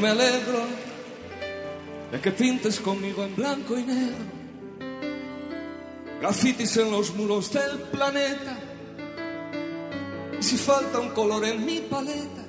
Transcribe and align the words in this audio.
Me 0.00 0.10
alegro 0.10 0.62
de 2.12 2.20
que 2.20 2.30
pintes 2.30 2.78
conmigo 2.78 3.24
en 3.24 3.34
blanco 3.34 3.76
y 3.76 3.82
negro. 3.82 4.24
Grafitis 6.20 6.76
en 6.76 6.92
los 6.92 7.12
muros 7.16 7.52
del 7.52 7.80
planeta. 7.90 8.56
Y 10.38 10.42
si 10.42 10.56
falta 10.56 11.00
un 11.00 11.10
color 11.10 11.44
en 11.46 11.66
mi 11.66 11.80
paleta, 11.80 12.44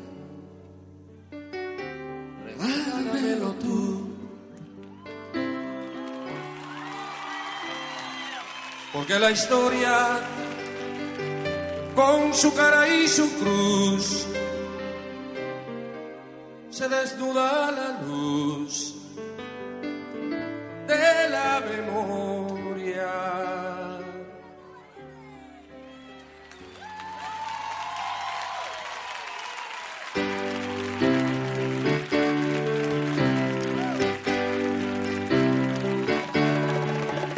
regálamelo 2.45 3.53
tú. 3.53 4.09
Porque 8.93 9.19
la 9.19 9.31
historia, 9.31 10.19
con 11.95 12.31
su 12.31 12.53
cara 12.53 12.87
y 12.87 13.07
su 13.07 13.27
cruz, 13.39 14.28
desnuda 16.89 17.71
la 17.71 18.01
luz 18.05 18.95
de 20.87 21.29
la 21.29 21.61
memoria. 21.71 23.11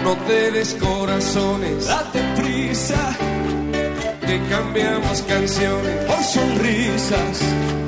No 0.04 0.18
te 0.28 0.52
des 0.52 0.74
corazones, 0.76 1.88
date 1.88 2.22
prisa, 2.38 3.18
que 4.26 4.42
cambiamos 4.50 5.22
canciones 5.24 6.06
por 6.06 6.24
sonrisas 6.24 7.81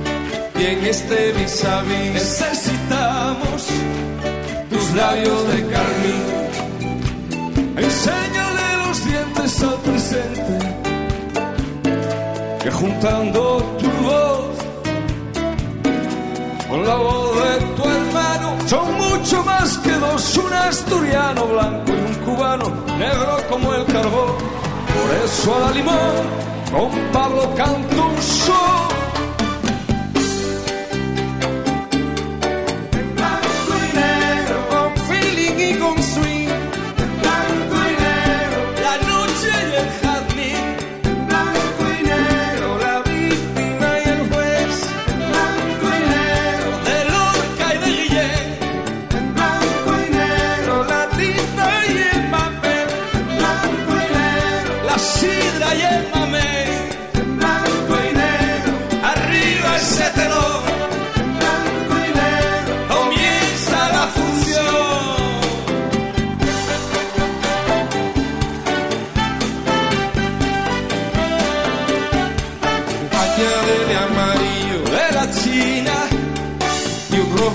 en 0.65 0.85
este 0.85 1.31
vis 1.33 1.63
a 1.65 1.81
vis 1.81 2.13
necesitamos 2.13 3.67
tus 4.69 4.91
labios 4.95 5.47
de 5.49 5.67
carmín. 5.67 6.23
Enséñale 7.75 8.67
los 8.85 9.05
dientes 9.05 9.63
al 9.63 9.75
presente, 9.87 10.59
que 12.63 12.71
juntando 12.71 13.41
tu 13.79 13.89
voz 14.07 14.55
con 16.69 16.85
la 16.85 16.95
voz 16.95 17.35
de 17.43 17.65
tu 17.75 17.83
hermano 17.89 18.57
son 18.67 18.93
mucho 18.93 19.43
más 19.43 19.77
que 19.79 19.91
dos, 19.91 20.37
un 20.37 20.53
asturiano 20.53 21.45
blanco 21.47 21.91
y 21.91 22.01
un 22.09 22.15
cubano 22.25 22.69
negro 22.97 23.37
como 23.49 23.73
el 23.73 23.85
carbón. 23.85 24.31
Por 24.93 25.25
eso 25.25 25.55
a 25.55 25.59
la 25.59 25.71
limón 25.71 26.15
con 26.71 26.89
Pablo 27.11 27.53
canto 27.55 28.05
un 28.07 28.21
sol. 28.21 29.02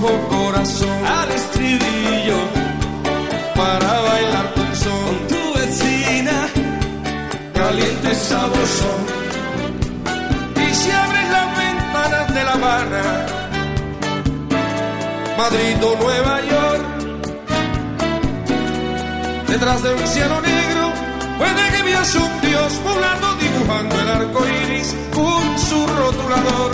Corazón 0.07 1.07
al 1.07 1.31
estribillo 1.33 2.39
para 3.55 4.01
bailar 4.01 4.55
con 4.55 4.77
son. 4.77 5.27
Tu 5.29 5.59
vecina 5.59 6.49
caliente 7.55 8.15
sabroso. 8.15 8.91
Y 10.57 10.75
si 10.75 10.91
abres 10.91 11.31
las 11.31 11.59
ventanas 11.59 12.35
de 12.35 12.45
La 12.45 12.53
Habana 12.53 13.27
Madrid 15.37 15.85
o 15.85 15.97
Nueva 16.03 16.41
York. 16.43 16.83
Detrás 19.49 19.83
de 19.83 19.95
un 19.95 20.07
cielo 20.07 20.41
negro 20.41 20.93
puede 21.39 21.71
que 21.77 21.83
veas 21.83 22.15
un 22.15 22.41
dios 22.41 22.81
volando 22.85 23.35
dibujando 23.37 24.01
el 24.01 24.09
arco 24.09 24.41
iris 24.47 24.95
con 25.15 25.59
su 25.59 25.87
rotulador. 25.87 26.73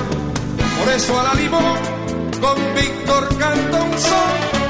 Por 0.79 0.93
eso 0.93 1.21
a 1.21 1.23
la 1.23 1.35
limón 1.35 1.94
con 2.45 2.75
Víctor 2.75 3.29
canta 3.39 3.83
un 3.83 3.99
son. 3.99 4.64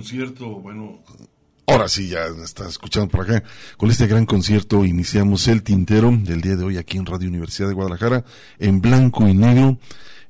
Concierto, 0.00 0.48
bueno, 0.48 0.98
ahora 1.66 1.86
sí 1.86 2.08
ya 2.08 2.24
está 2.42 2.66
escuchando 2.66 3.10
por 3.10 3.20
acá. 3.20 3.44
Con 3.76 3.90
este 3.90 4.06
gran 4.06 4.24
concierto 4.24 4.86
iniciamos 4.86 5.46
el 5.46 5.62
tintero 5.62 6.10
del 6.10 6.40
día 6.40 6.56
de 6.56 6.64
hoy 6.64 6.78
aquí 6.78 6.96
en 6.96 7.04
Radio 7.04 7.28
Universidad 7.28 7.68
de 7.68 7.74
Guadalajara 7.74 8.24
en 8.58 8.80
blanco 8.80 9.28
y 9.28 9.34
negro. 9.34 9.76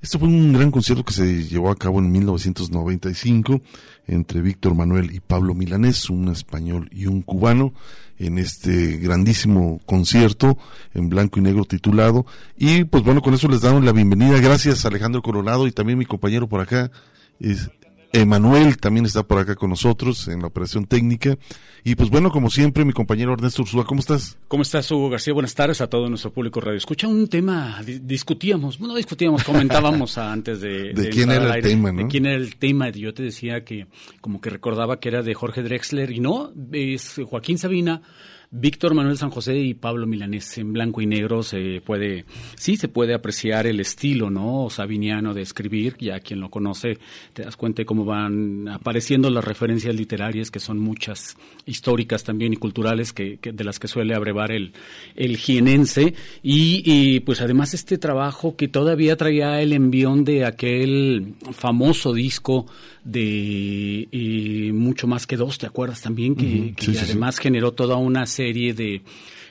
Esto 0.03 0.19
fue 0.19 0.27
un 0.27 0.53
gran 0.53 0.73
concierto 0.73 1.05
que 1.05 1.13
se 1.13 1.45
llevó 1.45 1.71
a 1.71 1.77
cabo 1.77 2.01
en 2.01 2.11
1995 2.11 3.63
entre 4.09 4.41
Víctor 4.41 4.75
Manuel 4.75 5.15
y 5.15 5.21
Pablo 5.21 5.55
Milanés, 5.55 6.11
un 6.11 6.27
español 6.31 6.89
y 6.91 7.07
un 7.07 7.23
cubano, 7.23 7.73
en 8.19 8.39
este 8.39 8.97
grandísimo 8.97 9.81
concierto 9.87 10.59
en 10.95 11.09
blanco 11.09 11.39
y 11.39 11.43
negro 11.43 11.65
titulado. 11.65 12.27
Y 12.59 12.83
pues 12.83 13.05
bueno, 13.05 13.23
con 13.23 13.35
eso 13.35 13.47
les 13.47 13.61
damos 13.61 13.85
la 13.85 13.93
bienvenida. 13.93 14.41
Gracias 14.41 14.85
Alejandro 14.85 15.23
Coronado 15.23 15.69
y 15.69 15.71
también 15.71 15.97
mi 15.97 16.07
compañero 16.07 16.49
por 16.49 16.61
acá, 16.61 16.91
es 17.39 17.71
Emanuel 18.13 18.79
también 18.79 19.07
está 19.07 19.23
por 19.23 19.39
acá 19.39 19.55
con 19.55 19.71
nosotros 19.71 20.29
en 20.29 20.41
la 20.41 20.49
operación 20.49 20.85
técnica. 20.85 21.39
Y 21.85 21.95
pues 21.95 22.11
bueno, 22.11 22.31
como 22.31 22.51
siempre, 22.51 22.85
mi 22.85 22.93
compañero 22.93 23.33
Ernesto 23.33 23.63
Ursúa, 23.63 23.85
¿cómo 23.85 24.01
estás? 24.01 24.37
¿Cómo 24.49 24.63
estás, 24.63 24.91
Hugo 24.91 25.09
García? 25.09 25.33
Buenas 25.33 25.55
tardes 25.55 25.81
a 25.81 25.87
todo 25.89 26.09
nuestro 26.09 26.33
público 26.33 26.61
radio. 26.61 26.77
Escucha 26.77 27.09
un 27.09 27.29
tema, 27.29 27.81
discutíamos, 27.85 28.79
bueno, 28.79 28.95
discutíamos, 28.97 29.45
comentábamos 29.45 30.19
antes 30.19 30.61
de... 30.61 30.93
¿De, 30.93 31.09
quién 31.09 31.31
era 31.31 31.55
el 31.55 31.63
tema, 31.63 31.93
¿no? 31.93 32.03
De 32.03 32.09
quién 32.09 32.27
era 32.27 32.37
el 32.37 32.57
tema. 32.57 32.91
Yo 32.91 33.15
te 33.15 33.23
decía 33.23 33.65
que 33.65 33.87
como 34.21 34.41
que 34.41 34.51
recordaba 34.51 35.01
que 35.01 35.09
era 35.09 35.23
de 35.23 35.33
Jorge 35.35 35.63
Drexler 35.63 36.11
y 36.11 36.21
no, 36.21 36.53
es 36.73 37.21
Joaquín 37.25 37.59
Sabina 37.59 38.03
Víctor 38.53 38.95
Manuel 38.95 39.17
San 39.17 39.31
José 39.31 39.57
y 39.59 39.75
Pablo 39.75 40.09
Milanés 40.09 40.59
en 40.59 40.73
blanco 40.73 41.01
y 41.01 41.07
negro 41.07 41.45
se 41.45 41.81
puede, 41.87 42.25
sí 42.57 42.77
se 42.77 42.89
puede 42.89 43.15
apreciar 43.15 43.69
el 43.69 43.79
estilo, 43.79 44.29
¿no? 44.29 44.69
Sabiniano 44.71 45.35
de 45.35 45.43
escribir, 45.43 45.97
ya 46.01 46.19
quien 46.19 46.41
lo 46.41 46.51
conoce 46.51 46.99
te 47.33 47.45
das 47.45 47.57
cuenta 47.57 47.83
de 47.83 47.87
cómo 47.87 48.05
van 48.05 48.67
apareciendo 48.67 49.31
las 49.31 49.45
referencias 49.45 49.95
literarias 49.95 50.51
que 50.51 50.59
son 50.59 50.81
muchas, 50.81 51.37
históricas 51.65 52.25
también 52.25 52.53
y 52.53 52.57
culturales 52.57 53.13
que, 53.13 53.39
de 53.41 53.65
las 53.65 53.79
que 53.79 53.87
suele 53.87 54.15
abrevar 54.15 54.51
el, 54.51 54.73
el 55.15 55.37
jienense 55.37 56.15
y, 56.43 57.21
pues 57.21 57.41
además 57.41 57.73
este 57.75 57.99
trabajo 57.99 58.57
que 58.57 58.67
todavía 58.67 59.17
traía 59.17 59.61
el 59.63 59.73
envión 59.73 60.25
de 60.25 60.45
aquel 60.45 61.35
famoso 61.53 62.13
disco 62.13 62.67
de 63.05 64.09
eh, 64.13 64.73
mucho 64.73 65.07
más 65.07 65.27
que 65.27 65.37
dos, 65.37 65.59
¿te 65.59 65.67
acuerdas 65.67 66.03
también? 66.03 66.35
Que, 66.35 66.75
además 67.01 67.39
generó 67.39 67.73
toda 67.73 67.97
una 67.97 68.27
serie 68.27 68.75
de, 68.75 69.03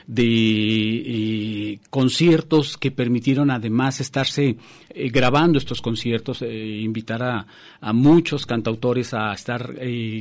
de 0.06 0.24
eh, 0.24 1.78
conciertos 1.90 2.76
que 2.76 2.90
permitieron 2.90 3.50
además 3.50 4.00
estarse 4.00 4.56
eh, 4.90 5.10
grabando 5.10 5.58
estos 5.58 5.80
conciertos, 5.80 6.42
invitar 6.42 7.22
a, 7.22 7.46
a, 7.80 7.92
muchos 7.92 8.46
cantautores 8.46 9.14
a 9.14 9.32
estar 9.32 9.74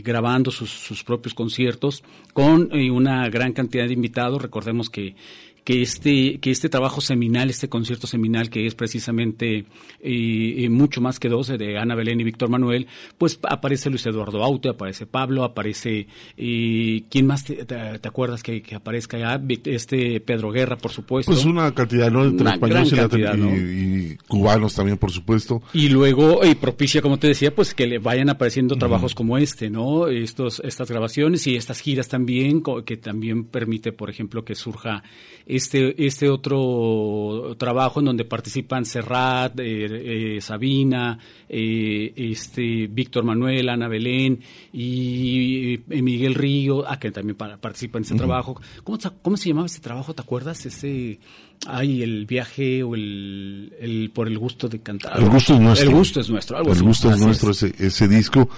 grabando 0.03 0.51
sus, 0.51 0.71
sus, 0.71 1.03
propios 1.03 1.33
conciertos 1.33 2.03
con 2.33 2.71
una 2.73 3.29
gran 3.29 3.53
cantidad 3.53 3.87
de 3.87 3.93
invitados. 3.93 4.41
Recordemos 4.41 4.89
que 4.89 5.15
que 5.63 5.81
este, 5.81 6.39
que 6.39 6.51
este 6.51 6.69
trabajo 6.69 7.01
seminal, 7.01 7.49
este 7.49 7.69
concierto 7.69 8.07
seminal 8.07 8.49
que 8.49 8.65
es 8.65 8.75
precisamente 8.75 9.59
eh, 9.59 9.65
eh, 10.01 10.69
mucho 10.69 11.01
más 11.01 11.19
que 11.19 11.29
12 11.29 11.57
de 11.57 11.77
Ana 11.77 11.95
Belén 11.95 12.19
y 12.19 12.23
Víctor 12.23 12.49
Manuel, 12.49 12.87
pues 13.17 13.39
aparece 13.47 13.89
Luis 13.89 14.05
Eduardo 14.05 14.43
Aute, 14.43 14.69
aparece 14.69 15.05
Pablo, 15.05 15.43
aparece, 15.43 16.07
eh, 16.37 17.03
¿quién 17.09 17.27
más 17.27 17.43
te, 17.43 17.65
acuerdas 18.03 18.43
que, 18.43 18.63
aparezca 18.73 19.17
ya? 19.17 19.41
Este 19.65 20.19
Pedro 20.21 20.51
Guerra, 20.51 20.77
por 20.77 20.91
supuesto. 20.91 21.31
Pues 21.31 21.45
una 21.45 21.73
cantidad, 21.73 22.11
¿no? 22.11 22.25
Entre 22.25 22.49
españoles 22.49 22.93
y, 22.93 24.15
cubanos 24.27 24.75
también, 24.75 24.97
por 24.97 25.11
supuesto. 25.11 25.61
Y 25.73 25.89
luego, 25.89 26.45
y 26.45 26.55
propicia, 26.55 27.01
como 27.01 27.17
te 27.19 27.27
decía, 27.27 27.53
pues 27.53 27.73
que 27.73 27.87
le 27.87 27.99
vayan 27.99 28.29
apareciendo 28.29 28.75
trabajos 28.75 29.15
como 29.15 29.37
este, 29.37 29.69
¿no? 29.69 30.07
Estos, 30.07 30.61
estas 30.63 30.89
grabaciones 30.89 31.45
y 31.47 31.55
estas 31.55 31.79
giras 31.79 32.07
también, 32.07 32.63
que 32.85 32.97
también 32.97 33.45
permite, 33.45 33.91
por 33.91 34.09
ejemplo, 34.09 34.43
que 34.43 34.55
surja 34.55 35.03
este, 35.49 36.05
este 36.05 36.29
otro 36.29 37.55
trabajo 37.57 37.99
en 37.99 38.05
donde 38.05 38.23
participan 38.23 38.85
Serrat, 38.85 39.59
eh, 39.59 40.35
eh, 40.35 40.41
Sabina, 40.41 41.17
eh, 41.49 42.13
este, 42.15 42.85
Víctor 42.87 43.23
Manuel, 43.23 43.67
Ana 43.67 43.87
Belén 43.87 44.39
y 44.71 45.79
Miguel 45.87 46.35
Río, 46.35 46.87
ah, 46.87 46.99
que 46.99 47.09
también 47.09 47.35
participa 47.35 47.97
en 47.97 48.03
ese 48.03 48.13
trabajo. 48.13 48.61
¿Cómo, 48.83 48.99
¿Cómo 49.23 49.37
se 49.37 49.49
llamaba 49.49 49.65
ese 49.65 49.79
trabajo? 49.79 50.13
¿Te 50.13 50.21
acuerdas? 50.21 50.67
Ese 50.67 51.19
Ay, 51.67 52.03
el 52.03 52.25
viaje 52.25 52.83
o 52.83 52.95
el, 52.95 53.73
el, 53.79 54.11
por 54.13 54.27
el 54.27 54.37
gusto 54.37 54.69
de 54.69 54.79
cantar. 54.79 55.19
El 55.19 55.29
gusto 55.29 55.55
es 55.55 55.59
nuestro. 55.59 55.89
El 55.89 55.95
gusto 55.95 56.19
es 56.21 56.29
nuestro. 56.29 56.57
el 56.57 56.83
gusto 56.83 57.11
es 57.11 57.19
nuestro 57.19 57.51
ese, 57.51 57.73
ese 57.77 58.07
disco. 58.07 58.49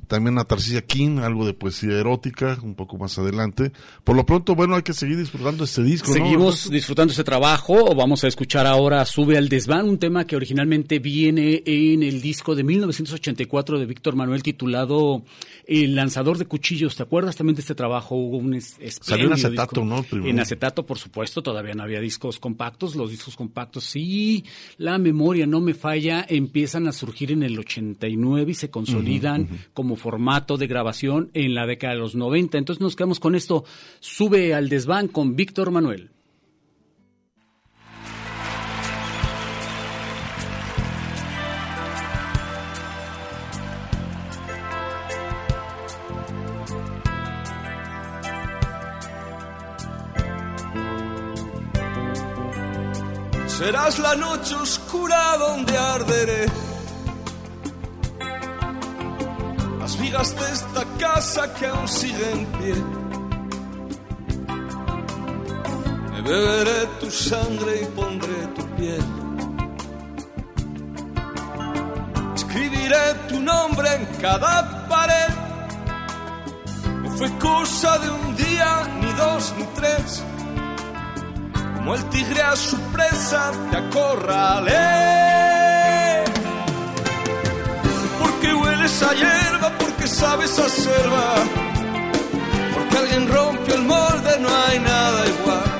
también 0.07 0.38
a 0.38 0.44
Tarcilla 0.45 0.83
King, 0.83 1.18
algo 1.18 1.45
de 1.45 1.54
poesía 1.54 2.00
erótica, 2.00 2.57
un 2.62 2.75
poco 2.75 2.98
más 2.98 3.18
adelante. 3.18 3.72
Por 4.04 4.16
lo 4.16 4.25
pronto, 4.27 4.54
bueno, 4.54 4.75
hay 4.75 4.83
que 4.83 4.94
seguir 4.94 5.18
disfrutando 5.18 5.63
este 5.63 5.81
disco. 5.83 6.13
Seguimos 6.13 6.69
disfrutando 6.69 7.12
este 7.12 7.24
trabajo. 7.24 7.95
Vamos 7.95 8.24
a 8.24 8.28
escuchar 8.28 8.68
ahora 8.68 9.04
Sube 9.06 9.38
al 9.38 9.50
desván, 9.50 9.89
un 9.89 9.98
tema 9.98 10.25
que 10.25 10.36
originalmente 10.36 11.00
viene 11.00 11.63
en 11.66 12.04
el 12.04 12.21
disco 12.21 12.54
de 12.54 12.64
1984 12.64 13.80
de 13.80 13.85
Víctor 13.88 14.16
Manuel 14.16 14.44
titulado 14.44 15.23
El 15.66 15.95
lanzador 15.95 16.38
de 16.38 16.45
cuchillos. 16.45 16.95
¿Te 16.95 17.04
acuerdas 17.04 17.35
también 17.35 17.56
de 17.56 17.61
este 17.61 17.73
trabajo? 17.73 18.16
Hubo 18.16 18.38
un 18.38 18.54
Salió 19.16 19.28
en 19.28 19.34
acetato, 19.34 19.86
¿no? 19.86 20.06
En 20.12 20.40
acetato, 20.40 20.86
por 20.86 20.98
supuesto, 20.98 21.42
todavía 21.42 21.74
no 21.74 21.84
había 21.84 22.00
discos 22.00 22.40
compactos. 22.40 22.95
Los 22.95 23.12
discos 23.12 23.36
compactos, 23.36 23.86
sí, 23.86 24.44
la 24.78 24.98
memoria 24.98 25.48
no 25.48 25.62
me 25.62 25.74
falla, 25.74 26.26
empiezan 26.28 26.88
a 26.88 26.92
surgir 26.92 27.31
en 27.31 27.44
el 27.44 27.57
89 27.57 28.52
y 28.52 28.56
se 28.56 28.69
consolidan 28.69 29.48
como 29.74 29.95
formato 29.95 30.57
de 30.57 30.68
grabación 30.68 31.30
en 31.34 31.56
la 31.56 31.66
década 31.66 31.94
de 31.94 32.00
los 32.00 32.16
90. 32.16 32.57
Entonces 32.57 32.81
nos 32.81 32.95
quedamos 32.95 33.19
con 33.19 33.36
esto. 33.36 33.66
Sube 34.00 34.54
al 34.54 34.69
desván 34.69 35.07
con 35.07 35.36
Víctor 35.36 35.72
Manuel. 35.72 36.12
Serás 53.57 54.00
la 54.00 54.16
noche 54.16 54.54
oscura 54.56 55.38
donde 55.38 55.78
arderé. 55.78 56.45
Las 59.80 59.97
vigas 60.00 60.35
de 60.40 60.52
esta 60.52 60.83
casa 61.00 61.54
que 61.54 61.66
aún 61.68 61.88
sigue 61.88 62.31
en 62.31 62.45
pie. 62.57 62.76
Me 66.12 66.21
beberé 66.21 66.80
tu 67.00 67.09
sangre 67.09 67.71
y 67.83 67.85
pondré 67.97 68.40
tu 68.56 68.64
piel. 68.76 69.06
Escribiré 72.35 73.06
tu 73.30 73.40
nombre 73.40 73.88
en 73.95 74.06
cada 74.19 74.88
pared. 74.90 75.31
No 77.04 77.09
fue 77.12 77.30
cosa 77.38 77.97
de 78.00 78.09
un 78.09 78.35
día, 78.35 78.69
ni 79.02 79.12
dos, 79.14 79.54
ni 79.57 79.66
tres 79.80 80.24
como 81.85 81.97
el 81.97 82.06
tigre 82.09 82.42
a 82.42 82.56
su 82.56 82.80
presa 82.92 83.51
te 83.69 83.77
acorralé. 83.77 84.73
Porque 88.19 88.56
hueles 88.56 89.04
a 89.04 89.13
hierba, 89.13 89.71
porque 89.77 90.07
sabes 90.07 90.57
a 90.57 90.68
selva, 90.68 91.35
porque 92.73 92.97
alguien 92.97 93.27
rompió 93.27 93.75
el 93.75 93.83
molde, 93.83 94.31
no 94.39 94.49
hay 94.49 94.80
nada 94.80 95.27
igual. 95.27 95.71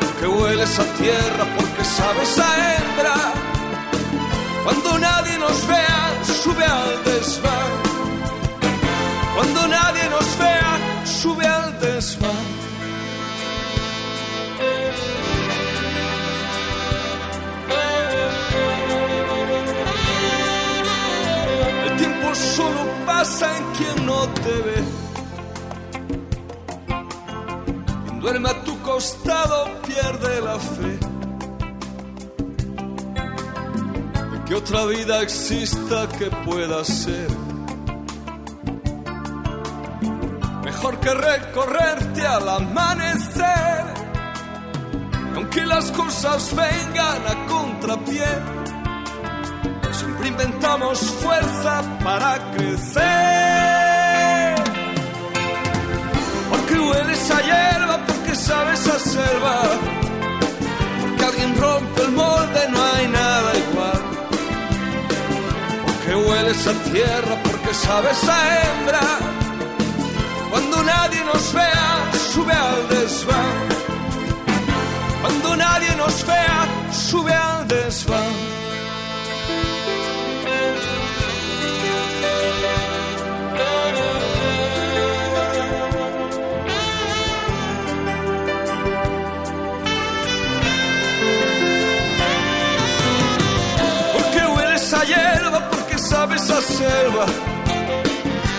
Porque 0.00 0.26
hueles 0.26 0.76
a 0.76 0.84
tierra, 1.02 1.44
porque 1.56 1.84
sabes 1.84 2.38
a 2.40 2.48
hembra. 2.74 3.16
Cuando 4.64 4.98
nadie 4.98 5.38
nos 5.38 5.68
vea, 5.68 6.12
sube 6.42 6.64
al 6.64 7.04
desván. 7.04 7.72
Cuando 9.36 9.68
nadie 9.68 10.08
nos 10.10 10.38
vea, 10.38 10.78
sube 11.04 11.46
al 11.46 11.78
desván. 11.78 12.65
Solo 22.36 22.80
pasa 23.06 23.56
en 23.56 23.64
quien 23.76 24.06
no 24.06 24.28
te 24.28 24.54
ve. 24.66 24.84
duerme 28.20 28.48
a 28.50 28.64
tu 28.64 28.80
costado, 28.82 29.68
pierde 29.86 30.40
la 30.40 30.58
fe. 30.58 30.98
De 34.30 34.44
que 34.46 34.54
otra 34.54 34.84
vida 34.86 35.22
exista 35.22 36.08
que 36.18 36.26
pueda 36.44 36.84
ser. 36.84 37.28
Mejor 40.64 40.98
que 40.98 41.14
recorrerte 41.14 42.26
al 42.26 42.48
amanecer. 42.48 43.65
Aunque 45.56 45.74
las 45.74 45.90
cosas 45.92 46.54
vengan 46.54 47.26
a 47.26 47.46
contrapié, 47.46 48.28
siempre 49.90 50.28
inventamos 50.28 50.98
fuerza 50.98 51.82
para 52.04 52.52
crecer. 52.52 53.04
Porque 56.50 56.78
hueles 56.78 57.30
a 57.30 57.40
hierba, 57.40 58.04
porque 58.06 58.34
sabes 58.34 58.86
a 58.86 58.98
selva. 58.98 59.62
Porque 61.00 61.24
alguien 61.24 61.56
rompe 61.56 62.02
el 62.02 62.12
molde, 62.12 62.68
no 62.68 62.84
hay 62.92 63.08
nada 63.08 63.52
igual. 63.56 64.02
Porque 65.86 66.16
hueles 66.16 66.66
a 66.66 66.72
tierra, 66.92 67.42
porque 67.44 67.72
sabes 67.72 68.28
a 68.28 68.58
hembra. 68.60 69.00
Cuando 70.50 70.82
nadie 70.82 71.24
nos 71.24 71.54
vea, 71.54 72.10
sube 72.34 72.52
al 72.52 72.88
desván. 72.90 73.75
Nadie 75.56 75.94
nos 75.96 76.26
vea, 76.26 76.66
sube 76.92 77.32
al 77.32 77.66
desván. 77.68 78.20
Porque 94.12 94.46
hueles 94.46 94.92
a 94.92 95.04
hierba, 95.04 95.70
porque 95.70 95.98
sabes 95.98 96.50
a 96.50 96.60
selva. 96.60 97.26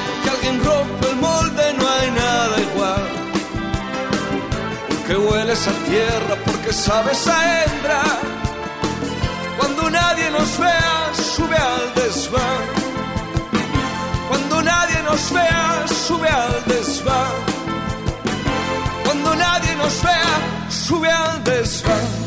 Porque 0.08 0.30
alguien 0.30 0.64
rompe 0.64 1.10
el 1.10 1.16
molde, 1.18 1.74
no 1.80 1.90
hay 1.90 2.12
nada 2.12 2.56
igual. 2.72 3.04
Porque 4.90 5.16
hueles 5.16 5.68
a 5.68 5.72
tierra, 5.90 6.36
porque 6.44 6.57
sabes 6.74 7.28
a 7.28 7.64
hembra. 7.64 8.02
Cuando 9.58 9.90
nadie 9.90 10.30
nos 10.32 10.58
vea, 10.60 11.12
sube 11.14 11.56
al 11.56 11.94
desván. 11.96 12.64
Cuando 14.30 14.62
nadie 14.62 15.02
nos 15.04 15.32
vea, 15.32 15.86
sube 16.08 16.30
al 16.30 16.66
desván. 16.66 17.32
Cuando 19.06 19.36
nadie 19.36 19.76
nos 19.76 20.04
vea, 20.04 20.70
sube 20.70 21.10
al 21.10 21.44
desván. 21.44 22.27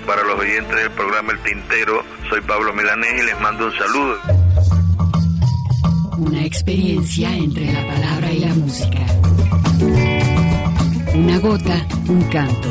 Para 0.05 0.23
los 0.23 0.39
oyentes 0.39 0.75
del 0.75 0.91
programa 0.91 1.33
El 1.33 1.39
Tintero, 1.39 2.03
soy 2.29 2.41
Pablo 2.41 2.73
Milanés 2.73 3.21
y 3.21 3.25
les 3.25 3.39
mando 3.39 3.65
un 3.65 3.73
saludo. 3.73 4.17
Una 6.17 6.43
experiencia 6.43 7.35
entre 7.35 7.71
la 7.71 7.87
palabra 7.87 8.31
y 8.31 8.39
la 8.39 8.53
música. 8.55 8.99
Una 11.13 11.39
gota, 11.39 11.87
un 12.07 12.21
canto. 12.29 12.69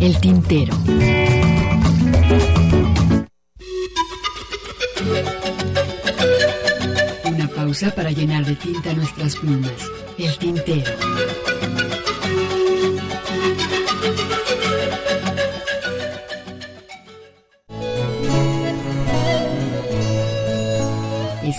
El 0.00 0.20
tintero. 0.20 0.74
Una 7.24 7.48
pausa 7.48 7.94
para 7.94 8.10
llenar 8.10 8.44
de 8.44 8.54
tinta 8.56 8.92
nuestras 8.94 9.36
plumas. 9.36 9.72
El 10.18 10.36
tintero. 10.38 10.92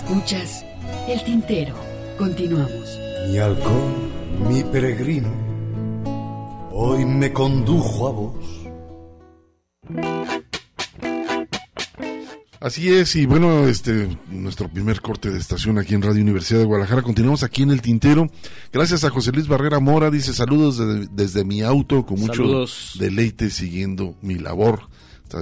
Escuchas 0.07 0.63
El 1.07 1.23
tintero. 1.23 1.73
Continuamos. 2.17 2.99
Mi 3.29 3.37
halcón, 3.39 4.11
mi 4.47 4.63
peregrino, 4.63 5.29
hoy 6.71 7.03
me 7.05 7.33
condujo 7.33 8.07
a 8.07 8.11
vos. 8.11 8.45
Así 12.61 12.91
es, 12.93 13.15
y 13.15 13.25
bueno, 13.25 13.67
este, 13.67 14.07
nuestro 14.29 14.67
primer 14.69 15.01
corte 15.01 15.29
de 15.31 15.37
estación 15.39 15.77
aquí 15.77 15.93
en 15.95 16.01
Radio 16.01 16.21
Universidad 16.21 16.59
de 16.59 16.65
Guadalajara. 16.65 17.01
Continuamos 17.01 17.43
aquí 17.43 17.63
en 17.63 17.71
el 17.71 17.81
tintero. 17.81 18.27
Gracias 18.71 19.03
a 19.03 19.09
José 19.09 19.31
Luis 19.31 19.47
Barrera 19.47 19.79
Mora, 19.79 20.09
dice 20.11 20.33
saludos 20.33 20.77
de- 20.77 21.07
desde 21.11 21.43
mi 21.43 21.61
auto 21.61 22.05
con 22.05 22.19
mucho 22.19 22.33
Saludos. 22.33 22.95
deleite 22.99 23.49
siguiendo 23.49 24.15
mi 24.21 24.35
labor. 24.35 24.87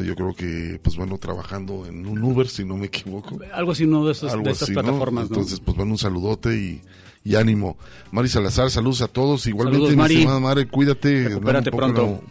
Yo 0.04 0.16
creo 0.16 0.34
que, 0.34 0.80
pues 0.82 0.96
bueno, 0.96 1.18
trabajando 1.18 1.86
en 1.86 2.06
un 2.08 2.24
Uber, 2.24 2.48
si 2.48 2.66
no 2.66 2.76
me 2.78 2.88
equivoco. 2.88 3.38
Algo 3.54 3.74
así, 3.74 3.84
uno 3.84 4.06
de, 4.06 4.14
de 4.14 4.28
así, 4.52 4.72
¿no? 4.74 4.82
plataformas, 4.82 5.30
¿no? 5.30 5.36
Entonces, 5.36 5.60
pues 5.60 5.78
bueno, 5.78 5.92
un 5.92 5.98
saludote 5.98 6.56
y, 6.58 6.82
y 7.24 7.36
ánimo. 7.36 7.78
Mari 8.12 8.28
Salazar, 8.30 8.72
saludos 8.72 9.02
a 9.02 9.08
todos. 9.08 9.46
Igualmente, 9.46 9.78
Saludos, 9.78 9.92
mi 9.96 9.98
Mari. 10.02 10.14
estimada 10.16 10.40
Mari, 10.40 10.66
cuídate. 10.66 11.30
Recupérate 11.30 11.70
Un 11.70 11.72
poco, 11.80 11.94
pronto. 11.94 12.24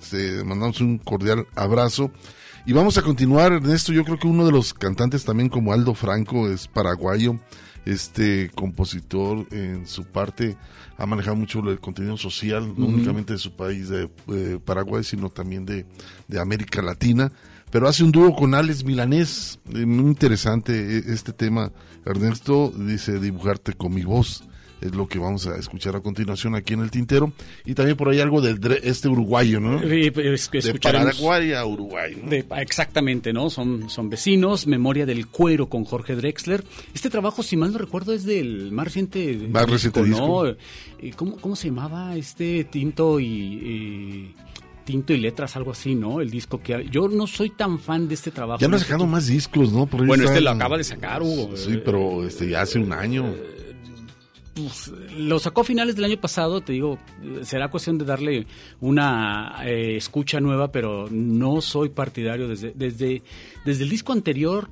se- 0.00 0.44
mandamos 0.44 0.80
un 0.80 0.98
cordial 0.98 1.46
abrazo. 1.54 2.10
Y 2.66 2.72
vamos 2.72 2.98
a 2.98 3.02
continuar, 3.02 3.52
Ernesto. 3.52 3.92
Yo 3.92 4.04
creo 4.04 4.18
que 4.18 4.26
uno 4.26 4.44
de 4.44 4.52
los 4.52 4.74
cantantes 4.74 5.24
también, 5.24 5.48
como 5.48 5.72
Aldo 5.72 5.94
Franco, 5.94 6.50
es 6.50 6.66
paraguayo. 6.68 7.38
Este 7.86 8.50
compositor, 8.54 9.46
en 9.50 9.86
su 9.86 10.04
parte, 10.04 10.58
ha 10.98 11.06
manejado 11.06 11.36
mucho 11.36 11.60
el 11.60 11.80
contenido 11.80 12.18
social, 12.18 12.74
no 12.76 12.86
únicamente 12.86 13.32
de 13.32 13.38
su 13.38 13.52
país, 13.52 13.88
de 13.88 14.08
Paraguay, 14.64 15.02
sino 15.04 15.30
también 15.30 15.64
de, 15.64 15.86
de 16.28 16.40
América 16.40 16.82
Latina. 16.82 17.32
Pero 17.70 17.88
hace 17.88 18.04
un 18.04 18.12
dúo 18.12 18.34
con 18.34 18.54
Alex 18.54 18.84
Milanés. 18.84 19.58
Eh, 19.74 19.86
muy 19.86 20.06
interesante 20.06 20.98
eh, 20.98 21.02
este 21.08 21.32
tema. 21.32 21.72
Ernesto 22.04 22.72
dice 22.76 23.18
dibujarte 23.18 23.72
con 23.72 23.94
mi 23.94 24.02
voz. 24.02 24.44
Es 24.80 24.94
lo 24.94 25.08
que 25.08 25.18
vamos 25.18 25.46
a 25.46 25.56
escuchar 25.56 25.96
a 25.96 26.00
continuación 26.00 26.54
aquí 26.54 26.74
en 26.74 26.80
el 26.80 26.90
tintero. 26.90 27.32
Y 27.64 27.72
también 27.74 27.96
por 27.96 28.10
ahí 28.10 28.20
algo 28.20 28.42
dre- 28.42 28.80
este 28.82 29.08
uruguayo, 29.08 29.58
¿no? 29.58 29.80
Eh, 29.82 30.12
pues, 30.12 30.48
que 30.50 30.60
de 30.60 30.74
Paraguay 30.78 31.54
a 31.54 31.64
Uruguay. 31.64 32.18
¿no? 32.22 32.28
De- 32.28 32.44
exactamente, 32.60 33.32
¿no? 33.32 33.48
Son, 33.48 33.88
son 33.88 34.10
vecinos, 34.10 34.66
Memoria 34.66 35.06
del 35.06 35.28
Cuero 35.28 35.68
con 35.70 35.84
Jorge 35.84 36.14
Drexler. 36.14 36.62
Este 36.94 37.08
trabajo, 37.08 37.42
si 37.42 37.56
mal 37.56 37.72
no 37.72 37.78
recuerdo, 37.78 38.12
es 38.12 38.24
del 38.24 38.70
más 38.70 38.84
reciente 38.86 39.48
Más 39.50 39.68
reciente 39.68 40.04
disco. 40.04 40.44
¿no? 40.44 40.50
Eh, 40.98 41.12
¿Cómo, 41.16 41.36
¿Cómo 41.36 41.56
se 41.56 41.68
llamaba 41.68 42.14
este 42.16 42.64
Tinto 42.64 43.18
y... 43.18 43.60
eh, 43.64 44.42
Tinto 44.84 45.12
y 45.12 45.16
letras, 45.18 45.56
algo 45.56 45.72
así, 45.72 45.96
¿no? 45.96 46.20
El 46.20 46.30
disco 46.30 46.62
que... 46.62 46.86
Yo 46.92 47.08
no 47.08 47.26
soy 47.26 47.50
tan 47.50 47.80
fan 47.80 48.06
de 48.06 48.14
este 48.14 48.30
trabajo. 48.30 48.60
Ya 48.60 48.68
no 48.68 48.78
sé 48.78 48.84
sacando 48.84 49.04
tú. 49.06 49.10
más 49.10 49.26
discos, 49.26 49.72
¿no? 49.72 49.86
Por 49.86 50.02
ahí 50.02 50.06
Bueno, 50.06 50.22
está 50.22 50.34
este 50.34 50.44
lo 50.44 50.50
acaba 50.50 50.78
de 50.78 50.84
sacar, 50.84 51.22
Hugo. 51.22 51.56
Sí, 51.56 51.80
pero 51.84 52.24
este 52.24 52.48
ya 52.50 52.60
hace 52.60 52.78
un 52.78 52.92
año. 52.92 53.34
Pues, 54.56 54.90
lo 55.14 55.38
sacó 55.38 55.60
a 55.60 55.64
finales 55.64 55.96
del 55.96 56.06
año 56.06 56.16
pasado, 56.18 56.62
te 56.62 56.72
digo, 56.72 56.98
será 57.42 57.68
cuestión 57.68 57.98
de 57.98 58.06
darle 58.06 58.46
una 58.80 59.60
eh, 59.66 59.96
escucha 59.96 60.40
nueva, 60.40 60.72
pero 60.72 61.08
no 61.10 61.60
soy 61.60 61.90
partidario 61.90 62.48
desde, 62.48 62.72
desde, 62.74 63.22
desde 63.66 63.84
el 63.84 63.90
disco 63.90 64.14
anterior, 64.14 64.70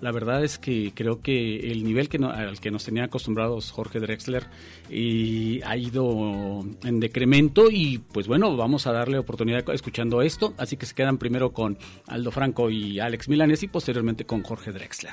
la, 0.00 0.10
verdad 0.10 0.42
es 0.42 0.58
que 0.58 0.92
creo 0.94 1.20
que 1.20 1.70
el 1.70 1.84
nivel 1.84 2.08
que 2.08 2.16
al 2.16 2.58
que 2.60 2.70
nos 2.70 2.84
tenía 2.84 3.04
acostumbrados 3.04 3.72
Jorge 3.72 4.00
Drexler 4.00 4.46
y 4.88 5.60
ha 5.64 5.76
ido 5.76 6.64
en 6.82 6.98
decremento 6.98 7.70
y 7.70 7.98
pues 7.98 8.28
bueno, 8.28 8.56
vamos 8.56 8.86
a 8.86 8.92
darle 8.92 9.18
oportunidad 9.18 9.68
escuchando 9.68 10.22
esto, 10.22 10.54
así 10.56 10.78
que 10.78 10.86
se 10.86 10.94
quedan 10.94 11.18
primero 11.18 11.52
con 11.52 11.76
Aldo 12.06 12.30
Franco 12.30 12.70
y 12.70 13.00
Alex 13.00 13.28
Milanes 13.28 13.62
y 13.62 13.68
posteriormente 13.68 14.24
con 14.24 14.42
Jorge 14.42 14.72
Drexler. 14.72 15.12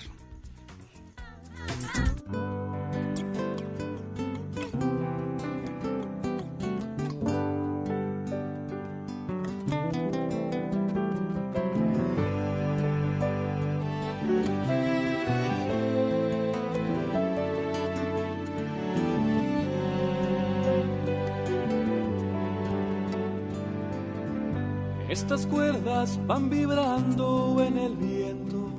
Estas 25.24 25.48
cuerdas 25.48 26.20
van 26.28 26.50
vibrando 26.50 27.56
en 27.66 27.78
el 27.78 27.96
viento. 27.96 28.70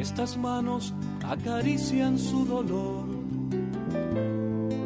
Estas 0.00 0.38
manos 0.38 0.94
acarician 1.28 2.18
su 2.18 2.46
dolor. 2.46 3.04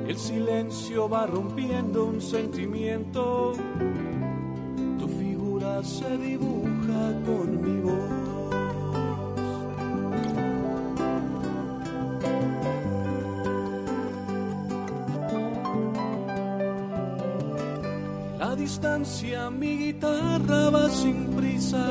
El 0.08 0.18
silencio 0.18 1.08
va 1.08 1.28
rompiendo 1.28 2.06
un 2.06 2.20
sentimiento. 2.20 3.52
Tu 4.98 5.06
figura 5.06 5.84
se 5.84 6.18
dibuja 6.18 7.22
con 7.24 7.62
mi 7.62 7.80
voz. 7.80 8.21
Distancia 18.62 19.50
mi 19.50 19.76
guitarra 19.76 20.70
va 20.70 20.88
sin 20.88 21.18
prisa, 21.36 21.84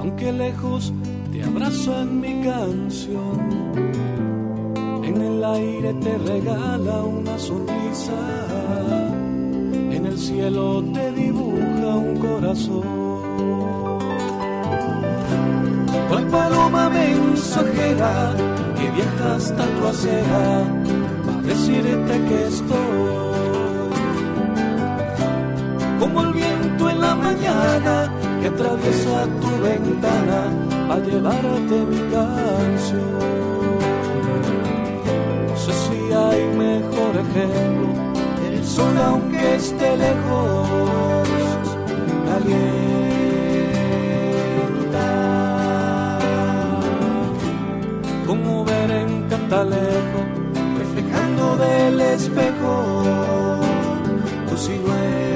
aunque 0.00 0.30
lejos 0.32 0.92
te 1.32 1.42
abrazo 1.42 1.90
en 2.02 2.20
mi 2.20 2.34
canción. 2.44 3.36
En 5.08 5.16
el 5.28 5.42
aire 5.42 5.94
te 6.04 6.18
regala 6.18 6.96
una 7.04 7.38
sonrisa, 7.38 8.20
en 9.96 10.04
el 10.10 10.18
cielo 10.18 10.84
te 10.92 11.12
dibuja 11.12 11.88
un 12.08 12.14
corazón. 12.26 12.88
Cual 16.08 16.26
paloma 16.26 16.90
mensajera 16.90 18.34
que 18.76 18.86
viaja 18.96 19.36
hasta 19.36 19.64
tu 19.74 19.86
acera, 19.86 20.44
a 21.30 21.42
decirte 21.50 22.14
que 22.28 22.46
estoy 22.46 23.17
como 25.98 26.22
el 26.22 26.32
viento 26.32 26.90
en 26.90 27.00
la 27.00 27.14
mañana 27.14 28.10
que 28.40 28.48
atraviesa 28.48 29.26
tu 29.40 29.50
ventana 29.62 30.50
a 30.90 30.98
llevarte 30.98 31.76
mi 31.90 31.98
canción. 32.12 33.18
No 35.48 35.56
sé 35.56 35.72
si 35.72 36.12
hay 36.12 36.44
mejor 36.56 37.16
ejemplo, 37.16 37.88
el 38.50 38.64
sol 38.64 38.96
aunque 39.04 39.56
esté 39.56 39.96
lejos, 39.96 40.68
calienta. 42.28 42.98
Como 48.26 48.64
ver 48.64 48.90
en 48.90 49.28
Catalejo, 49.28 50.20
reflejando 50.78 51.56
del 51.56 52.00
espejo 52.00 52.94
tu 54.48 54.56
silueta. 54.56 55.27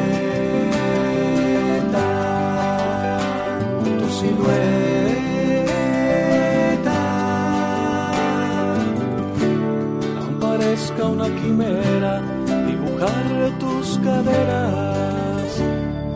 Quimera 11.24 12.20
dibujar 12.66 13.58
tus 13.58 13.98
caderas 13.98 15.62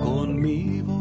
conmigo. 0.03 0.95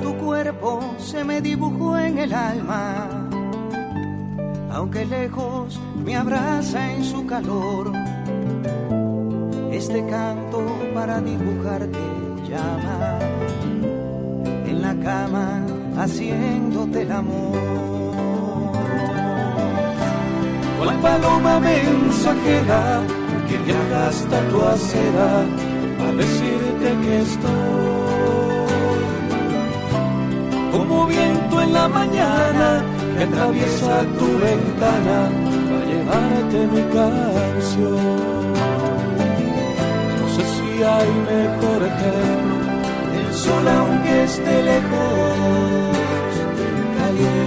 Tu 0.00 0.16
cuerpo 0.16 0.80
se 0.98 1.24
me 1.24 1.40
dibujó 1.40 1.98
en 1.98 2.18
el 2.18 2.32
alma, 2.32 2.87
lejos 5.08 5.80
me 6.04 6.16
abraza 6.16 6.92
en 6.92 7.04
su 7.04 7.26
calor. 7.26 7.92
Este 9.72 10.04
canto 10.06 10.60
para 10.94 11.20
dibujarte 11.20 11.98
llama 12.48 13.18
en 14.66 14.82
la 14.82 14.94
cama 14.96 15.64
haciéndote 15.98 17.02
el 17.02 17.12
amor. 17.12 17.58
Con 20.78 20.86
la 20.86 21.00
paloma 21.00 21.60
mensajera 21.60 23.00
que 23.48 23.58
viaja 23.58 24.08
hasta 24.08 24.48
tu 24.48 24.62
acera 24.62 25.44
a 26.00 26.12
decirte 26.12 26.96
que 27.02 27.20
estoy 27.20 28.08
como 30.72 31.06
viento 31.06 31.62
en 31.62 31.72
la 31.72 31.88
mañana 31.88 32.97
que 33.18 33.24
atraviesa 33.24 33.94
tu 34.18 34.28
ventana 34.38 35.18
para 35.68 35.84
llevarte 35.90 36.58
mi 36.74 36.82
canción. 36.98 38.52
No 40.18 40.26
sé 40.34 40.42
si 40.54 40.68
hay 40.94 41.10
mejor 41.34 41.80
ejemplo, 41.92 42.56
el 43.18 43.28
sol 43.34 43.66
aunque 43.78 44.12
esté 44.22 44.56
lejos, 44.70 45.34
calienta. 46.98 47.38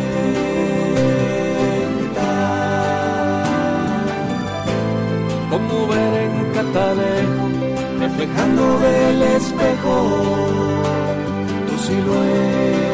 Como 5.52 5.74
ver 5.88 6.14
en 6.26 6.34
Catalejo, 6.56 7.46
reflejando 8.00 8.64
del 8.80 9.22
espejo 9.40 9.96
tu 11.68 11.76
silueta, 11.86 12.91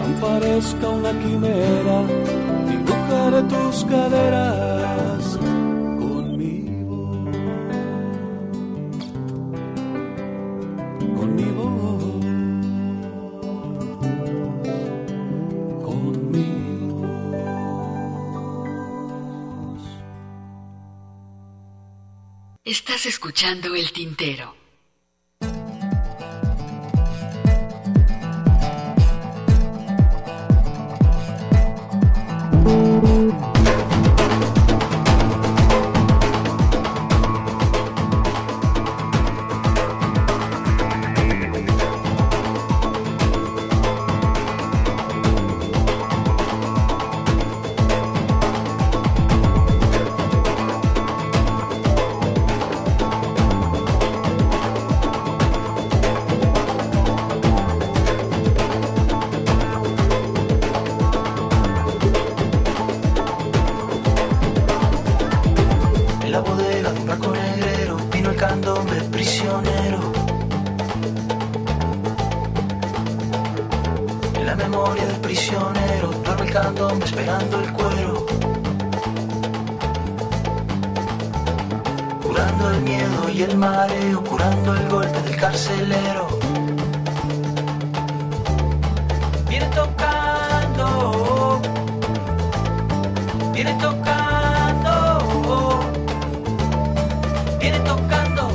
aun 0.02 0.14
parezca 0.20 0.90
una 0.90 1.12
quimera, 1.22 2.00
dibujar 2.68 3.34
tus 3.48 3.86
caderas 3.86 5.31
escuchando 23.42 23.74
el 23.74 23.92
tintero. 23.92 24.61
Mareo, 84.02 84.24
curando 84.24 84.74
el 84.74 84.90
golpe 84.90 85.22
del 85.22 85.36
carcelero. 85.36 86.28
Viene 89.50 89.66
tocando, 89.68 91.62
viene 93.54 93.74
tocando, 93.74 94.90
viene 97.60 97.80
tocando. 97.80 98.52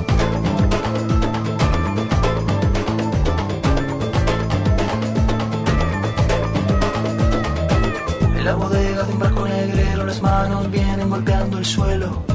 En 8.37 8.45
la 8.45 8.55
bodega 8.55 9.03
de 9.03 9.13
un 9.13 9.19
barco 9.19 9.47
negrero 9.47 10.07
las 10.07 10.23
manos 10.23 10.71
vienen 10.71 11.11
golpeando 11.11 11.59
el 11.59 11.65
suelo. 11.65 12.26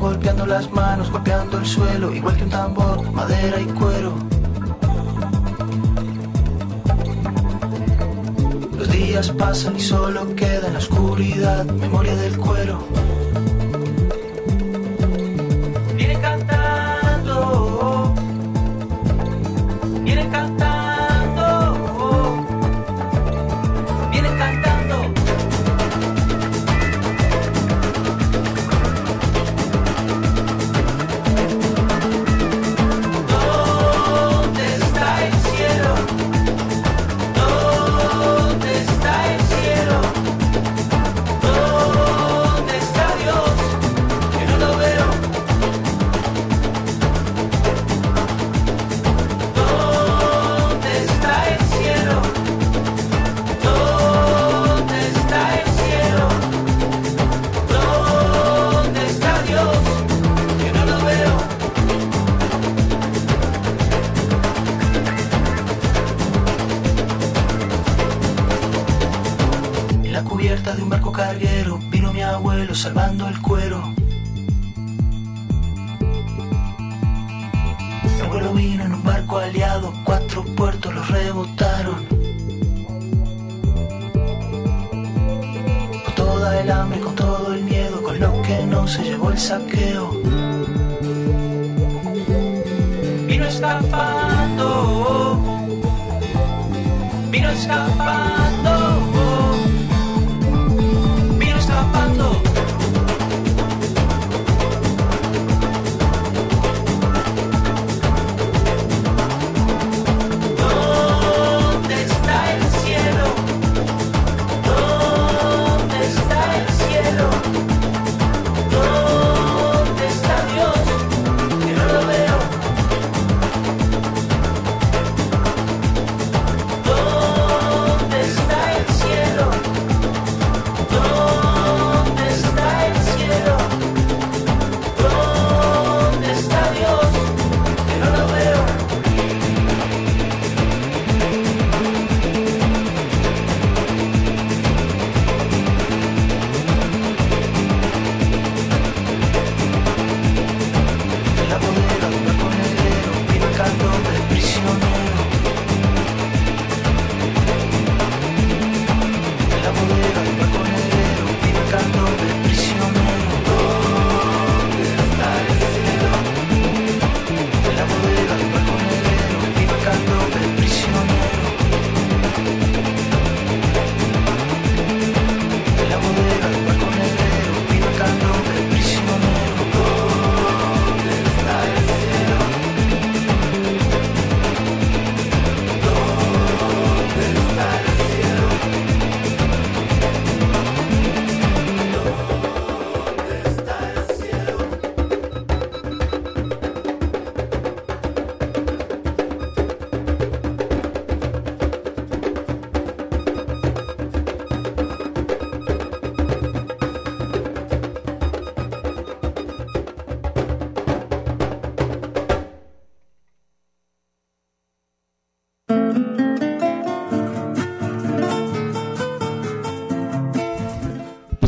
Golpeando 0.00 0.46
las 0.46 0.70
manos, 0.72 1.10
golpeando 1.10 1.58
el 1.58 1.66
suelo, 1.66 2.12
igual 2.12 2.36
que 2.36 2.44
un 2.44 2.50
tambor, 2.50 3.10
madera 3.12 3.60
y 3.60 3.64
cuero. 3.64 4.14
Los 8.78 8.90
días 8.90 9.30
pasan 9.30 9.76
y 9.76 9.80
solo 9.80 10.34
queda 10.36 10.66
en 10.68 10.74
la 10.74 10.78
oscuridad 10.78 11.64
memoria 11.64 12.14
del 12.14 12.36
cuero. 12.36 13.05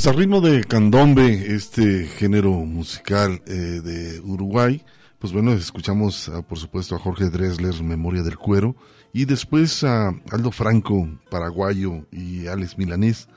Al 0.08 0.16
ritmo 0.16 0.40
de 0.40 0.64
candombe, 0.64 1.54
este 1.54 2.06
género 2.06 2.52
musical 2.52 3.42
eh, 3.46 3.52
de 3.52 4.20
Uruguay, 4.20 4.82
pues 5.18 5.34
bueno, 5.34 5.52
escuchamos 5.52 6.30
ah, 6.30 6.40
por 6.40 6.58
supuesto 6.58 6.94
a 6.94 6.98
Jorge 6.98 7.28
Dressler, 7.28 7.82
Memoria 7.82 8.22
del 8.22 8.38
Cuero, 8.38 8.74
y 9.12 9.26
después 9.26 9.84
a 9.84 10.14
Aldo 10.30 10.50
Franco, 10.50 11.06
paraguayo, 11.30 12.06
y 12.10 12.46
Alex 12.46 12.78
Milanés, 12.78 13.28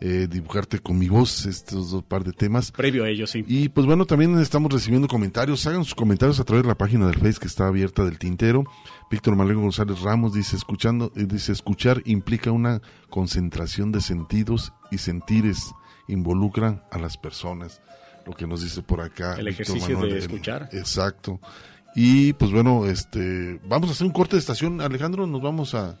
eh, 0.00 0.28
Dibujarte 0.30 0.78
con 0.78 0.98
mi 0.98 1.08
voz, 1.08 1.46
estos 1.46 1.90
dos 1.90 2.04
par 2.04 2.22
de 2.22 2.32
temas. 2.32 2.70
Previo 2.70 3.04
a 3.04 3.08
ello, 3.08 3.26
sí. 3.26 3.44
Y 3.48 3.68
pues 3.68 3.84
bueno, 3.86 4.04
también 4.04 4.38
estamos 4.38 4.72
recibiendo 4.72 5.08
comentarios. 5.08 5.66
Hagan 5.66 5.84
sus 5.84 5.96
comentarios 5.96 6.38
a 6.38 6.44
través 6.44 6.62
de 6.62 6.68
la 6.68 6.76
página 6.76 7.06
del 7.06 7.18
Face 7.18 7.40
que 7.40 7.48
está 7.48 7.66
abierta 7.66 8.04
del 8.04 8.18
tintero. 8.18 8.64
Víctor 9.10 9.34
Malengo 9.34 9.62
González 9.62 10.00
Ramos 10.00 10.34
dice 10.34 10.56
escuchando, 10.56 11.10
eh, 11.16 11.24
dice 11.26 11.50
escuchar 11.50 12.02
implica 12.04 12.52
una 12.52 12.80
concentración 13.10 13.90
de 13.90 14.00
sentidos 14.00 14.72
y 14.92 14.98
sentires, 14.98 15.72
involucra 16.08 16.82
a 16.90 16.98
las 16.98 17.16
personas. 17.16 17.80
Lo 18.26 18.32
que 18.34 18.46
nos 18.46 18.62
dice 18.62 18.82
por 18.82 19.00
acá. 19.00 19.36
El 19.38 19.46
Víctor 19.46 19.62
ejercicio 19.66 19.94
Manuel, 19.94 20.10
de 20.12 20.16
el- 20.18 20.22
escuchar. 20.24 20.68
exacto. 20.72 21.40
Y 21.94 22.32
pues 22.34 22.50
bueno, 22.52 22.84
este, 22.86 23.58
vamos 23.66 23.88
a 23.88 23.92
hacer 23.92 24.06
un 24.06 24.12
corte 24.12 24.36
de 24.36 24.40
estación. 24.40 24.80
Alejandro, 24.80 25.26
nos 25.26 25.40
vamos 25.40 25.74
a, 25.74 25.98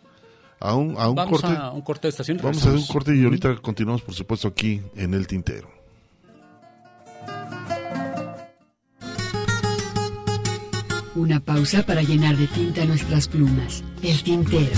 a 0.60 0.74
un, 0.74 0.96
a 0.98 1.08
un 1.08 1.14
Vamos 1.16 1.40
corte. 1.40 1.56
a 1.56 1.70
un 1.70 1.80
corte 1.80 2.02
de 2.08 2.10
estación. 2.10 2.38
Vamos 2.42 2.58
a 2.58 2.68
hacer 2.68 2.78
un 2.78 2.86
corte 2.86 3.16
y 3.16 3.24
ahorita 3.24 3.56
continuamos, 3.56 4.02
por 4.02 4.14
supuesto, 4.14 4.48
aquí 4.48 4.82
en 4.96 5.14
el 5.14 5.26
tintero. 5.26 5.68
Una 11.14 11.40
pausa 11.40 11.82
para 11.84 12.02
llenar 12.02 12.36
de 12.36 12.46
tinta 12.46 12.84
nuestras 12.84 13.26
plumas. 13.28 13.82
El 14.02 14.22
tintero. 14.22 14.70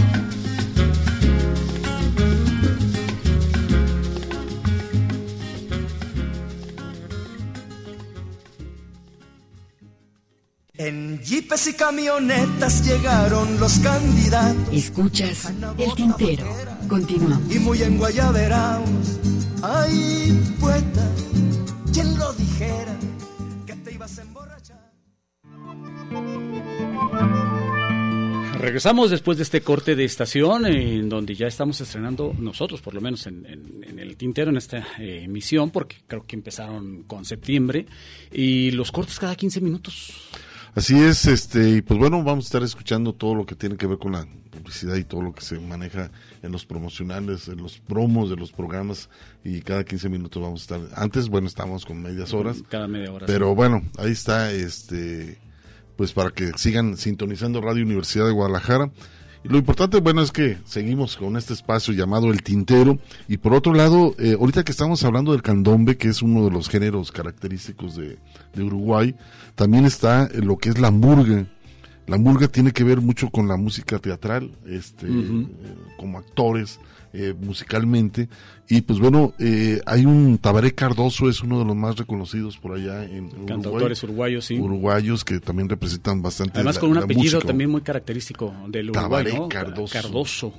En 10.82 11.20
jeepes 11.22 11.66
y 11.66 11.74
camionetas 11.74 12.86
llegaron 12.86 13.60
los 13.60 13.78
candidatos. 13.80 14.72
Escuchas 14.72 15.52
el 15.76 15.94
tintero. 15.94 16.46
Continuamos. 16.88 17.54
Y 17.54 17.58
muy 17.58 17.82
enguayaberaos. 17.82 18.88
Ay, 19.62 20.32
poeta, 20.58 21.06
¿quién 21.92 22.16
lo 22.18 22.32
dijera? 22.32 22.96
Que 23.66 23.74
te 23.76 23.92
ibas 23.92 24.18
a 24.18 24.22
emborrachar. 24.22 24.80
Regresamos 28.58 29.10
después 29.10 29.36
de 29.36 29.42
este 29.44 29.60
corte 29.60 29.94
de 29.94 30.04
estación, 30.06 30.64
en 30.64 31.10
donde 31.10 31.34
ya 31.34 31.46
estamos 31.46 31.78
estrenando 31.82 32.34
nosotros, 32.38 32.80
por 32.80 32.94
lo 32.94 33.02
menos 33.02 33.26
en, 33.26 33.44
en- 33.44 33.84
en 33.86 33.98
el 33.98 34.16
tintero, 34.16 34.50
en 34.50 34.56
esta 34.56 34.78
eh, 34.98 35.22
emisión, 35.24 35.70
porque 35.70 35.96
creo 36.06 36.26
que 36.26 36.36
empezaron 36.36 37.02
con 37.02 37.26
septiembre, 37.26 37.84
y 38.32 38.70
los 38.70 38.90
cortes 38.92 39.18
cada 39.18 39.34
15 39.36 39.60
minutos. 39.60 40.12
Así 40.74 40.98
es, 40.98 41.26
este, 41.26 41.70
y 41.70 41.82
pues 41.82 41.98
bueno, 41.98 42.22
vamos 42.22 42.44
a 42.44 42.48
estar 42.48 42.62
escuchando 42.62 43.12
todo 43.12 43.34
lo 43.34 43.44
que 43.44 43.56
tiene 43.56 43.76
que 43.76 43.86
ver 43.86 43.98
con 43.98 44.12
la 44.12 44.26
publicidad 44.50 44.96
y 44.96 45.04
todo 45.04 45.22
lo 45.22 45.32
que 45.32 45.42
se 45.42 45.58
maneja 45.58 46.10
en 46.42 46.52
los 46.52 46.64
promocionales, 46.64 47.48
en 47.48 47.58
los 47.62 47.78
promos 47.78 48.30
de 48.30 48.36
los 48.36 48.52
programas, 48.52 49.08
y 49.44 49.62
cada 49.62 49.84
15 49.84 50.08
minutos 50.08 50.40
vamos 50.42 50.60
a 50.60 50.76
estar. 50.76 51.00
Antes, 51.00 51.28
bueno, 51.28 51.48
estábamos 51.48 51.84
con 51.84 52.00
medias 52.00 52.32
horas. 52.32 52.62
Cada 52.68 52.86
media 52.86 53.12
hora. 53.12 53.26
Pero 53.26 53.48
sí. 53.48 53.54
bueno, 53.54 53.82
ahí 53.98 54.12
está, 54.12 54.52
este, 54.52 55.38
pues 55.96 56.12
para 56.12 56.30
que 56.30 56.52
sigan 56.56 56.96
sintonizando 56.96 57.60
Radio 57.60 57.84
Universidad 57.84 58.26
de 58.26 58.32
Guadalajara. 58.32 58.90
Lo 59.42 59.56
importante, 59.56 60.00
bueno, 60.00 60.20
es 60.20 60.32
que 60.32 60.58
seguimos 60.66 61.16
con 61.16 61.36
este 61.38 61.54
espacio 61.54 61.94
llamado 61.94 62.30
El 62.30 62.42
Tintero. 62.42 62.98
Y 63.26 63.38
por 63.38 63.54
otro 63.54 63.72
lado, 63.72 64.14
eh, 64.18 64.36
ahorita 64.38 64.64
que 64.64 64.72
estamos 64.72 65.02
hablando 65.02 65.32
del 65.32 65.40
candombe, 65.40 65.96
que 65.96 66.08
es 66.08 66.20
uno 66.20 66.44
de 66.44 66.50
los 66.50 66.68
géneros 66.68 67.10
característicos 67.10 67.96
de, 67.96 68.18
de 68.54 68.62
Uruguay, 68.62 69.14
también 69.54 69.86
está 69.86 70.24
eh, 70.26 70.42
lo 70.42 70.58
que 70.58 70.68
es 70.68 70.78
la 70.78 70.90
murga. 70.90 71.46
La 72.06 72.18
murga 72.18 72.48
tiene 72.48 72.72
que 72.72 72.84
ver 72.84 73.00
mucho 73.00 73.30
con 73.30 73.48
la 73.48 73.56
música 73.56 73.98
teatral, 73.98 74.50
este, 74.66 75.06
eh, 75.06 75.46
como 75.96 76.18
actores, 76.18 76.78
eh, 77.12 77.34
musicalmente. 77.40 78.28
Y 78.68 78.82
pues 78.82 78.98
bueno, 79.00 79.34
eh, 79.38 79.80
hay 79.86 80.06
un 80.06 80.38
Tabaré 80.38 80.74
Cardoso, 80.74 81.28
es 81.28 81.42
uno 81.42 81.58
de 81.58 81.64
los 81.64 81.74
más 81.74 81.96
reconocidos 81.96 82.56
por 82.56 82.76
allá 82.76 83.04
en 83.04 83.24
Uruguay. 83.26 83.46
Cantautores 83.46 84.02
uruguayos, 84.04 84.44
sí. 84.44 84.58
Uruguayos 84.60 85.24
que 85.24 85.40
también 85.40 85.68
representan 85.68 86.22
bastante. 86.22 86.54
Además 86.58 86.76
la- 86.76 86.80
con 86.80 86.90
un 86.90 86.98
apellido 86.98 87.22
música. 87.36 87.46
también 87.46 87.70
muy 87.70 87.80
característico 87.80 88.54
del 88.68 88.90
Uruguay, 88.90 89.02
Tabaré 89.02 89.34
¿no? 89.34 89.48
Cardoso. 89.48 89.92
Cardoso. 89.92 90.54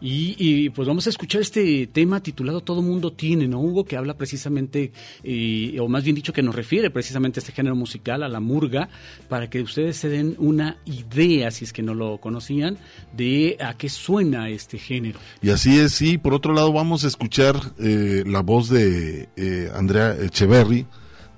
Y, 0.00 0.36
y, 0.38 0.70
pues 0.70 0.86
vamos 0.86 1.06
a 1.06 1.10
escuchar 1.10 1.40
este 1.40 1.86
tema 1.86 2.22
titulado 2.22 2.60
Todo 2.60 2.82
mundo 2.82 3.12
tiene, 3.12 3.48
¿no, 3.48 3.60
Hugo? 3.60 3.84
Que 3.84 3.96
habla 3.96 4.14
precisamente, 4.14 4.92
eh, 5.24 5.78
o 5.80 5.88
más 5.88 6.04
bien 6.04 6.14
dicho, 6.14 6.32
que 6.32 6.42
nos 6.42 6.54
refiere 6.54 6.90
precisamente 6.90 7.38
a 7.38 7.40
este 7.40 7.52
género 7.52 7.76
musical, 7.76 8.22
a 8.22 8.28
la 8.28 8.40
murga, 8.40 8.88
para 9.28 9.48
que 9.48 9.62
ustedes 9.62 9.96
se 9.96 10.08
den 10.08 10.34
una 10.38 10.78
idea, 10.84 11.50
si 11.50 11.64
es 11.64 11.72
que 11.72 11.82
no 11.82 11.94
lo 11.94 12.18
conocían, 12.18 12.76
de 13.16 13.56
a 13.60 13.76
qué 13.76 13.88
suena 13.88 14.50
este 14.50 14.78
género. 14.78 15.18
Y 15.40 15.50
así 15.50 15.78
es, 15.78 15.92
sí. 15.92 16.18
Por 16.18 16.34
otro 16.34 16.52
lado, 16.52 16.72
vamos 16.72 17.04
a 17.04 17.08
escuchar 17.08 17.56
eh, 17.78 18.22
la 18.26 18.40
voz 18.40 18.68
de 18.68 19.28
eh, 19.36 19.70
Andrea 19.74 20.14
Echeverry, 20.20 20.86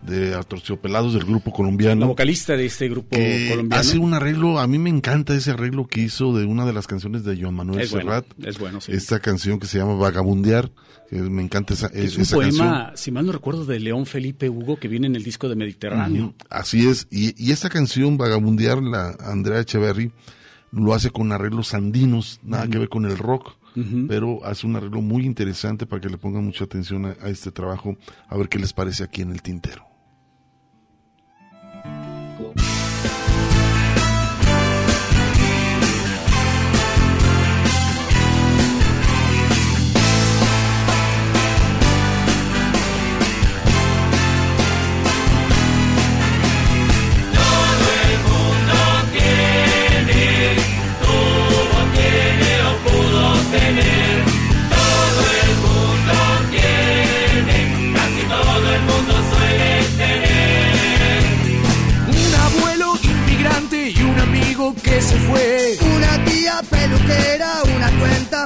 de 0.03 0.35
Atorciopelados 0.35 1.15
del 1.15 1.25
grupo 1.25 1.53
colombiano. 1.53 2.03
La 2.03 2.07
vocalista 2.07 2.57
de 2.57 2.67
este 2.67 2.89
grupo 2.89 3.17
que 3.17 3.49
colombiano. 3.51 3.81
hace 3.81 3.99
un 3.99 4.15
arreglo, 4.15 4.59
a 4.59 4.67
mí 4.67 4.79
me 4.79 4.91
encanta 4.91 5.35
ese 5.35 5.51
arreglo 5.51 5.87
que 5.87 6.01
hizo 6.01 6.37
de 6.37 6.45
una 6.47 6.65
de 6.65 6.73
las 6.73 6.87
canciones 6.87 7.25
de 7.25 7.41
Joan 7.41 7.55
Manuel 7.55 7.81
Es 7.81 7.91
bueno, 7.91 8.11
Serrat. 8.11 8.27
es 8.45 8.59
bueno, 8.59 8.81
sí. 8.81 8.93
Esta 8.93 9.21
canción 9.21 9.59
que 9.59 9.67
se 9.67 9.79
llama 9.79 9.95
Vagabundear, 9.95 10.71
me 11.11 11.43
encanta 11.43 11.75
esa, 11.75 11.87
Es 11.89 12.17
esa 12.19 12.37
un 12.37 12.43
poema, 12.43 12.69
canción. 12.75 12.97
si 12.97 13.11
mal 13.11 13.27
no 13.27 13.33
recuerdo, 13.33 13.65
de 13.65 13.81
León 13.81 14.07
Felipe 14.07 14.49
Hugo, 14.49 14.77
que 14.79 14.89
viene 14.89 15.07
en 15.07 15.17
el 15.17 15.25
disco 15.25 15.49
de 15.49 15.57
Mediterráneo. 15.57 16.35
Así 16.51 16.87
es, 16.87 17.07
y, 17.11 17.35
y 17.43 17.53
esta 17.53 17.69
canción, 17.69 18.17
Vagabundear, 18.19 18.83
la 18.83 19.17
Andrea 19.21 19.61
Echeverry, 19.61 20.13
lo 20.71 20.93
hace 20.95 21.11
con 21.11 21.33
arreglos 21.33 21.73
andinos, 21.75 22.41
nada 22.43 22.69
que 22.69 22.79
ver 22.79 22.89
con 22.91 23.05
el 23.07 23.17
rock, 23.19 23.57
pero 24.09 24.45
hace 24.45 24.67
un 24.67 24.75
arreglo 24.77 25.01
muy 25.01 25.25
interesante 25.25 25.87
para 25.87 26.01
que 26.03 26.09
le 26.09 26.19
pongan 26.19 26.45
mucha 26.45 26.65
atención 26.65 27.07
a, 27.07 27.17
a 27.23 27.31
este 27.31 27.53
trabajo, 27.53 27.97
a 28.29 28.37
ver 28.37 28.49
qué 28.49 28.59
les 28.59 28.73
parece 28.73 29.05
aquí 29.05 29.23
en 29.23 29.31
el 29.31 29.41
tintero. 29.41 29.87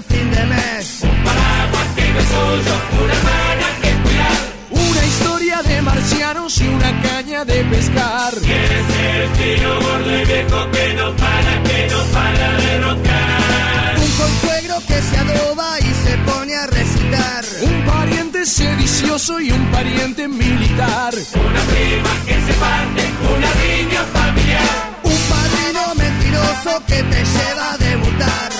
Cuenta 0.02 0.14
fin 0.14 0.30
de 0.30 0.44
mes. 0.46 1.00
Un 1.02 1.24
paraguas 1.24 1.88
que 1.96 2.12
no 2.12 2.18
es 2.18 2.26
suyo, 2.26 2.74
una 3.02 3.14
hermana 3.14 3.66
que 3.82 3.90
cuidar. 4.02 4.38
Una 4.70 5.06
historia 5.06 5.62
de 5.62 5.82
marcianos 5.82 6.60
y 6.60 6.68
una 6.68 7.02
caña 7.02 7.44
de 7.44 7.64
pescar. 7.64 8.34
Quiere 8.34 8.78
ser 8.92 9.28
tío 9.38 9.80
gordo 9.80 10.20
y 10.20 10.24
viejo 10.24 10.70
que 10.70 10.94
no 10.94 11.16
para, 11.16 11.62
que 11.62 11.88
no 11.90 12.02
para 12.12 12.56
de 12.56 12.80
roncar. 12.80 13.98
Un 13.98 14.10
consuegro 14.22 14.76
que 14.86 15.02
se 15.02 15.16
adoba 15.18 15.78
y 15.80 15.92
se 16.04 16.16
pone 16.30 16.54
a 16.56 16.66
recitar. 16.66 17.44
Un 17.62 17.86
pariente 17.86 18.46
sedicioso 18.46 19.40
y 19.40 19.50
un 19.50 19.64
pariente 19.66 20.28
militar. 20.28 21.14
Una 21.14 21.60
prima 21.72 22.12
que 22.26 22.34
se 22.34 22.52
parte, 22.54 23.02
una 23.34 23.50
riña 23.62 24.02
familiar. 24.12 25.00
Un 25.02 25.18
padrino 25.32 25.94
mentiroso 25.94 26.82
que 26.86 27.02
te 27.02 27.24
lleva 27.24 27.72
a 27.72 27.78
debutar. 27.78 28.52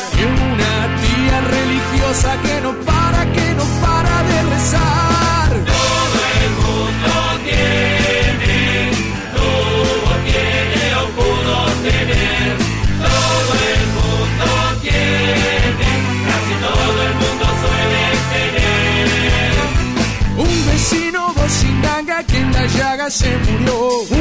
Religiosa 1.91 2.37
que 2.43 2.61
no 2.61 2.73
para, 2.85 3.23
que 3.33 3.55
no 3.55 3.65
para 3.81 4.23
de 4.29 4.43
rezar. 4.55 5.51
Todo 5.51 6.19
el 6.39 6.51
mundo 6.63 7.13
tiene, 7.45 8.91
tuvo, 9.37 10.13
tiene 10.29 10.85
o 11.03 11.05
pudo 11.19 11.57
tener. 11.87 12.51
Todo 13.09 13.53
el 13.73 13.83
mundo 13.99 14.47
tiene, 14.83 15.91
casi 16.29 16.55
todo 16.67 16.97
el 17.09 17.15
mundo 17.23 17.45
suele 17.63 18.05
tener. 18.33 19.53
Un 20.39 20.57
vecino 20.67 21.21
bocindanga 21.35 22.19
que 22.25 22.39
en 22.39 22.53
la 22.53 22.65
llaga 22.67 23.11
se 23.11 23.31
murió. 23.39 23.77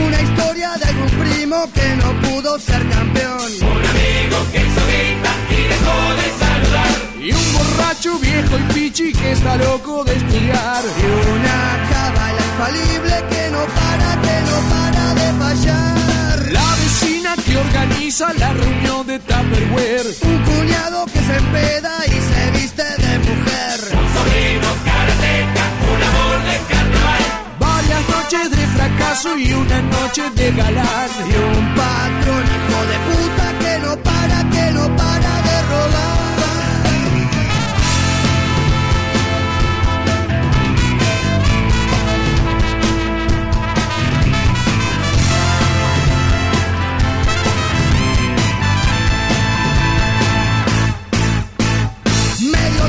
Una 0.06 0.20
historia 0.22 0.70
de 0.80 0.86
algún 0.86 1.10
primo 1.22 1.58
que 1.74 1.88
no 2.02 2.10
pudo 2.22 2.60
ser 2.60 2.82
campeón. 2.90 3.52
Un 3.62 3.84
amigo 3.94 4.38
que 4.52 4.58
hizo 4.60 4.84
guita 4.92 5.34
y 5.50 5.62
dejó 5.72 5.98
de 6.20 6.28
saludar. 6.40 6.71
Y 7.22 7.32
un 7.32 7.54
borracho 7.54 8.18
viejo 8.18 8.58
y 8.58 8.74
pichi 8.74 9.14
que 9.14 9.34
está 9.34 9.56
loco 9.56 10.04
de 10.04 10.16
estudiar. 10.16 10.84
Y 10.84 11.06
una 11.30 11.88
cábala 11.92 12.42
infalible 12.50 13.16
que 13.30 13.52
no 13.52 13.64
para, 13.78 14.10
que 14.26 14.38
no 14.50 14.58
para 14.74 15.14
de 15.14 15.28
fallar. 15.38 16.52
La 16.52 16.76
vecina 16.82 17.36
que 17.46 17.58
organiza 17.58 18.34
la 18.34 18.54
reunión 18.54 19.06
de 19.06 19.20
Tupperware. 19.20 20.08
Un 20.24 20.38
cuñado 20.50 21.06
que 21.14 21.20
se 21.20 21.38
empeda 21.38 21.94
y 22.08 22.18
se 22.30 22.60
viste 22.60 22.84
de 22.84 23.20
mujer. 23.20 23.78
Un 24.02 24.08
sobrino 24.18 24.70
karateca, 24.84 25.66
un 25.94 26.02
amor 26.10 26.38
de 26.50 26.58
carnaval. 26.74 27.24
Varias 27.60 28.10
noches 28.10 28.50
de 28.50 28.66
fracaso 28.78 29.38
y 29.38 29.54
una 29.54 29.82
noche 29.84 30.24
de 30.34 30.52
galán. 30.54 31.10
Y 31.30 31.34
un 31.38 31.76
patrón 31.76 32.44
hijo 32.56 32.80
de 32.90 32.98
puta 33.06 33.46
que 33.62 33.80
no 33.86 33.96
para, 34.02 34.50
que 34.50 34.72
no 34.72 34.96
para 34.96 35.31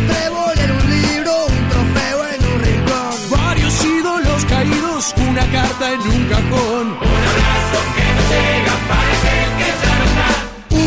Trébol 0.09 0.59
en 0.59 0.71
un 0.71 0.91
libro, 0.91 1.33
un 1.47 1.69
trofeo 1.69 2.19
en 2.35 2.41
un 2.53 2.59
rincón. 2.63 3.13
Varios 3.31 3.85
ídolos 3.85 4.45
caídos, 4.47 5.15
una 5.29 5.45
carta 5.51 5.93
en 5.93 6.01
un 6.01 6.25
cajón. 6.29 6.87
Un 7.01 7.23
abrazo 7.33 7.79
que 7.97 8.07
no 8.17 8.23
llega 8.33 8.75
para 8.91 9.11
aquel 9.17 9.51
que 9.59 9.71
ya 9.83 9.93
no 9.99 10.05
está. 10.11 10.31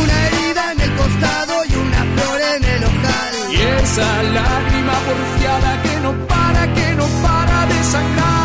Una 0.02 0.28
herida 0.28 0.72
en 0.74 0.82
el 0.82 0.91
costado 0.96 1.54
y 1.70 1.76
una 1.76 2.02
flor 2.13 2.41
en 2.56 2.63
el 2.63 2.84
ojal. 2.84 3.34
Y 3.52 3.56
esa 3.84 4.24
lágrima 4.24 4.96
porfiada 5.08 5.82
que 5.84 6.00
no 6.02 6.12
para, 6.28 6.74
que 6.74 6.96
no 6.96 7.06
para 7.22 7.65
de 7.68 7.84
sangrar. 7.84 8.45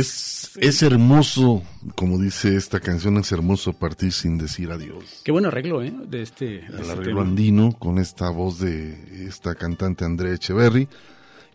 Es, 0.00 0.50
es 0.56 0.82
hermoso, 0.82 1.62
como 1.94 2.18
dice 2.18 2.56
esta 2.56 2.80
canción, 2.80 3.16
es 3.18 3.30
hermoso 3.32 3.72
partir 3.72 4.12
sin 4.12 4.38
decir 4.38 4.70
adiós. 4.70 5.20
Qué 5.24 5.32
buen 5.32 5.46
arreglo, 5.46 5.82
¿eh? 5.82 5.92
De 6.06 6.22
este. 6.22 6.44
de 6.44 6.58
El 6.66 6.80
este 6.80 6.92
arreglo 6.92 7.04
tema. 7.04 7.22
andino 7.22 7.72
con 7.78 7.98
esta 7.98 8.30
voz 8.30 8.58
de 8.58 9.26
esta 9.26 9.54
cantante 9.54 10.04
Andrea 10.04 10.34
Echeverry. 10.34 10.88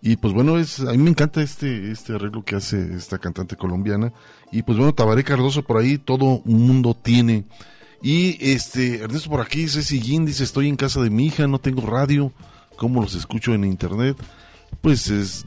Y 0.01 0.17
pues 0.17 0.33
bueno, 0.33 0.59
es, 0.59 0.81
a 0.81 0.91
mí 0.91 0.99
me 0.99 1.09
encanta 1.09 1.41
este, 1.41 1.91
este 1.91 2.13
arreglo 2.13 2.43
que 2.43 2.55
hace 2.55 2.95
esta 2.95 3.17
cantante 3.17 3.55
colombiana. 3.55 4.13
Y 4.51 4.61
pues 4.61 4.77
bueno, 4.77 4.93
Tabaré 4.93 5.23
Cardoso 5.23 5.63
por 5.63 5.77
ahí, 5.77 5.97
todo 5.97 6.41
un 6.45 6.67
mundo 6.67 6.93
tiene. 6.93 7.45
Y 8.03 8.37
este, 8.51 8.97
Ernesto 8.97 9.31
por 9.31 9.41
aquí, 9.41 9.67
Ceci 9.67 9.99
Guín 9.99 10.25
dice, 10.25 10.43
estoy 10.43 10.69
en 10.69 10.75
casa 10.75 11.01
de 11.01 11.09
mi 11.09 11.25
hija, 11.25 11.47
no 11.47 11.57
tengo 11.57 11.81
radio, 11.81 12.31
¿cómo 12.75 13.01
los 13.01 13.15
escucho 13.15 13.55
en 13.55 13.63
internet? 13.63 14.15
Pues 14.81 15.09
es 15.09 15.43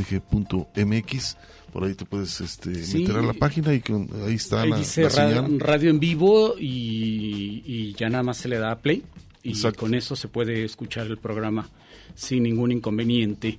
www.radio.udg.mx, 0.00 1.36
por 1.72 1.84
ahí 1.84 1.94
te 1.94 2.04
puedes 2.04 2.40
este, 2.40 2.82
Sí. 2.84 2.98
meter 3.00 3.16
a 3.16 3.22
la 3.22 3.32
página 3.32 3.72
y 3.74 3.80
con- 3.80 4.08
ahí 4.26 4.34
está 4.34 4.62
Ahí 4.62 4.70
la, 4.70 4.78
dice 4.78 5.02
la 5.02 5.08
ra- 5.08 5.14
señal. 5.28 5.60
radio 5.60 5.90
en 5.90 6.00
vivo 6.00 6.54
y, 6.58 7.62
y 7.64 7.92
ya 7.94 8.08
nada 8.10 8.22
más 8.24 8.38
se 8.38 8.48
le 8.48 8.58
da 8.58 8.76
play 8.78 9.02
y 9.42 9.50
Exacto. 9.50 9.80
con 9.80 9.94
eso 9.94 10.16
se 10.16 10.28
puede 10.28 10.64
escuchar 10.64 11.06
el 11.06 11.18
programa 11.18 11.68
sin 12.14 12.42
ningún 12.42 12.72
inconveniente. 12.72 13.58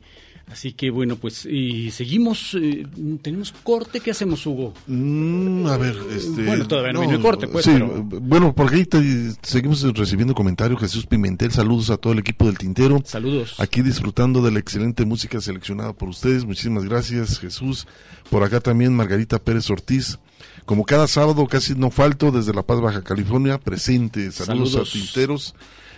Así 0.52 0.74
que 0.74 0.90
bueno, 0.90 1.16
pues 1.16 1.46
y 1.46 1.92
seguimos, 1.92 2.56
eh, 2.62 2.86
tenemos 3.22 3.54
corte, 3.64 4.02
¿qué 4.02 4.12
hacemos, 4.12 4.46
Hugo? 4.46 4.74
Mm, 4.88 5.66
a 5.68 5.78
ver, 5.78 5.96
este... 6.14 6.44
Bueno, 6.46 6.68
todavía 6.68 6.92
no, 6.92 7.00
viene 7.00 7.16
el 7.16 7.22
corte, 7.22 7.48
pues. 7.48 7.64
Sí, 7.64 7.72
pero- 7.74 8.04
bueno, 8.04 8.54
por 8.54 8.74
ahí 8.74 8.86
te- 8.86 9.32
seguimos 9.42 9.82
recibiendo 9.94 10.36
comentarios. 10.36 10.80
Jesús 10.82 11.06
Pimentel, 11.06 11.52
saludos 11.52 11.90
a 11.90 11.98
todo 11.98 12.12
el 12.14 12.20
equipo 12.20 12.46
del 12.46 12.58
Tintero. 12.58 13.02
Saludos. 13.06 13.56
Aquí 13.60 13.82
disfrutando 13.82 14.42
de 14.42 14.52
la 14.52 14.60
excelente 14.60 15.06
música 15.06 15.40
seleccionada 15.40 15.94
por 15.94 16.10
ustedes. 16.10 16.44
Muchísimas 16.44 16.84
gracias, 16.84 17.40
Jesús. 17.40 17.88
Por 18.30 18.44
acá 18.44 18.60
también 18.60 18.94
Margarita 18.94 19.40
Pérez 19.40 19.70
Ortiz. 19.70 20.20
Como 20.66 20.84
cada 20.86 21.08
sábado, 21.08 21.48
casi 21.48 21.76
no 21.76 21.92
falto, 21.92 22.32
desde 22.32 22.54
La 22.54 22.62
Paz, 22.64 22.82
Baja 22.82 23.04
California, 23.04 23.58
presente. 23.58 24.32
Saludos, 24.32 24.72
Saludos. 24.74 24.90
a 24.90 24.92
Tinteros. 24.94 25.56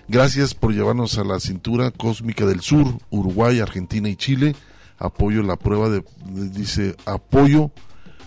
Gracias 0.08 0.54
por 0.54 0.74
llevarnos 0.74 1.18
a 1.18 1.24
la 1.24 1.39
cintura 1.39 1.91
cósmica 1.91 2.45
del 2.45 2.62
sur, 2.62 2.86
Uruguay, 3.10 3.60
Argentina 3.60 4.10
y 4.10 4.16
Chile. 4.16 4.56
Apoyo 4.99 5.41
la 5.43 5.56
prueba 5.56 5.89
de, 5.89 6.04
dice, 6.26 6.95
apoyo 7.06 7.72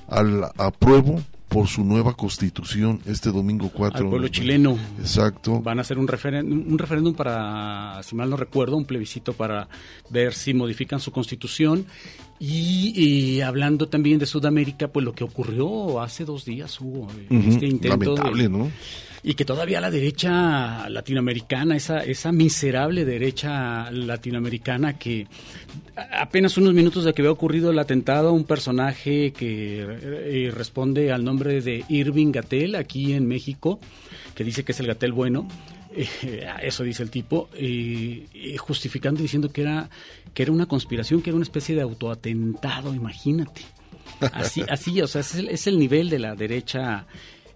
al 0.08 0.44
apruebo 0.58 1.20
por 1.48 1.68
su 1.68 1.84
nueva 1.84 2.14
constitución 2.14 3.00
este 3.06 3.30
domingo 3.30 3.70
4. 3.72 4.04
Al 4.04 4.10
pueblo 4.10 4.28
chileno. 4.28 4.76
Exacto. 4.98 5.60
Van 5.60 5.78
a 5.78 5.82
hacer 5.82 5.96
un 5.98 6.08
referéndum, 6.08 6.64
un 6.72 6.78
referéndum 6.78 7.14
para, 7.14 8.00
si 8.02 8.16
mal 8.16 8.28
no 8.28 8.36
recuerdo, 8.36 8.76
un 8.76 8.84
plebiscito 8.84 9.32
para 9.32 9.68
ver 10.10 10.34
si 10.34 10.54
modifican 10.54 10.98
su 10.98 11.12
constitución. 11.12 11.86
Y, 12.40 12.92
y 13.00 13.40
hablando 13.42 13.88
también 13.88 14.18
de 14.18 14.26
Sudamérica, 14.26 14.88
pues 14.88 15.04
lo 15.04 15.12
que 15.14 15.24
ocurrió 15.24 16.00
hace 16.02 16.24
dos 16.24 16.44
días 16.44 16.78
hubo 16.80 17.08
eh, 17.12 17.26
Ujú, 17.30 17.48
este 17.50 17.66
intento 17.66 17.96
de- 17.98 18.06
Lamentable, 18.16 18.48
¿no? 18.48 18.70
Y 19.28 19.34
que 19.34 19.44
todavía 19.44 19.80
la 19.80 19.90
derecha 19.90 20.88
latinoamericana, 20.88 21.74
esa, 21.74 21.98
esa 21.98 22.30
miserable 22.30 23.04
derecha 23.04 23.90
latinoamericana 23.90 24.96
que 24.96 25.26
apenas 26.12 26.56
unos 26.58 26.72
minutos 26.74 27.02
de 27.02 27.12
que 27.12 27.22
había 27.22 27.32
ocurrido 27.32 27.72
el 27.72 27.78
atentado, 27.80 28.32
un 28.32 28.44
personaje 28.44 29.32
que 29.32 29.80
eh, 29.82 30.52
responde 30.54 31.10
al 31.10 31.24
nombre 31.24 31.60
de 31.60 31.84
Irving 31.88 32.30
Gatel 32.30 32.76
aquí 32.76 33.14
en 33.14 33.26
México, 33.26 33.80
que 34.36 34.44
dice 34.44 34.62
que 34.62 34.70
es 34.70 34.78
el 34.78 34.86
Gatel 34.86 35.10
bueno, 35.10 35.48
eh, 35.96 36.46
eso 36.62 36.84
dice 36.84 37.02
el 37.02 37.10
tipo, 37.10 37.48
eh, 37.54 38.28
eh, 38.32 38.56
justificando 38.58 39.18
y 39.18 39.22
diciendo 39.24 39.50
que 39.50 39.62
era, 39.62 39.90
que 40.34 40.44
era 40.44 40.52
una 40.52 40.66
conspiración, 40.66 41.20
que 41.20 41.30
era 41.30 41.36
una 41.36 41.42
especie 41.42 41.74
de 41.74 41.82
autoatentado, 41.82 42.94
imagínate. 42.94 43.62
Así, 44.32 44.62
así, 44.68 45.00
o 45.00 45.08
sea, 45.08 45.22
es 45.22 45.34
el, 45.34 45.48
es 45.48 45.66
el 45.66 45.80
nivel 45.80 46.10
de 46.10 46.20
la 46.20 46.36
derecha 46.36 47.06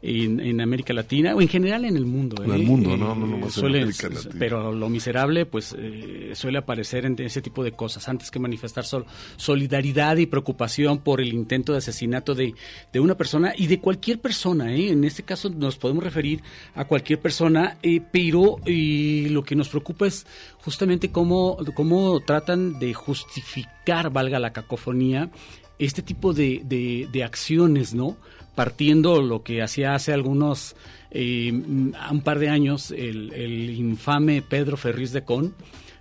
en, 0.03 0.41
en 0.41 0.61
América 0.61 0.93
Latina 0.93 1.35
o 1.35 1.41
en 1.43 1.49
general 1.49 1.85
en 1.85 1.97
el 1.97 2.07
mundo. 2.07 2.43
En 2.43 2.51
¿eh? 2.53 2.55
el 2.57 2.63
mundo, 2.63 2.95
Eh, 2.95 2.97
no, 2.97 3.15
no 3.15 3.37
en 3.37 3.51
suele- 3.51 3.83
América 3.83 4.09
Latina. 4.09 4.35
Pero 4.39 4.73
lo 4.73 4.89
miserable, 4.89 5.47
pues, 5.47 5.75
eh, 5.79 6.31
suele 6.35 6.59
aparecer 6.59 7.05
en 7.07 7.17
ese 7.21 7.43
tipo 7.43 7.63
de 7.65 7.73
cosas. 7.73 8.09
Antes 8.09 8.31
que 8.31 8.39
manifestar 8.39 8.85
sol- 8.85 9.05
solidaridad 9.37 10.17
y 10.17 10.27
preocupación 10.27 10.99
por 11.01 11.21
el 11.21 11.33
intento 11.33 11.73
de 11.73 11.79
asesinato 11.79 12.35
de, 12.35 12.55
de 12.93 13.01
una 13.01 13.17
persona 13.17 13.53
y 13.57 13.67
de 13.67 13.81
cualquier 13.81 14.21
persona, 14.21 14.75
¿eh? 14.75 14.91
En 14.91 15.05
este 15.05 15.23
caso 15.23 15.51
nos 15.51 15.77
podemos 15.77 16.05
referir 16.05 16.43
a 16.75 16.85
cualquier 16.87 17.21
persona, 17.21 17.79
eh, 17.83 18.01
pero 18.13 18.57
eh, 18.67 19.27
lo 19.31 19.43
que 19.43 19.55
nos 19.57 19.69
preocupa 19.69 20.07
es 20.07 20.27
justamente 20.63 21.11
cómo, 21.11 21.59
cómo 21.75 22.21
tratan 22.21 22.79
de 22.79 22.95
justificar, 22.95 24.11
valga 24.13 24.39
la 24.39 24.53
cacofonía, 24.53 25.31
este 25.79 26.03
tipo 26.03 26.33
de, 26.35 26.61
de, 26.65 27.09
de 27.11 27.25
acciones, 27.25 27.95
¿no? 27.95 28.17
Partiendo 28.61 29.23
lo 29.23 29.43
que 29.43 29.63
hacía 29.63 29.95
hace 29.95 30.13
algunos, 30.13 30.77
eh, 31.11 31.51
un 31.51 32.21
par 32.23 32.39
de 32.39 32.51
años, 32.51 32.91
el, 32.91 33.33
el 33.33 33.71
infame 33.71 34.43
Pedro 34.43 34.77
Ferriz 34.77 35.13
de 35.13 35.25
Con, 35.25 35.55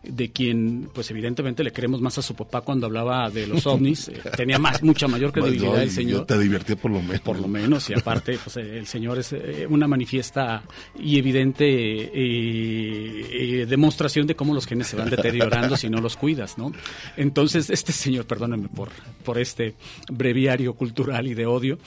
de 0.04 0.32
quien, 0.32 0.90
pues 0.94 1.12
evidentemente 1.12 1.64
le 1.64 1.72
queremos 1.72 2.02
más 2.02 2.18
a 2.18 2.22
su 2.22 2.34
papá 2.36 2.62
cuando 2.62 2.88
hablaba 2.88 3.30
de 3.30 3.48
los 3.48 3.66
ovnis, 3.68 4.08
eh, 4.08 4.22
tenía 4.36 4.58
más, 4.58 4.82
mucha 4.82 5.08
mayor 5.08 5.32
credibilidad 5.32 5.74
No, 5.74 5.78
el 5.78 5.92
señor. 5.92 6.26
Te 6.26 6.38
divertía 6.38 6.76
por 6.76 6.92
lo 6.92 7.02
menos. 7.02 7.20
Por 7.22 7.40
lo 7.40 7.48
menos, 7.48 7.90
y 7.90 7.94
aparte, 7.94 8.38
pues 8.44 8.58
eh, 8.58 8.78
el 8.78 8.88
señor 8.88 9.20
es 9.20 9.34
eh, 9.34 9.68
una 9.70 9.88
manifiesta 9.88 10.64
y 10.98 11.18
evidente 11.18 11.66
eh, 11.66 13.62
eh, 13.62 13.66
demostración 13.68 14.26
de 14.28 14.36
cómo 14.36 14.54
los 14.54 14.66
genes 14.66 14.88
se 14.88 14.96
van 14.96 15.10
deteriorando 15.10 15.76
si 15.76 15.90
no 15.90 16.00
los 16.00 16.16
cuidas, 16.16 16.58
¿no? 16.58 16.72
Entonces, 17.18 17.70
este 17.70 17.92
señor, 17.92 18.26
perdónenme 18.26 18.70
por, 18.70 18.90
por 19.24 19.38
este 19.38 19.76
breviario 20.12 20.74
cultural 20.74 21.28
y 21.28 21.34
de 21.34 21.46
odio, 21.46 21.78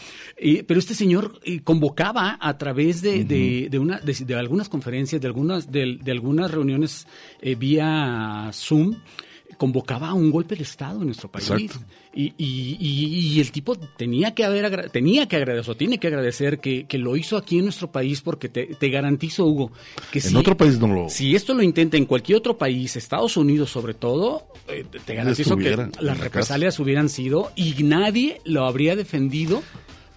eh, 0.44 0.64
pero 0.66 0.80
este 0.80 0.94
señor 0.94 1.38
eh, 1.44 1.60
convocaba 1.62 2.36
a 2.40 2.58
través 2.58 3.00
de, 3.00 3.24
de, 3.24 3.68
de 3.70 3.78
una, 3.78 3.98
de, 4.00 4.12
de 4.12 4.34
algunas 4.34 4.68
conferencias, 4.68 5.20
de 5.20 5.26
algunas, 5.28 5.70
de, 5.70 5.98
de 6.02 6.10
algunas 6.10 6.50
reuniones 6.50 7.06
eh, 7.40 7.54
vía 7.54 8.50
Zoom, 8.52 8.96
convocaba 9.58 10.08
a 10.08 10.14
un 10.14 10.30
golpe 10.32 10.56
de 10.56 10.62
Estado 10.64 11.00
en 11.00 11.06
nuestro 11.06 11.30
país. 11.30 11.48
Y, 12.14 12.24
y- 12.36 12.76
y- 12.78 13.18
y 13.36 13.40
el 13.40 13.52
tipo 13.52 13.76
tenía 13.76 14.34
que 14.34 14.44
haber 14.44 14.90
tenía 14.90 15.26
que 15.28 15.36
agradecer, 15.36 15.70
o 15.70 15.76
tiene 15.76 15.98
que 15.98 16.08
agradecer 16.08 16.58
que, 16.58 16.84
que 16.86 16.98
lo 16.98 17.16
hizo 17.16 17.36
aquí 17.36 17.58
en 17.58 17.64
nuestro 17.64 17.90
país 17.92 18.20
porque 18.22 18.48
te, 18.48 18.66
te 18.66 18.88
garantizo, 18.90 19.46
Hugo, 19.46 19.70
que 20.10 20.18
En 20.18 20.24
si, 20.30 20.36
otro 20.36 20.56
país 20.56 20.78
no 20.80 20.88
lo... 20.88 21.08
si 21.08 21.34
esto 21.36 21.54
lo 21.54 21.62
intenta 21.62 21.96
en 21.96 22.04
cualquier 22.06 22.38
otro 22.38 22.58
país, 22.58 22.96
Estados 22.96 23.36
Unidos 23.36 23.70
sobre 23.70 23.94
todo, 23.94 24.46
eh, 24.68 24.84
te- 25.06 25.14
garantizo 25.14 25.56
que 25.56 25.76
las 25.76 26.02
la 26.02 26.14
represalias 26.14 26.78
hubieran 26.80 27.08
sido 27.08 27.50
y 27.56 27.82
nadie 27.84 28.40
lo 28.44 28.66
habría 28.66 28.96
defendido 28.96 29.62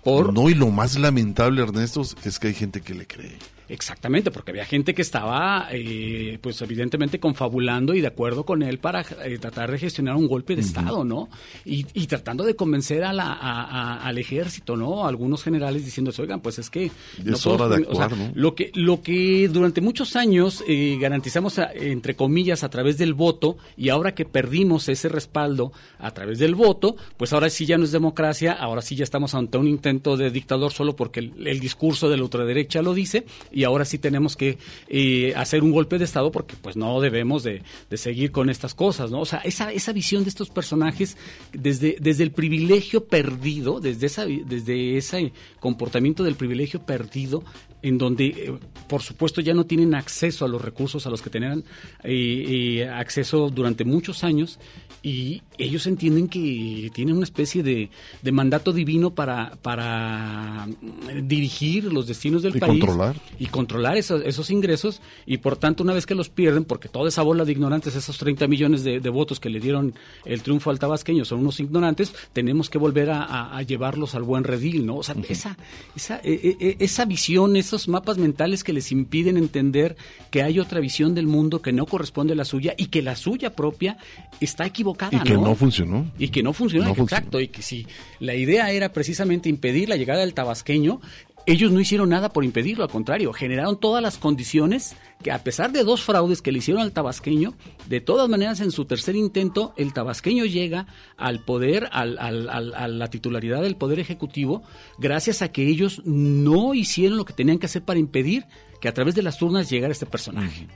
por... 0.05 0.33
No, 0.33 0.49
y 0.49 0.53
lo 0.53 0.69
más 0.69 0.97
lamentable, 0.97 1.63
Ernesto, 1.63 2.03
es 2.23 2.39
que 2.39 2.47
hay 2.47 2.53
gente 2.53 2.79
que 2.81 2.93
le 2.93 3.07
cree. 3.07 3.37
Exactamente, 3.69 4.31
porque 4.31 4.51
había 4.51 4.65
gente 4.65 4.93
que 4.93 5.01
estaba, 5.01 5.67
eh, 5.71 6.37
pues 6.41 6.61
evidentemente 6.61 7.19
confabulando 7.19 7.93
y 7.95 8.01
de 8.01 8.07
acuerdo 8.07 8.45
con 8.45 8.61
él 8.63 8.77
para 8.79 9.01
eh, 9.23 9.37
tratar 9.39 9.71
de 9.71 9.79
gestionar 9.79 10.15
un 10.15 10.27
golpe 10.27 10.55
de 10.55 10.61
Estado, 10.61 11.03
¿no? 11.03 11.29
Y, 11.65 11.85
y 11.93 12.07
tratando 12.07 12.43
de 12.43 12.55
convencer 12.55 13.03
a 13.03 13.11
la, 13.13 13.33
a- 13.33 13.63
a- 13.63 14.05
al 14.07 14.17
ejército, 14.17 14.75
¿no? 14.77 15.07
Algunos 15.07 15.43
generales 15.43 15.83
diciendo, 15.83 16.11
oigan, 16.19 16.41
pues 16.41 16.59
es 16.59 16.69
que... 16.69 16.91
Es 17.33 17.45
hora 17.47 17.67
de 17.77 17.85
o 17.87 17.95
sea, 17.95 18.05
actuar, 18.05 18.17
¿no? 18.27 18.31
Lo 18.35 18.53
que, 18.55 18.71
lo 18.75 19.01
que 19.01 19.47
durante 19.51 19.81
muchos 19.81 20.15
años 20.15 20.63
eh, 20.67 20.97
garantizamos, 20.99 21.57
a- 21.59 21.71
entre 21.73 22.15
comillas, 22.15 22.63
a 22.63 22.69
través 22.69 22.97
del 22.97 23.13
voto, 23.13 23.57
y 23.77 23.89
ahora 23.89 24.13
que 24.13 24.25
perdimos 24.25 24.89
ese 24.89 25.09
respaldo 25.09 25.71
a 25.99 26.11
través 26.11 26.39
del 26.39 26.53
voto, 26.55 26.95
pues 27.17 27.33
ahora 27.33 27.49
sí 27.49 27.65
ya 27.65 27.77
no 27.77 27.83
es 27.85 27.91
democracia, 27.91 28.53
ahora 28.53 28.81
sí 28.81 28.95
ya 28.95 29.03
estamos 29.03 29.33
ante 29.33 29.57
un 29.57 29.67
intento 29.67 30.17
de 30.17 30.29
dictador 30.29 30.71
solo 30.71 30.95
porque 30.95 31.19
el, 31.21 31.47
el 31.47 31.59
discurso 31.59 32.09
de 32.09 32.17
la 32.17 32.23
ultraderecha 32.23 32.81
lo 32.81 32.93
dice, 32.93 33.25
y 33.55 33.63
ahora 33.63 33.85
sí 33.85 33.97
tenemos 33.97 34.35
que 34.35 34.57
eh, 34.89 35.33
hacer 35.37 35.63
un 35.63 35.71
golpe 35.71 35.97
de 35.97 36.03
Estado 36.03 36.29
porque 36.29 36.57
pues 36.61 36.75
no 36.75 36.99
debemos 36.99 37.41
de, 37.41 37.63
seguir 37.93 38.33
con 38.33 38.49
estas 38.49 38.75
cosas, 38.75 39.11
¿no? 39.11 39.21
O 39.21 39.25
sea, 39.25 39.39
esa, 39.39 39.71
esa 39.71 39.93
visión 39.93 40.23
de 40.23 40.29
estos 40.29 40.49
personajes 40.49 41.15
desde, 41.53 41.95
desde 42.01 42.23
el 42.23 42.31
privilegio 42.31 43.05
perdido, 43.05 43.79
desde, 43.79 44.07
esa, 44.07 44.25
desde 44.25 44.97
ese 44.97 45.31
comportamiento 45.61 46.21
del 46.25 46.35
privilegio 46.35 46.85
perdido, 46.85 47.45
en 47.81 47.97
donde, 47.97 48.25
eh, 48.25 48.59
por 48.89 49.01
supuesto, 49.01 49.39
ya 49.39 49.53
no 49.53 49.65
tienen 49.65 49.95
acceso 49.95 50.43
a 50.43 50.49
los 50.49 50.61
recursos 50.61 51.07
a 51.07 51.09
los 51.09 51.21
que 51.21 51.29
tenían 51.29 51.63
eh, 52.03 52.89
acceso 52.93 53.49
durante 53.49 53.85
muchos 53.85 54.25
años 54.25 54.59
y 55.07 55.43
ellos 55.59 55.85
entienden 55.85 56.27
que 56.27 56.89
tienen 56.93 57.15
una 57.15 57.25
especie 57.25 57.61
de, 57.61 57.91
de 58.23 58.31
mandato 58.31 58.73
divino 58.73 59.13
para, 59.13 59.55
para 59.61 60.65
mm, 60.67 61.27
dirigir 61.27 61.83
los 61.93 62.07
destinos 62.07 62.41
del 62.41 62.55
Y 62.55 62.59
país 62.59 62.79
controlar. 62.81 63.15
y 63.37 63.45
controlar 63.45 63.97
esos, 63.97 64.23
esos 64.25 64.49
ingresos 64.49 65.01
y 65.27 65.37
por 65.37 65.57
tanto 65.57 65.83
una 65.83 65.93
vez 65.93 66.07
que 66.07 66.15
los 66.15 66.29
pierden, 66.29 66.63
porque 66.65 66.89
toda 66.89 67.09
esa 67.09 67.21
bola 67.21 67.45
de 67.45 67.51
ignorantes, 67.51 67.95
esos 67.95 68.17
30 68.17 68.47
millones 68.47 68.83
de, 68.83 68.99
de 68.99 69.09
votos 69.09 69.39
que 69.39 69.49
le 69.51 69.59
dieron 69.59 69.93
el 70.25 70.41
triunfo 70.41 70.71
al 70.71 70.79
tabasqueño 70.79 71.23
son 71.23 71.41
unos 71.41 71.59
ignorantes, 71.59 72.11
tenemos 72.33 72.71
que 72.71 72.79
volver 72.79 73.11
a, 73.11 73.23
a- 73.23 73.57
a 73.57 73.61
llevarlos 73.61 74.15
al 74.15 74.23
buen 74.23 74.43
redil, 74.43 74.87
¿no? 74.87 74.95
O 74.97 75.03
sea, 75.03 75.15
esa, 75.29 75.55
esa, 75.95 76.19
e- 76.23 76.57
e- 76.59 76.77
esa 76.79 77.05
visión, 77.05 77.55
esos 77.57 77.87
mapas 77.87 78.17
mentales 78.17 78.63
que 78.63 78.73
les 78.73 78.91
impiden 78.91 79.37
entender 79.37 79.95
que 80.31 80.41
hay 80.41 80.59
otra 80.59 80.79
visión 80.79 81.13
del 81.13 81.27
mundo 81.27 81.61
que 81.61 81.71
no 81.73 81.85
corresponde 81.85 82.33
a 82.33 82.35
la 82.35 82.45
suya 82.45 82.73
y 82.75 82.87
que 82.87 83.03
la 83.03 83.15
suya 83.15 83.55
propia 83.55 83.97
está 84.41 84.65
equivocada, 84.65 84.94
Y 85.11 85.19
que 85.19 85.33
¿no? 85.35 85.41
no 85.41 85.55
funcionó. 85.55 86.11
Y 86.17 86.29
que 86.29 86.43
no 86.43 86.53
funcionó, 86.53 86.85
No 86.85 87.03
exacto. 87.03 87.39
Y 87.39 87.47
que 87.49 87.61
si 87.61 87.85
la 88.19 88.35
idea 88.35 88.71
era 88.71 88.91
precisamente 88.93 89.49
impedir 89.49 89.89
la 89.89 89.95
llegada 89.97 90.21
del 90.21 90.33
tabasqueño, 90.33 90.99
ellos 91.47 91.71
no 91.71 91.79
hicieron 91.79 92.09
nada 92.09 92.29
por 92.29 92.43
impedirlo, 92.43 92.83
al 92.83 92.89
contrario, 92.89 93.31
generaron 93.31 93.79
todas 93.79 94.01
las 94.01 94.17
condiciones 94.17 94.95
que 95.21 95.31
a 95.31 95.43
pesar 95.43 95.71
de 95.71 95.83
dos 95.83 96.01
fraudes 96.01 96.41
que 96.41 96.51
le 96.51 96.57
hicieron 96.57 96.81
al 96.81 96.91
tabasqueño, 96.91 97.53
de 97.87 98.01
todas 98.01 98.27
maneras 98.27 98.61
en 98.61 98.71
su 98.71 98.85
tercer 98.85 99.15
intento 99.15 99.71
el 99.77 99.93
tabasqueño 99.93 100.45
llega 100.45 100.87
al 101.17 101.45
poder, 101.45 101.87
al- 101.91 102.17
al- 102.17 102.49
al- 102.49 102.73
a 102.73 102.87
la 102.87 103.09
titularidad 103.11 103.61
del 103.61 103.75
poder 103.75 103.99
ejecutivo, 103.99 104.63
gracias 104.97 105.43
a 105.43 105.51
que 105.51 105.67
ellos 105.67 106.01
no 106.03 106.73
hicieron 106.73 107.15
lo 107.15 107.25
que 107.25 107.33
tenían 107.33 107.59
que 107.59 107.67
hacer 107.67 107.83
para 107.83 107.99
impedir 107.99 108.45
que 108.81 108.87
a 108.87 108.93
través 108.95 109.13
de 109.13 109.21
las 109.21 109.39
urnas 109.39 109.69
llegara 109.69 109.91
este 109.91 110.07
personaje. 110.07 110.67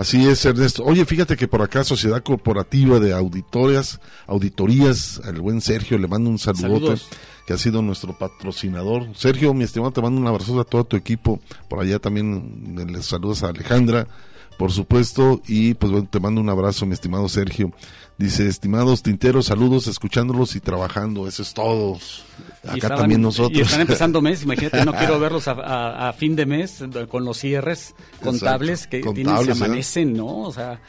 Así 0.00 0.26
es, 0.26 0.42
Ernesto. 0.46 0.82
Oye, 0.82 1.04
fíjate 1.04 1.36
que 1.36 1.46
por 1.46 1.60
acá 1.60 1.84
Sociedad 1.84 2.22
Corporativa 2.22 2.98
de 2.98 3.12
Auditorías, 3.12 4.00
Auditorías, 4.26 5.20
el 5.26 5.42
buen 5.42 5.60
Sergio, 5.60 5.98
le 5.98 6.08
mando 6.08 6.30
un 6.30 6.38
saludote, 6.38 6.72
Saludos. 6.72 7.08
que 7.46 7.52
ha 7.52 7.58
sido 7.58 7.82
nuestro 7.82 8.16
patrocinador. 8.16 9.14
Sergio, 9.14 9.52
mi 9.52 9.64
estimado, 9.64 9.92
te 9.92 10.00
mando 10.00 10.18
un 10.18 10.26
abrazo 10.26 10.58
a 10.58 10.64
todo 10.64 10.84
tu 10.84 10.96
equipo. 10.96 11.38
Por 11.68 11.80
allá 11.80 11.98
también 11.98 12.76
les 12.90 13.04
saludos 13.04 13.42
a 13.42 13.48
Alejandra, 13.48 14.06
por 14.56 14.72
supuesto, 14.72 15.42
y 15.46 15.74
pues 15.74 15.92
bueno, 15.92 16.08
te 16.10 16.18
mando 16.18 16.40
un 16.40 16.48
abrazo, 16.48 16.86
mi 16.86 16.94
estimado 16.94 17.28
Sergio, 17.28 17.70
Dice, 18.20 18.46
estimados 18.48 19.02
tinteros, 19.02 19.46
saludos, 19.46 19.86
escuchándolos 19.86 20.54
y 20.54 20.60
trabajando, 20.60 21.26
eso 21.26 21.40
es 21.40 21.54
todo. 21.54 21.98
Acá 22.62 22.74
estaban- 22.74 22.98
también 22.98 23.22
nosotros. 23.22 23.58
Y 23.58 23.62
están 23.62 23.80
empezando 23.80 24.20
mes, 24.20 24.42
imagínate, 24.42 24.84
no 24.84 24.92
quiero 24.98 25.18
verlos 25.18 25.48
a, 25.48 25.52
a- 25.52 26.08
a 26.08 26.12
fin 26.12 26.36
de 26.36 26.46
mes 26.46 26.82
con 27.08 27.24
los 27.24 27.38
cierres 27.38 27.94
contables 28.22 28.86
que 28.86 29.00
tienen, 29.00 29.16
se 29.16 29.24
Contables, 29.24 29.60
¿eh? 29.60 29.64
amanecen, 29.64 30.12
¿no? 30.14 30.38
O 30.42 30.52
sea, 30.52 30.80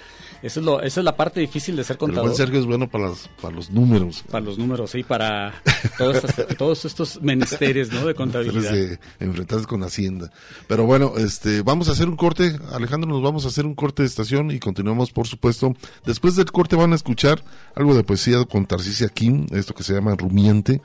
eso 0.44 0.60
es, 0.60 0.66
lo, 0.66 0.82
eso 0.82 1.00
es 1.02 1.04
la 1.06 1.16
parte 1.16 1.40
difícil 1.40 1.76
de 1.76 1.84
ser 1.84 1.94
El 1.96 2.00
buen 2.00 2.16
contador. 2.16 2.36
Sergio 2.36 2.60
es 2.60 2.66
bueno 2.66 2.90
para, 2.90 3.10
las, 3.10 3.30
para 3.42 3.56
los 3.56 3.70
números. 3.70 4.24
Para 4.30 4.44
los 4.44 4.58
números, 4.58 4.90
sí, 4.90 5.04
para 5.04 5.54
todos 6.00 6.16
estos, 6.24 6.48
todos 6.58 6.86
estos 6.86 7.22
menesteres, 7.22 7.92
¿no? 7.94 8.06
De 8.08 8.16
contabilidad. 8.16 8.72
de 8.74 9.00
enfrentarse 9.20 9.66
con 9.68 9.84
Hacienda. 9.84 10.32
Pero 10.68 10.86
bueno, 10.86 11.14
este, 11.18 11.62
vamos 11.62 11.90
a 11.90 11.92
hacer 11.92 12.10
un 12.10 12.16
corte, 12.18 12.58
Alejandro, 12.74 13.08
nos 13.10 13.22
vamos 13.22 13.46
a 13.46 13.50
hacer 13.50 13.66
un 13.68 13.76
corte 13.76 14.02
de 14.02 14.08
estación 14.08 14.50
y 14.50 14.60
continuamos, 14.60 15.12
por 15.12 15.28
supuesto. 15.28 15.76
Después 16.06 16.36
del 16.36 16.52
corte 16.52 16.76
van 16.76 16.92
a 16.94 16.96
escuchar 16.96 17.44
algo 17.76 17.94
de 17.94 18.04
poesía 18.04 18.44
con 18.46 18.66
Tarcisia 18.66 19.10
Kim, 19.10 19.46
esto 19.52 19.76
que 19.76 19.84
se 19.84 19.94
llama 19.94 20.16
Rumiente. 20.16 20.82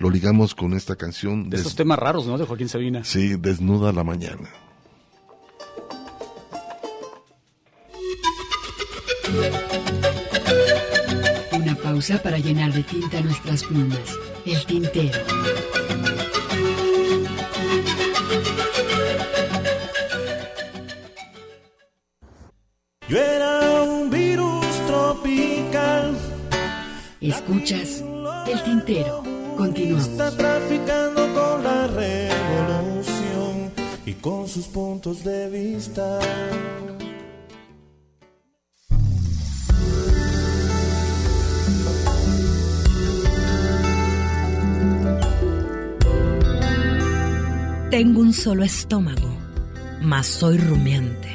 Lo 0.00 0.08
ligamos 0.08 0.54
con 0.54 0.72
esta 0.72 0.96
canción. 0.96 1.50
De 1.50 1.58
estos 1.58 1.76
temas 1.76 1.98
raros, 1.98 2.26
¿no? 2.26 2.38
De 2.38 2.46
Joaquín 2.46 2.70
Sabina. 2.70 3.04
Sí, 3.04 3.36
Desnuda 3.36 3.92
la 3.92 4.02
mañana. 4.02 4.48
Una 11.52 11.74
pausa 11.76 12.20
para 12.22 12.38
llenar 12.38 12.72
de 12.72 12.82
tinta 12.82 13.20
nuestras 13.20 13.62
plumas. 13.64 14.16
El 14.46 14.64
tintero. 14.64 15.18
Yo 23.06 23.18
era 23.18 23.82
un 23.82 24.08
virus 24.08 24.66
tropical. 24.86 26.16
Escuchas 27.20 28.02
el 28.46 28.62
tintero. 28.64 29.29
Continuamos. 29.60 30.08
Está 30.08 30.30
traficando 30.30 31.20
con 31.34 31.62
la 31.62 31.86
revolución 31.86 33.70
y 34.06 34.14
con 34.14 34.48
sus 34.48 34.66
puntos 34.68 35.22
de 35.22 35.50
vista. 35.50 36.18
Tengo 47.90 48.20
un 48.20 48.32
solo 48.32 48.64
estómago, 48.64 49.36
mas 50.00 50.26
soy 50.26 50.56
rumiante. 50.56 51.28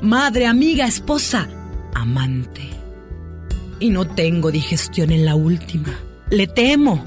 Madre, 0.00 0.48
amiga, 0.48 0.88
esposa, 0.88 1.48
amante. 1.94 2.68
Y 3.78 3.90
no 3.90 4.04
tengo 4.04 4.50
digestión 4.50 5.12
en 5.12 5.24
la 5.24 5.36
última. 5.36 5.96
Le 6.28 6.48
temo, 6.48 7.04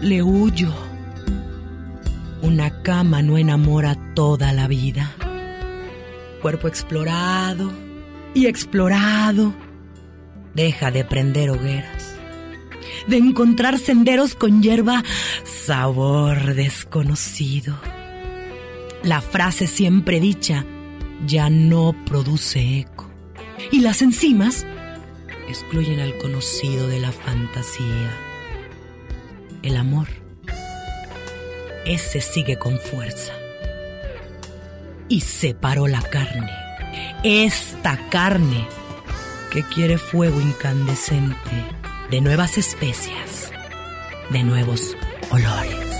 le 0.00 0.22
huyo. 0.22 0.72
Una 2.42 2.82
cama 2.82 3.22
no 3.22 3.38
enamora 3.38 3.96
toda 4.14 4.52
la 4.52 4.68
vida. 4.68 5.12
Cuerpo 6.42 6.68
explorado 6.68 7.72
y 8.34 8.46
explorado. 8.46 9.54
Deja 10.54 10.90
de 10.90 11.04
prender 11.04 11.50
hogueras. 11.50 12.14
De 13.08 13.16
encontrar 13.16 13.78
senderos 13.78 14.34
con 14.34 14.62
hierba, 14.62 15.02
sabor 15.44 16.54
desconocido. 16.54 17.76
La 19.02 19.20
frase 19.20 19.66
siempre 19.66 20.20
dicha 20.20 20.64
ya 21.26 21.48
no 21.50 21.94
produce 22.04 22.80
eco. 22.80 23.08
Y 23.70 23.80
las 23.80 24.02
enzimas 24.02 24.66
excluyen 25.48 26.00
al 26.00 26.16
conocido 26.18 26.88
de 26.88 27.00
la 27.00 27.12
fantasía. 27.12 28.25
El 29.66 29.76
amor, 29.76 30.06
ese 31.86 32.20
sigue 32.20 32.56
con 32.56 32.78
fuerza. 32.78 33.32
Y 35.08 35.22
separó 35.22 35.88
la 35.88 36.02
carne, 36.02 36.52
esta 37.24 37.98
carne 38.08 38.64
que 39.50 39.64
quiere 39.64 39.98
fuego 39.98 40.40
incandescente 40.40 41.50
de 42.12 42.20
nuevas 42.20 42.58
especias, 42.58 43.50
de 44.30 44.44
nuevos 44.44 44.96
olores. 45.32 45.95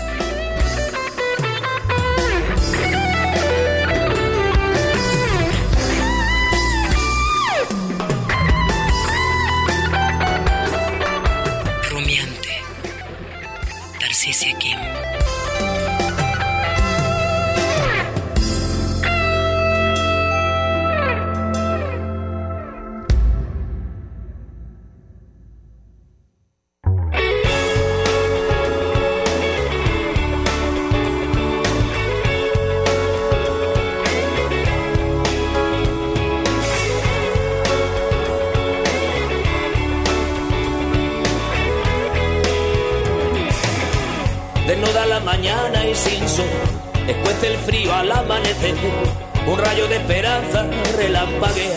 Esperanza 50.08 50.64
relampaguea 50.96 51.76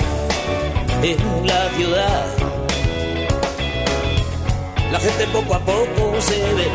en 1.01 1.47
la 1.47 1.67
ciudad. 1.75 2.25
La 4.91 4.99
gente 4.99 5.25
poco 5.33 5.55
a 5.55 5.59
poco 5.59 6.21
se 6.21 6.37
ve 6.53 6.67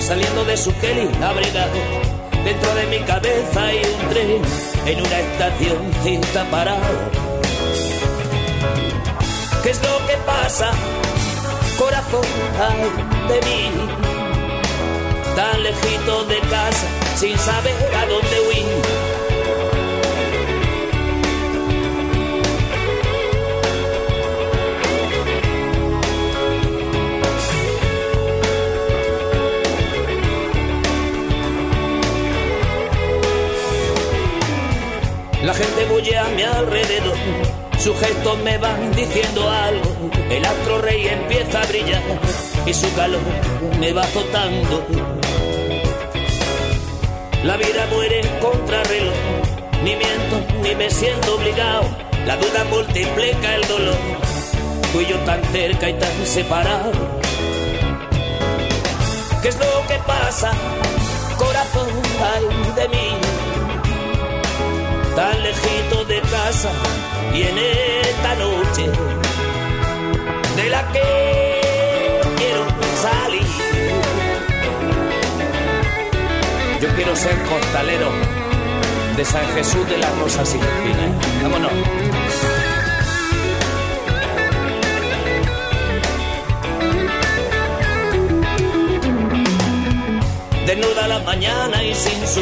saliendo 0.00 0.46
de 0.46 0.56
su 0.56 0.74
Kelly 0.78 1.10
abrigado. 1.22 1.76
Dentro 2.42 2.74
de 2.74 2.86
mi 2.86 3.00
cabeza 3.00 3.66
hay 3.66 3.82
un 3.84 4.08
tren 4.08 4.42
en 4.86 4.98
una 4.98 5.20
estación 5.20 5.76
está 6.06 6.44
parado. 6.50 6.80
¿Qué 9.62 9.70
es 9.70 9.82
lo 9.82 10.06
que 10.06 10.16
pasa, 10.24 10.70
corazón 11.78 12.24
ay, 12.66 13.28
de 13.28 13.40
mí? 13.46 14.14
tan 15.36 15.62
lejito 15.62 16.24
de 16.26 16.38
casa 16.48 16.86
sin 17.16 17.36
saber 17.38 17.74
a 17.94 18.06
dónde 18.06 18.40
huir. 18.48 18.53
La 35.44 35.52
gente 35.52 35.84
bulle 35.84 36.16
a 36.16 36.24
mi 36.30 36.42
alrededor, 36.42 37.18
sus 37.78 37.94
gestos 38.00 38.38
me 38.38 38.56
van 38.56 38.90
diciendo 38.92 39.50
algo. 39.50 40.10
El 40.30 40.42
astro 40.42 40.78
rey 40.80 41.06
empieza 41.06 41.60
a 41.60 41.66
brillar 41.66 42.02
y 42.64 42.72
su 42.72 42.90
calor 42.94 43.20
me 43.78 43.92
va 43.92 44.04
azotando. 44.04 44.86
La 47.44 47.58
vida 47.58 47.86
muere 47.92 48.22
contra 48.40 48.82
reloj, 48.84 49.14
ni 49.82 49.96
miento 49.96 50.36
ni 50.62 50.74
me 50.76 50.90
siento 50.90 51.34
obligado. 51.34 51.90
La 52.24 52.38
duda 52.38 52.64
multiplica 52.70 53.54
el 53.54 53.68
dolor, 53.68 53.98
tú 54.94 55.00
y 55.02 55.06
yo 55.06 55.18
tan 55.26 55.44
cerca 55.52 55.90
y 55.90 55.92
tan 55.98 56.26
separados. 56.26 56.96
¿Qué 59.42 59.48
es 59.48 59.58
lo 59.58 59.86
que 59.88 59.98
pasa, 60.06 60.52
corazón 61.36 61.90
ay, 62.32 62.72
de 62.76 62.88
mí? 62.88 63.23
Lejito 65.44 66.04
de 66.06 66.22
casa 66.22 66.70
y 67.34 67.42
en 67.42 67.58
esta 67.58 68.34
noche 68.36 68.90
de 70.56 70.70
la 70.70 70.90
que 70.90 72.20
quiero 72.38 72.64
salir. 73.02 73.46
Yo 76.80 76.88
quiero 76.96 77.14
ser 77.14 77.36
costalero 77.42 78.08
de 79.18 79.24
San 79.26 79.46
Jesús 79.54 79.86
de 79.90 79.98
las 79.98 80.18
Rosas 80.18 80.48
y 80.54 80.58
Espinas. 80.58 81.42
Vámonos. 81.42 81.72
Desnuda 90.66 91.06
la 91.06 91.18
mañana 91.18 91.82
y 91.82 91.94
sin 91.94 92.26
su 92.26 92.40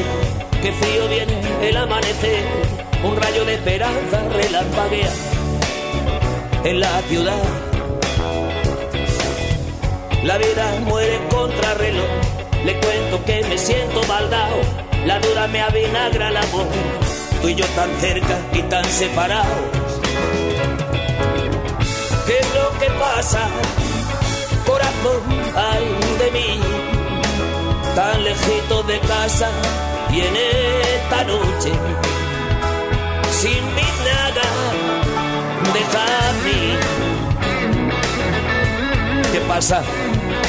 que 0.62 0.72
frío 0.72 1.08
viene 1.08 1.68
el 1.68 1.76
amanecer. 1.76 2.81
Un 3.04 3.16
rayo 3.16 3.44
de 3.44 3.54
esperanza 3.54 4.22
relampaguea 4.32 5.10
en 6.64 6.80
la 6.80 7.02
ciudad. 7.08 7.42
La 10.22 10.38
vida 10.38 10.80
muere 10.84 11.18
contra 11.28 11.74
reloj. 11.74 12.06
Le 12.64 12.78
cuento 12.78 13.24
que 13.24 13.42
me 13.48 13.58
siento 13.58 14.00
baldao. 14.06 14.60
La 15.04 15.18
dura 15.18 15.48
me 15.48 15.60
avinagra 15.60 16.30
la 16.30 16.42
voz. 16.52 16.66
Tú 17.40 17.48
y 17.48 17.56
yo 17.56 17.66
tan 17.74 17.90
cerca 18.00 18.38
y 18.52 18.62
tan 18.62 18.84
separados. 18.84 19.48
¿Qué 22.26 22.38
es 22.38 22.54
lo 22.54 22.78
que 22.78 22.86
pasa? 23.00 23.48
Corazón, 24.64 25.22
ay 25.56 25.84
de 26.20 26.30
mí. 26.30 26.60
Tan 27.96 28.22
lejito 28.22 28.82
de 28.84 29.00
casa 29.00 29.50
y 30.12 30.20
en 30.20 30.36
esta 30.36 31.24
noche. 31.24 31.72
Sin 33.42 33.64
mi 33.74 33.82
nada, 34.06 34.46
deja 35.74 36.04
a 36.28 36.32
mí. 36.44 36.76
¿Qué 39.32 39.40
pasa? 39.48 39.82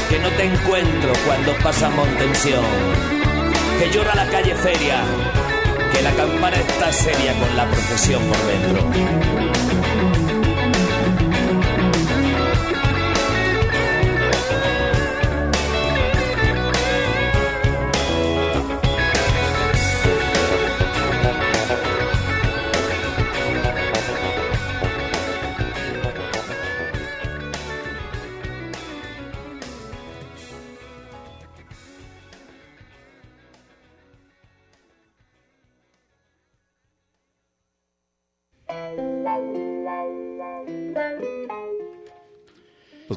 Que 0.09 0.19
no 0.19 0.29
te 0.29 0.43
encuentro 0.43 1.11
cuando 1.25 1.53
pasa 1.63 1.89
Montensión. 1.89 2.63
Que 3.79 3.89
llora 3.89 4.13
la 4.13 4.27
calle 4.27 4.53
feria. 4.53 5.01
Que 5.91 6.03
la 6.03 6.11
campana 6.11 6.57
está 6.57 6.93
seria 6.93 7.33
con 7.39 7.57
la 7.57 7.65
procesión 7.65 8.21
por 8.25 8.37
dentro. 8.45 10.32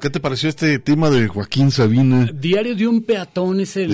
¿Qué 0.06 0.10
te 0.10 0.20
pareció 0.20 0.48
este 0.48 0.78
tema 0.78 1.10
de 1.10 1.26
Joaquín 1.26 1.72
Sabina? 1.72 2.30
Diario 2.32 2.76
de 2.76 2.86
un 2.86 3.02
peatón 3.02 3.58
es 3.58 3.76
el, 3.76 3.90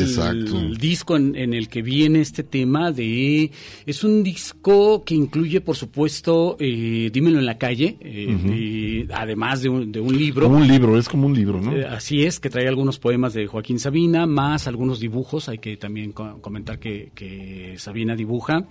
disco 0.79 1.17
en, 1.17 1.35
en 1.37 1.55
el 1.55 1.71
que 1.71 1.81
viene 1.81 2.21
este 2.21 2.43
tema 2.43 2.93
de... 2.93 3.51
Es 3.87 4.05
un 4.05 4.23
disco 4.23 5.05
que 5.05 5.15
incluye, 5.15 5.63
por 5.63 5.75
supuesto, 5.75 6.59
eh, 6.61 7.09
Dímelo 7.11 7.39
en 7.39 7.47
la 7.47 7.57
calle, 7.57 7.97
eh, 8.03 9.07
y 9.07 9.11
además 9.11 9.63
de 9.63 9.71
un, 9.71 9.91
de 9.91 10.01
un 10.01 10.15
libro. 10.15 10.49
Como 10.49 10.59
un 10.59 10.69
libro, 10.69 10.99
es 10.99 11.09
como 11.09 11.27
un 11.27 11.35
libro, 11.35 11.63
¿no? 11.63 11.75
Eh, 11.75 11.87
así 11.87 12.25
es, 12.25 12.41
que 12.41 12.51
trae 12.51 12.69
algunos 12.69 12.99
poemas 12.99 13.33
de 13.33 13.47
Joaquín 13.47 13.79
Sabina, 13.79 14.27
más 14.27 14.67
algunos 14.67 15.01
dibujos. 15.01 15.49
Hay 15.49 15.59
que 15.59 15.79
también 15.79 16.13
co- 16.13 16.43
comentar 16.43 16.79
que, 16.79 17.11
que 17.15 17.77
Sabina 17.79 18.17
dibuja. 18.17 18.69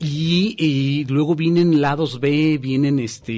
Y, 0.00 0.56
y 0.58 1.04
luego 1.04 1.34
vienen 1.34 1.82
lados 1.82 2.18
B, 2.18 2.56
vienen 2.56 2.98
este 2.98 3.32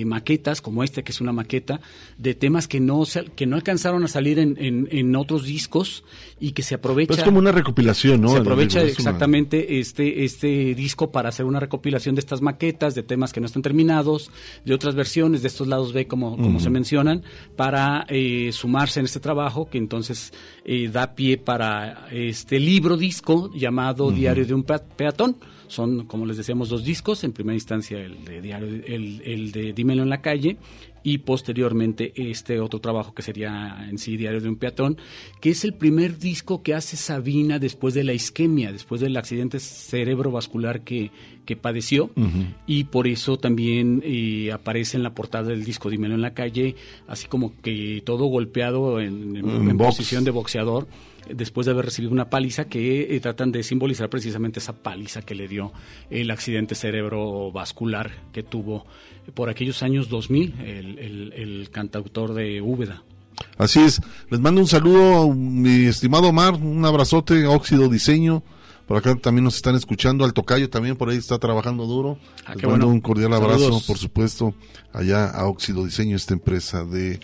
eh, 0.00 0.04
maquetas, 0.04 0.60
como 0.60 0.84
este, 0.84 1.02
que 1.02 1.10
es 1.10 1.20
una 1.20 1.32
maqueta, 1.32 1.80
de 2.16 2.34
temas 2.34 2.68
que 2.68 2.75
no, 2.80 3.04
sal- 3.04 3.30
que 3.32 3.46
no 3.46 3.56
alcanzaron 3.56 4.04
a 4.04 4.08
salir 4.08 4.38
en, 4.38 4.56
en- 4.58 4.88
en 4.90 5.14
otros 5.16 5.44
discos 5.44 6.04
y 6.40 6.52
que 6.52 6.62
se 6.62 6.74
aprovecha. 6.74 7.14
Es 7.14 7.22
como 7.22 7.38
una 7.38 7.52
recopilación, 7.52 8.20
¿no? 8.20 8.28
Se 8.30 8.38
aprovecha 8.38 8.80
una- 8.80 8.88
exactamente 8.90 9.78
este, 9.80 10.24
este 10.24 10.74
disco 10.74 11.10
para 11.12 11.28
hacer 11.30 11.46
una 11.46 11.60
recopilación 11.60 12.14
de 12.14 12.20
estas 12.20 12.42
maquetas, 12.42 12.94
de 12.94 13.02
temas 13.02 13.32
que 13.32 13.40
no 13.40 13.46
están 13.46 13.62
terminados, 13.62 14.30
de 14.64 14.74
otras 14.74 14.94
versiones, 14.94 15.42
de 15.42 15.48
estos 15.48 15.66
lados 15.66 15.92
B, 15.92 16.06
como, 16.06 16.36
como 16.36 16.60
se 16.60 16.70
mencionan, 16.70 17.22
para 17.56 18.06
eh, 18.08 18.50
sumarse 18.52 19.00
en 19.00 19.06
este 19.06 19.20
trabajo, 19.20 19.68
que 19.70 19.78
entonces 19.78 20.32
eh, 20.64 20.88
da 20.92 21.14
pie 21.14 21.38
para 21.38 22.06
este 22.10 22.60
libro 22.60 22.96
disco 22.96 23.50
llamado 23.54 24.10
Diario 24.10 24.44
de 24.46 24.54
un 24.54 24.62
Pea- 24.64 24.82
Peatón. 24.84 25.36
Son, 25.68 26.06
como 26.06 26.26
les 26.26 26.36
decíamos, 26.36 26.68
dos 26.68 26.84
discos. 26.84 27.24
En 27.24 27.32
primera 27.32 27.54
instancia, 27.54 27.98
el 27.98 28.24
de 28.24 28.40
Diario, 28.40 28.68
el, 28.68 29.20
el 29.24 29.50
de 29.50 29.72
Dímelo 29.72 30.04
en 30.04 30.10
la 30.10 30.20
calle, 30.22 30.58
y 31.06 31.18
posteriormente 31.18 32.12
este 32.16 32.58
otro 32.58 32.80
trabajo 32.80 33.14
que 33.14 33.22
sería 33.22 33.86
en 33.88 33.96
sí 33.96 34.16
Diario 34.16 34.40
de 34.40 34.48
un 34.48 34.56
Peatón, 34.56 34.98
que 35.40 35.50
es 35.50 35.62
el 35.62 35.72
primer 35.72 36.18
disco 36.18 36.64
que 36.64 36.74
hace 36.74 36.96
Sabina 36.96 37.60
después 37.60 37.94
de 37.94 38.02
la 38.02 38.12
isquemia, 38.12 38.72
después 38.72 39.00
del 39.00 39.16
accidente 39.16 39.60
cerebrovascular 39.60 40.80
que, 40.80 41.12
que 41.44 41.54
padeció. 41.54 42.10
Y 42.66 42.84
por 42.84 43.06
eso 43.06 43.38
también 43.38 44.02
eh, 44.04 44.50
aparece 44.50 44.96
en 44.96 45.04
la 45.04 45.14
portada 45.14 45.50
del 45.50 45.64
disco 45.64 45.90
Dímelo 45.90 46.16
en 46.16 46.22
la 46.22 46.34
calle, 46.34 46.74
así 47.06 47.28
como 47.28 47.52
que 47.62 48.02
todo 48.04 48.24
golpeado 48.24 48.98
en, 48.98 49.78
posición 49.78 50.24
de 50.24 50.32
boxeador, 50.32 50.88
después 51.32 51.66
de 51.66 51.72
haber 51.72 51.84
recibido 51.84 52.12
una 52.12 52.30
paliza 52.30 52.64
que 52.64 53.14
eh, 53.14 53.20
tratan 53.20 53.52
de 53.52 53.62
simbolizar 53.62 54.10
precisamente 54.10 54.58
esa 54.58 54.72
paliza 54.82 55.22
que 55.22 55.36
le 55.36 55.46
dio 55.46 55.72
el 56.10 56.32
accidente 56.32 56.74
cerebrovascular 56.74 58.10
que 58.32 58.42
tuvo 58.42 58.86
por 59.34 59.48
aquellos 59.48 59.82
años 59.82 60.08
2000 60.08 60.54
el, 60.60 60.98
el- 60.98 61.32
el 61.34 61.70
cantautor 61.70 62.34
de 62.34 62.60
Úbeda. 62.62 63.02
Así 63.58 63.80
es. 63.80 64.00
Les 64.30 64.40
mando 64.40 64.60
un 64.60 64.66
saludo, 64.66 65.30
mi 65.32 65.84
estimado 65.86 66.28
Omar, 66.28 66.54
un 66.54 66.84
abrazote, 66.84 67.46
Óxido 67.46 67.88
Diseño. 67.88 68.42
Por 68.86 68.96
acá 68.96 69.14
también 69.16 69.44
nos 69.44 69.56
están 69.56 69.74
escuchando, 69.74 70.24
al 70.24 70.32
Tocayo 70.32 70.70
también 70.70 70.94
por 70.96 71.10
ahí 71.10 71.16
está 71.16 71.38
trabajando 71.38 71.86
duro. 71.86 72.18
Ah, 72.46 72.54
Les 72.54 72.62
mando 72.62 72.68
bueno. 72.86 72.88
un 72.88 73.00
cordial 73.00 73.32
abrazo, 73.34 73.58
Saludos. 73.64 73.82
por 73.84 73.98
supuesto, 73.98 74.54
allá 74.92 75.28
a 75.28 75.46
Óxido 75.46 75.84
Diseño, 75.84 76.14
esta 76.16 76.34
empresa 76.34 76.84
de 76.84 77.18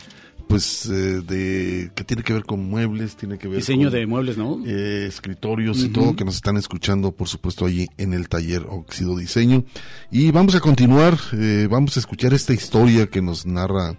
pues 0.53 0.85
eh, 0.85 1.23
de 1.23 1.91
que 1.95 2.05
tiene 2.05 2.23
que 2.23 2.35
ver 2.35 2.45
con 2.45 2.69
muebles, 2.69 3.17
tiene 3.17 3.39
que 3.39 3.49
ver 3.49 3.57
Diseño 3.57 3.89
con, 3.89 3.99
de 3.99 4.07
muebles, 4.07 4.37
¿no? 4.37 4.61
eh, 4.67 5.07
escritorios 5.07 5.83
y 5.83 5.89
todo 5.89 6.15
que 6.15 6.27
nos 6.27 6.35
están 6.35 6.59
escuchando, 6.59 7.13
por 7.13 7.27
supuesto, 7.27 7.65
allí 7.65 7.89
en 7.97 8.13
el 8.13 8.29
taller 8.29 8.67
Óxido 8.69 9.17
Diseño. 9.17 9.65
Y 10.11 10.31
vamos 10.31 10.55
a 10.55 10.61
continuar, 10.61 11.19
eh, 11.33 11.69
vamos 11.71 11.97
a 11.97 12.01
escuchar 12.01 12.35
esta 12.35 12.53
historia 12.53 13.07
que 13.07 13.23
nos 13.23 13.47
narra 13.47 13.97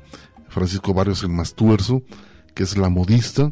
Francisco 0.47 0.93
Barrios 0.93 1.23
el 1.23 1.29
Mastuerzo, 1.29 2.03
que 2.53 2.61
es 2.61 2.77
la 2.77 2.89
modista, 2.89 3.49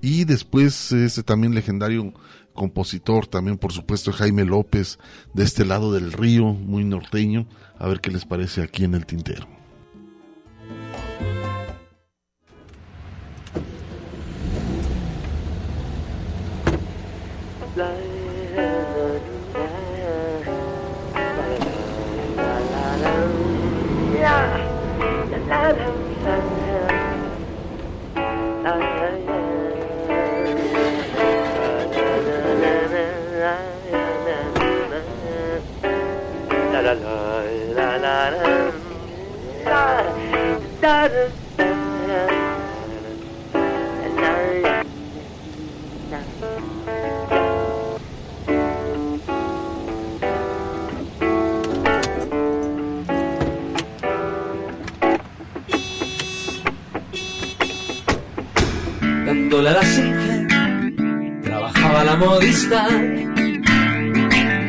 y 0.00 0.22
después 0.22 0.92
este 0.92 1.24
también 1.24 1.56
legendario 1.56 2.14
compositor, 2.52 3.26
también 3.26 3.58
por 3.58 3.72
supuesto 3.72 4.12
Jaime 4.12 4.44
López, 4.44 5.00
de 5.32 5.42
este 5.42 5.64
lado 5.64 5.92
del 5.92 6.12
río, 6.12 6.52
muy 6.52 6.84
norteño, 6.84 7.48
a 7.80 7.88
ver 7.88 8.00
qué 8.00 8.12
les 8.12 8.24
parece 8.24 8.62
aquí 8.62 8.84
en 8.84 8.94
el 8.94 9.06
tintero. 9.06 9.63
Dándole 40.84 41.43
la 59.62 59.82
silla, 59.82 60.46
trabajaba 61.42 62.04
la 62.04 62.16
modista, 62.16 62.88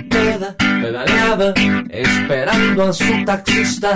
peda, 0.09 0.55
pedaleaba, 0.57 1.53
esperando 1.89 2.83
a 2.83 2.93
su 2.93 3.25
taxista. 3.25 3.93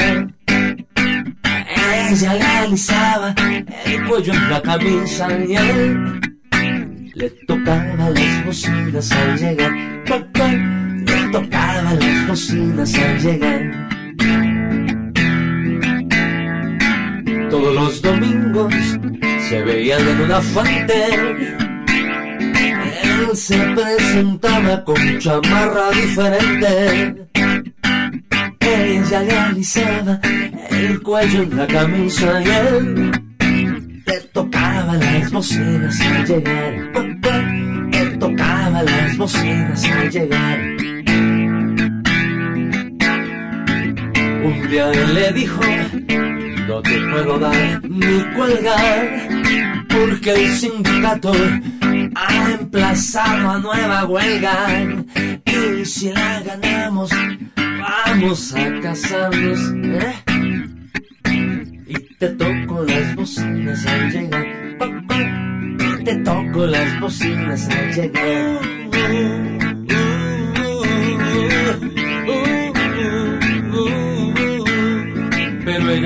Ella 2.09 2.33
le 2.33 2.43
alisaba 2.43 3.35
el 3.85 4.05
cuello 4.05 4.33
en 4.33 4.49
la 4.49 4.61
camisa 4.61 5.27
y 5.47 5.55
él 5.55 6.21
le 7.13 7.29
tocaba 7.47 8.09
las 8.09 8.45
bocinas 8.45 9.11
al 9.11 9.37
llegar. 9.37 9.71
Le 11.05 11.29
tocaba 11.31 11.93
las 11.93 12.27
bocinas 12.27 12.95
al 12.95 13.19
llegar. 13.19 13.89
Todos 17.49 17.75
los 17.75 18.01
domingos 18.01 18.18
se 19.49 19.63
veían 19.63 20.07
en 20.07 20.21
una 20.21 20.41
fuente. 20.41 20.93
Él 23.03 23.35
se 23.35 23.57
presentaba 23.57 24.83
con 24.83 25.17
chamarra 25.17 25.89
diferente. 25.89 27.25
Ella 28.59 29.23
le 29.23 29.39
alisaba 29.39 30.19
el 30.69 31.01
cuello 31.01 31.41
en 31.41 31.57
la 31.57 31.65
camisa 31.65 32.41
y 32.43 32.47
él 32.47 33.11
le 34.05 34.19
tocaba 34.33 34.93
las 34.93 35.31
bocinas 35.31 35.99
al 35.99 36.25
llegar. 36.27 36.73
Él 37.93 38.19
tocaba 38.19 38.83
las 38.83 39.17
bocinas 39.17 39.83
al 39.83 40.11
llegar. 40.11 40.59
Un 44.43 44.69
día 44.69 44.91
él 44.91 45.13
le 45.15 45.31
dijo, 45.33 45.61
no 46.69 46.83
te 46.83 47.01
puedo 47.09 47.39
dar 47.39 47.81
ni 47.89 48.23
cuelgar, 48.35 49.27
porque 49.89 50.33
el 50.33 50.55
sindicato 50.55 51.31
ha 52.13 52.51
emplazado 52.51 53.49
a 53.49 53.57
nueva 53.57 54.05
huelga. 54.05 54.53
Y 55.45 55.83
si 55.83 56.11
la 56.11 56.41
ganamos, 56.41 57.09
vamos 57.55 58.53
a 58.53 58.81
casarnos. 58.81 59.59
¿eh? 59.83 60.13
Y 61.87 61.93
te 62.19 62.29
toco 62.29 62.83
las 62.83 63.15
bocinas 63.15 63.85
al 63.87 64.11
llegar. 64.11 64.47
Y 65.79 66.03
te 66.03 66.15
toco 66.17 66.67
las 66.67 66.99
bocinas 66.99 67.67
al 67.67 67.93
llegar. 67.95 69.38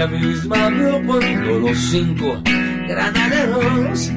Ella 0.04 0.20
misma 0.20 0.70
vio 0.70 1.02
cuando 1.06 1.60
los 1.60 1.78
cinco 1.78 2.42
granaderos 2.90 4.12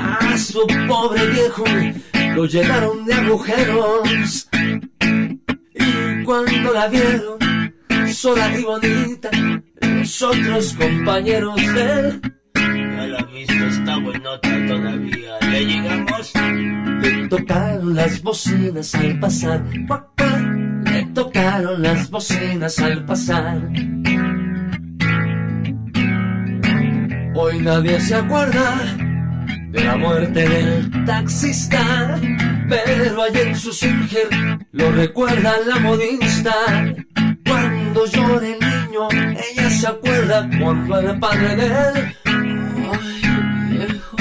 a 0.00 0.38
su 0.38 0.66
pobre 0.88 1.26
viejo 1.26 1.64
lo 2.34 2.46
llenaron 2.46 3.04
de 3.04 3.12
agujeros. 3.12 4.48
Y 5.74 6.24
cuando 6.24 6.72
la 6.72 6.88
vieron 6.88 7.38
sola 8.14 8.58
y 8.58 8.62
bonita, 8.62 9.30
los 9.82 10.22
otros 10.22 10.72
compañeros 10.72 11.56
de 11.56 11.82
él. 11.82 12.22
Ya 12.54 13.06
la 13.08 13.22
vista 13.24 13.66
está 13.66 13.98
buenota 13.98 14.66
todavía. 14.68 15.38
¿Le 15.50 15.66
llegamos? 15.66 16.32
Le 17.02 17.28
tocaron 17.28 17.94
las 17.94 18.22
bocinas 18.22 18.94
al 18.94 19.20
pasar. 19.20 19.62
Le 20.86 21.04
tocaron 21.12 21.82
las 21.82 22.10
bocinas 22.10 22.78
al 22.78 23.04
pasar. 23.04 23.68
Hoy 27.34 27.60
nadie 27.60 27.98
se 27.98 28.14
acuerda 28.14 28.78
de 29.70 29.84
la 29.84 29.96
muerte 29.96 30.46
del 30.46 31.04
taxista, 31.06 32.20
pero 32.68 33.26
en 33.26 33.56
su 33.56 33.72
Singer 33.72 34.28
lo 34.72 34.92
recuerda 34.92 35.54
la 35.66 35.78
modista. 35.78 36.52
Cuando 37.46 38.04
llora 38.06 38.46
el 38.46 38.58
niño, 38.60 39.08
ella 39.10 39.70
se 39.70 39.86
acuerda 39.86 40.48
cuando 40.60 41.00
el 41.00 41.18
padre 41.18 41.56
de 41.56 41.66
él. 41.66 42.16
Ay, 42.26 43.70
viejo, 43.70 44.16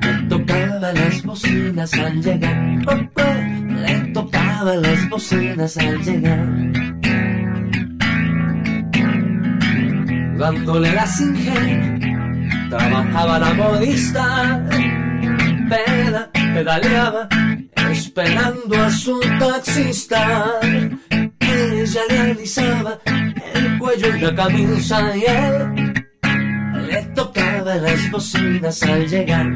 le 0.00 0.28
tocaba 0.28 0.92
las 0.92 1.22
bocinas 1.22 1.92
al 1.92 2.22
llegar. 2.22 2.56
Le 3.82 3.94
tocaba 4.14 4.74
las 4.74 5.08
bocinas 5.10 5.76
al 5.76 6.02
llegar. 6.02 6.46
Dándole 10.38 10.92
la 10.94 11.06
Singer 11.06 11.97
trabajaba 12.68 13.38
la 13.38 13.54
modista, 13.54 14.64
peda, 15.68 16.30
pedaleaba, 16.32 17.28
esperando 17.90 18.76
a 18.76 18.90
su 18.90 19.18
taxista. 19.38 20.46
Ella 21.40 22.00
le 22.10 22.18
alisaba 22.18 22.98
el 23.54 23.78
cuello 23.78 24.16
y 24.16 24.20
la 24.20 24.34
camisa 24.34 25.16
y 25.16 25.24
él 25.24 25.94
le 26.88 27.02
tocaba 27.14 27.74
las 27.76 28.10
bocinas 28.10 28.82
al 28.82 29.08
llegar. 29.08 29.46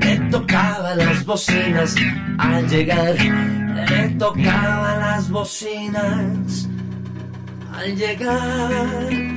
Le 0.00 0.16
tocaba 0.30 0.94
las 0.94 1.24
bocinas 1.24 1.94
al 2.38 2.68
llegar. 2.68 3.14
Le 3.90 4.08
tocaba 4.18 4.96
las 4.96 5.30
bocinas 5.30 6.68
al 7.72 7.96
llegar. 7.96 9.36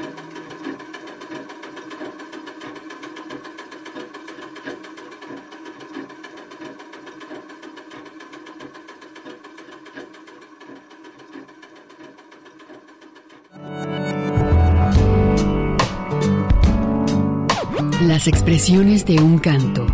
Las 18.21 18.27
expresiones 18.27 19.03
de 19.03 19.15
un 19.15 19.39
canto. 19.39 19.87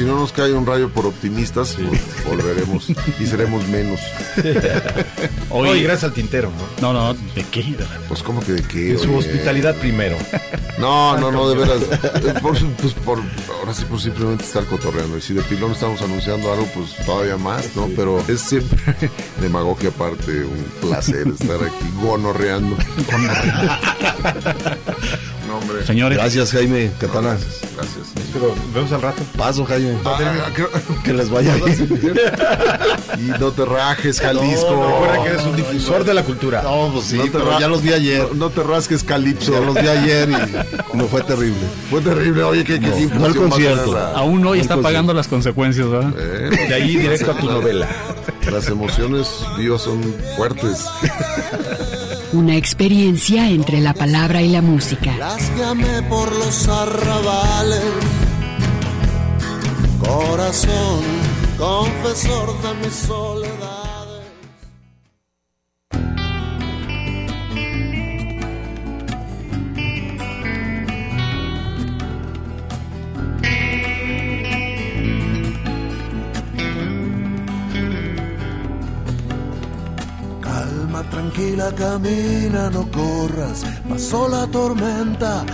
Si 0.00 0.06
no 0.06 0.18
nos 0.18 0.32
cae 0.32 0.54
un 0.54 0.64
rayo 0.64 0.88
por 0.88 1.04
optimistas, 1.04 1.76
pues 1.76 2.24
volveremos 2.24 2.88
y 2.88 3.26
seremos 3.26 3.68
menos. 3.68 4.00
Oye, 5.50 5.82
gracias 5.82 6.04
al 6.04 6.14
tintero, 6.14 6.50
¿no? 6.80 6.94
No, 6.94 7.12
no, 7.12 7.20
¿de 7.34 7.44
qué? 7.44 7.76
Pues, 8.08 8.22
¿cómo 8.22 8.40
que 8.40 8.52
de 8.52 8.62
qué? 8.62 8.78
De 8.78 8.98
su 8.98 9.10
oye? 9.10 9.18
hospitalidad 9.18 9.76
primero. 9.76 10.16
No, 10.78 11.14
no, 11.18 11.30
no, 11.30 11.46
de 11.50 11.56
veras. 11.56 11.82
eh, 12.02 12.34
Por, 12.40 12.58
pues 12.76 12.94
por, 13.04 13.18
ahora 13.58 13.74
sí, 13.74 13.84
por 13.84 14.00
simplemente 14.00 14.44
estar 14.44 14.64
cotorreando. 14.64 15.18
Y 15.18 15.20
si 15.20 15.34
de 15.34 15.42
pilón 15.42 15.72
estamos 15.72 16.00
anunciando 16.00 16.50
algo, 16.50 16.64
pues 16.74 16.96
todavía 17.04 17.36
más, 17.36 17.76
¿no? 17.76 17.86
Pero 17.94 18.24
es 18.28 18.40
siempre 18.40 18.78
demagogia 19.42 19.90
aparte, 19.90 20.42
un 20.42 20.64
placer 20.80 21.28
estar 21.28 21.62
aquí 21.62 21.92
gonorreando. 22.00 22.78
No, 25.50 25.58
hombre. 25.58 25.84
Señores. 25.86 26.16
Gracias, 26.18 26.52
Jaime 26.52 26.90
Catana. 26.98 27.36
Gracias. 27.76 28.06
Pero 28.32 28.54
vemos 28.74 28.92
al 28.92 29.02
rato. 29.02 29.22
Paso, 29.36 29.64
Jaime. 29.64 29.96
Ah, 30.04 30.18
creo- 30.54 30.70
Que 31.02 31.12
les 31.12 31.28
vaya 31.30 31.54
bien. 31.64 31.88
y 33.18 33.22
no 33.40 33.50
te 33.50 33.64
rajes, 33.64 34.20
Jalisco. 34.20 34.70
Recuerda 34.70 35.22
que 35.24 35.28
eres 35.30 35.44
un 35.44 35.56
difusor 35.56 36.04
de 36.04 36.14
la 36.14 36.22
cultura. 36.24 36.62
No, 36.62 36.90
pues 36.92 37.06
sí, 37.06 37.16
No 37.16 37.24
te 37.24 37.30
pero 37.30 37.50
ra- 37.50 37.58
ya 37.60 37.68
los 37.68 37.82
vi 37.82 37.92
ayer. 37.92 38.20
No, 38.30 38.34
no 38.34 38.50
te 38.50 38.62
rasques, 38.62 39.02
Calipso. 39.02 39.52
Ya 39.52 39.60
los 39.60 39.74
vi 39.74 39.88
ayer 39.88 40.28
y 40.30 40.96
no 40.96 41.06
fue 41.06 41.22
terrible. 41.22 41.58
Fue 41.90 42.00
terrible. 42.00 42.42
Oye, 42.44 42.64
qué, 42.64 42.78
qué 42.80 43.08
No, 43.18 43.26
el 43.26 43.34
concierto. 43.34 43.98
Aún 44.14 44.46
hoy 44.46 44.60
está 44.60 44.74
concierto. 44.74 44.82
pagando 44.82 45.12
las 45.14 45.26
consecuencias, 45.28 45.88
¿verdad? 45.88 46.12
Eh, 46.18 46.66
De 46.68 46.74
ahí 46.74 46.96
directo 46.96 47.32
a 47.32 47.34
tu 47.36 47.46
novela. 47.46 47.88
Las 48.50 48.68
emociones 48.68 49.28
vivas 49.58 49.82
son 49.82 50.02
fuertes. 50.36 50.86
Una 52.32 52.54
experiencia 52.54 53.50
entre 53.50 53.80
la 53.80 53.92
palabra 53.92 54.40
y 54.40 54.50
la 54.50 54.62
música. 54.62 55.16
Las 55.16 55.50
que 55.50 55.64
amé 55.64 56.00
por 56.02 56.30
los 56.30 56.68
arrabales. 56.68 57.82
Corazón, 59.98 61.02
confesor 61.58 62.62
de 62.62 62.74
mis 62.86 62.94
soledades. 62.94 63.79
Tranquila, 81.30 81.72
camina, 81.74 82.70
no 82.70 82.90
corras. 82.90 83.64
Pasó 83.88 84.28
la 84.28 84.46
tormenta, 84.46 85.44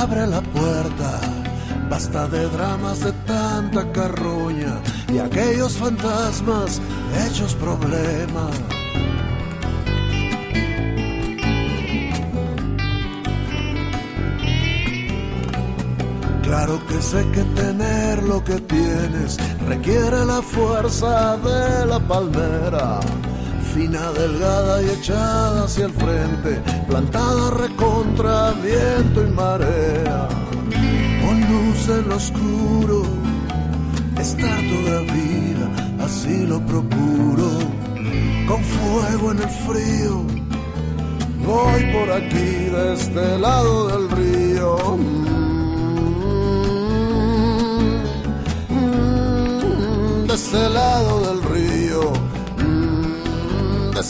abre 0.00 0.26
la 0.26 0.40
puerta. 0.40 1.20
Basta 1.90 2.26
de 2.28 2.48
dramas 2.48 3.00
de 3.00 3.12
tanta 3.26 3.90
carroña 3.92 4.80
y 5.12 5.18
aquellos 5.18 5.72
fantasmas 5.74 6.80
hechos 7.26 7.54
problema. 7.54 8.50
Claro 16.42 16.80
que 16.86 17.02
sé 17.02 17.24
que 17.32 17.42
tener 17.60 18.22
lo 18.22 18.42
que 18.42 18.60
tienes 18.60 19.36
requiere 19.68 20.24
la 20.24 20.42
fuerza 20.42 21.36
de 21.38 21.86
la 21.86 21.98
palmera. 22.00 23.00
Delgada 23.76 24.82
y 24.82 24.88
echada 24.88 25.64
hacia 25.64 25.84
el 25.84 25.92
frente, 25.92 26.62
plantada 26.88 27.50
recontra 27.50 28.52
viento 28.52 29.22
y 29.22 29.30
marea. 29.30 30.28
Con 31.20 31.40
luz 31.40 31.88
en 31.90 32.08
lo 32.08 32.16
oscuro, 32.16 33.02
estar 34.18 34.58
toda 34.70 35.00
vida, 35.02 35.68
así 36.02 36.46
lo 36.46 36.58
procuro. 36.64 37.50
Con 38.48 38.64
fuego 38.64 39.32
en 39.32 39.38
el 39.40 39.50
frío, 39.50 40.24
Voy 41.44 41.92
por 41.92 42.10
aquí 42.10 42.70
de 42.74 42.94
este 42.94 43.38
lado 43.38 43.88
del 43.88 44.10
río. 44.10 44.96
Mm, 48.70 50.26
De 50.26 50.34
este 50.34 50.68
lado 50.70 51.20
del. 51.20 51.36
Mm, 51.36 51.45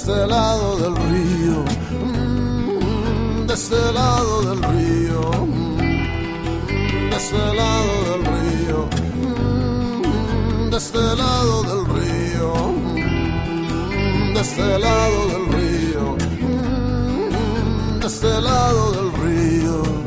este 0.08 0.24
lado 0.28 0.76
del 0.76 0.94
río. 0.94 1.64
Mm, 2.06 3.46
De 3.48 3.54
este 3.54 3.92
lado 3.92 4.42
del 4.42 4.62
río. 4.62 5.20
Mm, 5.46 7.10
De 7.10 7.16
este 7.16 7.42
lado 7.60 7.94
del 8.08 8.22
río. 8.32 8.88
Mm, 10.04 10.70
De 10.70 10.76
este 10.76 11.02
lado 11.22 11.62
del 11.64 11.82
río. 11.96 12.52
De 14.34 14.40
este 14.40 14.78
lado 14.78 15.18
del 15.32 15.44
río. 15.56 16.16
De 18.00 18.06
este 18.06 18.40
lado 18.40 18.92
del 18.92 19.10
río. 19.24 20.05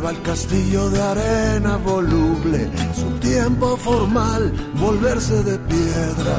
Lleva 0.00 0.12
el 0.12 0.22
castillo 0.22 0.88
de 0.88 1.02
arena 1.02 1.76
voluble, 1.76 2.70
su 2.94 3.10
tiempo 3.18 3.76
formal, 3.76 4.50
volverse 4.76 5.42
de 5.42 5.58
piedra, 5.58 6.36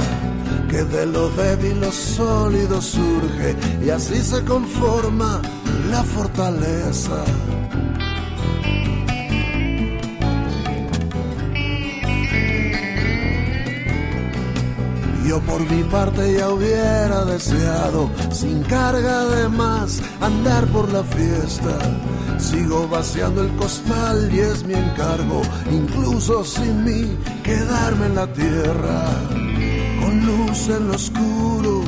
que 0.67 0.83
de 0.83 1.05
lo 1.05 1.29
débil 1.29 1.79
lo 1.79 1.91
sólido 1.91 2.81
surge 2.81 3.55
y 3.85 3.91
así 3.91 4.15
se 4.23 4.43
conforma 4.45 5.43
la 5.91 6.03
fortaleza. 6.03 7.23
Yo 15.27 15.39
por 15.41 15.61
mi 15.69 15.83
parte 15.83 16.33
ya 16.35 16.49
hubiera 16.49 17.25
deseado, 17.25 18.09
sin 18.31 18.63
carga 18.63 19.25
de 19.25 19.49
más, 19.49 20.01
andar 20.19 20.65
por 20.69 20.91
la 20.91 21.03
fiesta. 21.03 21.77
Sigo 22.41 22.87
vaciando 22.87 23.43
el 23.43 23.55
costal 23.55 24.29
y 24.33 24.39
es 24.39 24.63
mi 24.65 24.73
encargo, 24.73 25.41
incluso 25.71 26.43
sin 26.43 26.83
mí, 26.83 27.17
quedarme 27.43 28.07
en 28.07 28.15
la 28.15 28.27
tierra, 28.33 29.05
con 30.01 30.25
luz 30.25 30.67
en 30.67 30.87
lo 30.87 30.95
oscuro, 30.95 31.83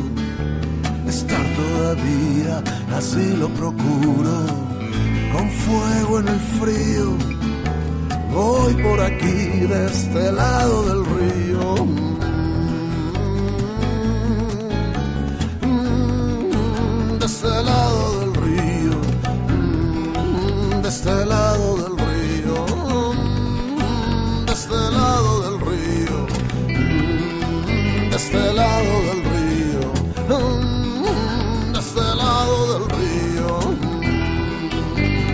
estar 1.08 1.46
todavía, 1.56 2.64
así 2.96 3.36
lo 3.36 3.50
procuro, 3.50 4.46
con 5.34 5.50
fuego 5.50 6.20
en 6.20 6.28
el 6.28 6.40
frío. 6.62 7.18
Voy 8.34 8.74
por 8.76 9.02
aquí 9.02 9.68
de 9.68 9.86
este 9.88 10.32
lado 10.32 10.84
del 10.84 11.06
río. 11.06 12.13
Este 21.06 21.26
lado 21.26 21.76
del 21.76 21.98
río, 21.98 22.64
de 24.46 24.54
este 24.54 24.74
lado 24.74 25.42
del 25.42 25.60
río, 25.60 26.18
de 28.10 28.16
este 28.16 28.54
lado 28.54 28.94
del 29.08 29.22
río, 29.34 29.82
de 31.74 31.80
este 31.80 32.06
lado 32.16 32.58
del 32.72 32.86
río, 32.96 33.52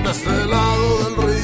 de 0.04 0.10
este 0.10 0.38
lado 0.48 0.88
del 1.04 1.16
río, 1.28 1.39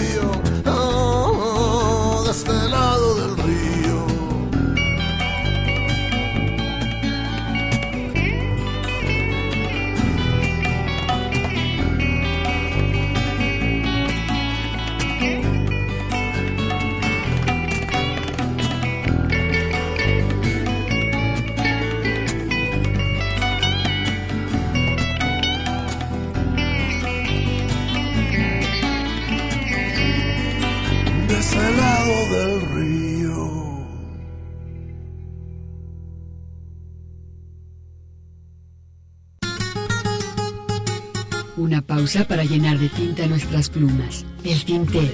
Pausa 42.06 42.24
para 42.28 42.44
llenar 42.44 42.78
de 42.78 42.88
tinta 42.88 43.26
nuestras 43.26 43.68
plumas. 43.68 44.24
El 44.44 44.64
tintero. 44.64 45.12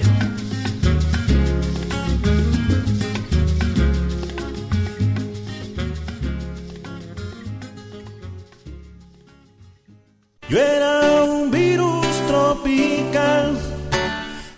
Yo 10.50 10.58
era 10.58 11.24
un 11.24 11.50
virus 11.50 12.06
tropical. 12.28 13.58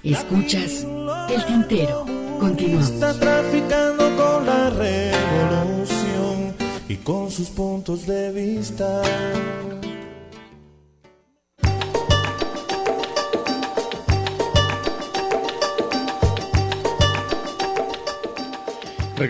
Escuchas 0.02 0.84
El 1.30 1.46
tintero. 1.46 2.04
Continuamos. 2.40 2.90
Está 2.90 3.14
traficando 3.14 4.10
con 4.16 4.44
la 4.44 4.70
revolución 4.70 6.52
y 6.88 6.96
con 6.96 7.30
sus 7.30 7.50
puntos 7.50 8.08
de 8.08 8.32
vista. 8.32 9.02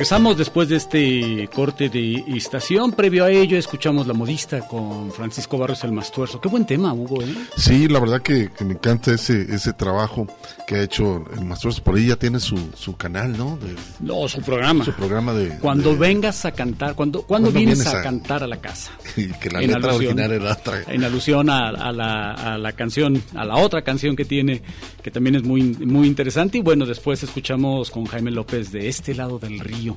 Regresamos 0.05 0.37
después 0.37 0.69
de 0.69 0.77
este 0.77 1.49
corte 1.55 1.89
de 1.89 2.23
estación. 2.37 2.93
Previo 2.93 3.25
a 3.25 3.31
ello, 3.31 3.57
escuchamos 3.57 4.07
La 4.07 4.13
Modista 4.13 4.61
con 4.69 5.11
Francisco 5.11 5.57
Barrios 5.57 5.83
el 5.83 5.93
Mastuerzo. 5.93 6.43
Qué 6.43 6.49
buen 6.51 6.67
tema, 6.67 6.93
Hugo. 6.93 7.23
¿eh? 7.23 7.35
Sí, 7.57 7.89
la 7.89 8.01
verdad 8.01 8.21
que, 8.21 8.51
que 8.51 8.67
me 8.67 8.75
encanta 8.75 9.13
ese 9.15 9.41
ese 9.55 9.73
trabajo 9.73 10.27
que 10.67 10.75
ha 10.75 10.83
hecho 10.83 11.25
el 11.35 11.47
Maestro. 11.47 11.71
Por 11.83 11.95
ahí 11.97 12.09
ya 12.09 12.17
tiene 12.17 12.39
su, 12.39 12.55
su 12.77 12.95
canal, 12.99 13.35
¿no? 13.39 13.57
De- 13.57 13.75
No, 14.01 14.29
su 14.29 14.43
programa. 14.43 14.85
su 14.85 14.93
programa 14.93 15.33
de... 15.33 15.57
Cuando 15.61 15.93
de- 15.93 15.97
vengas 15.97 16.45
a 16.45 16.53
cantar, 16.53 16.95
cuando, 16.95 17.23
cuando 17.23 17.49
¿Cuándo 17.49 17.59
vienes, 17.59 17.79
vienes 17.79 17.95
a, 17.95 18.01
a- 18.01 18.03
cantar 18.03 18.43
a 18.43 18.47
la 18.47 18.59
casa. 18.61 18.93
y 19.17 19.29
que 19.29 19.49
la 19.49 19.63
En 19.63 19.69
letra 19.73 19.91
alusión- 19.93 20.19
original 20.19 20.33
era 20.33 20.53
otra. 20.53 20.83
En 20.87 21.03
alusión 21.05 21.49
a, 21.49 21.69
a 21.71 21.93
la, 21.93 22.33
a 22.33 22.59
la 22.59 22.73
canción, 22.73 23.23
a 23.35 23.47
la 23.47 23.57
otra 23.57 23.81
canción 23.81 24.17
que 24.17 24.27
tiene, 24.27 24.61
que 25.03 25.11
también 25.11 25.37
es 25.37 25.45
muy, 25.45 25.63
muy 25.63 26.07
interesante. 26.07 26.59
Y 26.59 26.61
bueno, 26.61 26.85
después 26.85 27.23
escuchamos 27.23 27.91
con 27.91 28.05
Jaime 28.05 28.31
López 28.33 28.71
de 28.71 28.87
Este 28.91 29.15
lado 29.15 29.39
del 29.39 29.61
río. 29.61 29.95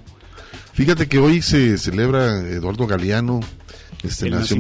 Fíjate 0.74 1.08
que 1.08 1.18
hoy 1.20 1.42
se 1.42 1.78
celebra 1.78 2.38
Eduardo 2.48 2.86
Galeano, 2.88 3.40
este 4.04 4.26
nació 4.40 4.58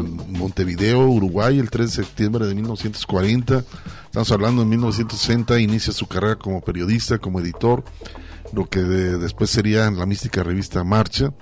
en 0.00 0.16
Montevideo, 0.32 1.00
Uruguay, 1.08 1.58
el 1.58 1.68
3 1.70 1.88
de 1.90 2.04
septiembre 2.04 2.46
de 2.46 2.54
1940. 2.54 3.64
Estamos 4.06 4.32
hablando 4.32 4.62
en 4.62 4.68
1960, 4.70 5.60
inicia 5.60 5.92
su 5.92 6.06
carrera 6.06 6.36
como 6.36 6.62
periodista, 6.62 7.18
como 7.18 7.40
editor, 7.40 7.84
lo 8.54 8.66
que 8.68 8.80
de- 8.80 9.18
después 9.18 9.50
sería 9.50 9.90
la 9.90 10.06
mística 10.06 10.42
revista 10.42 10.82
Marcha. 10.84 11.32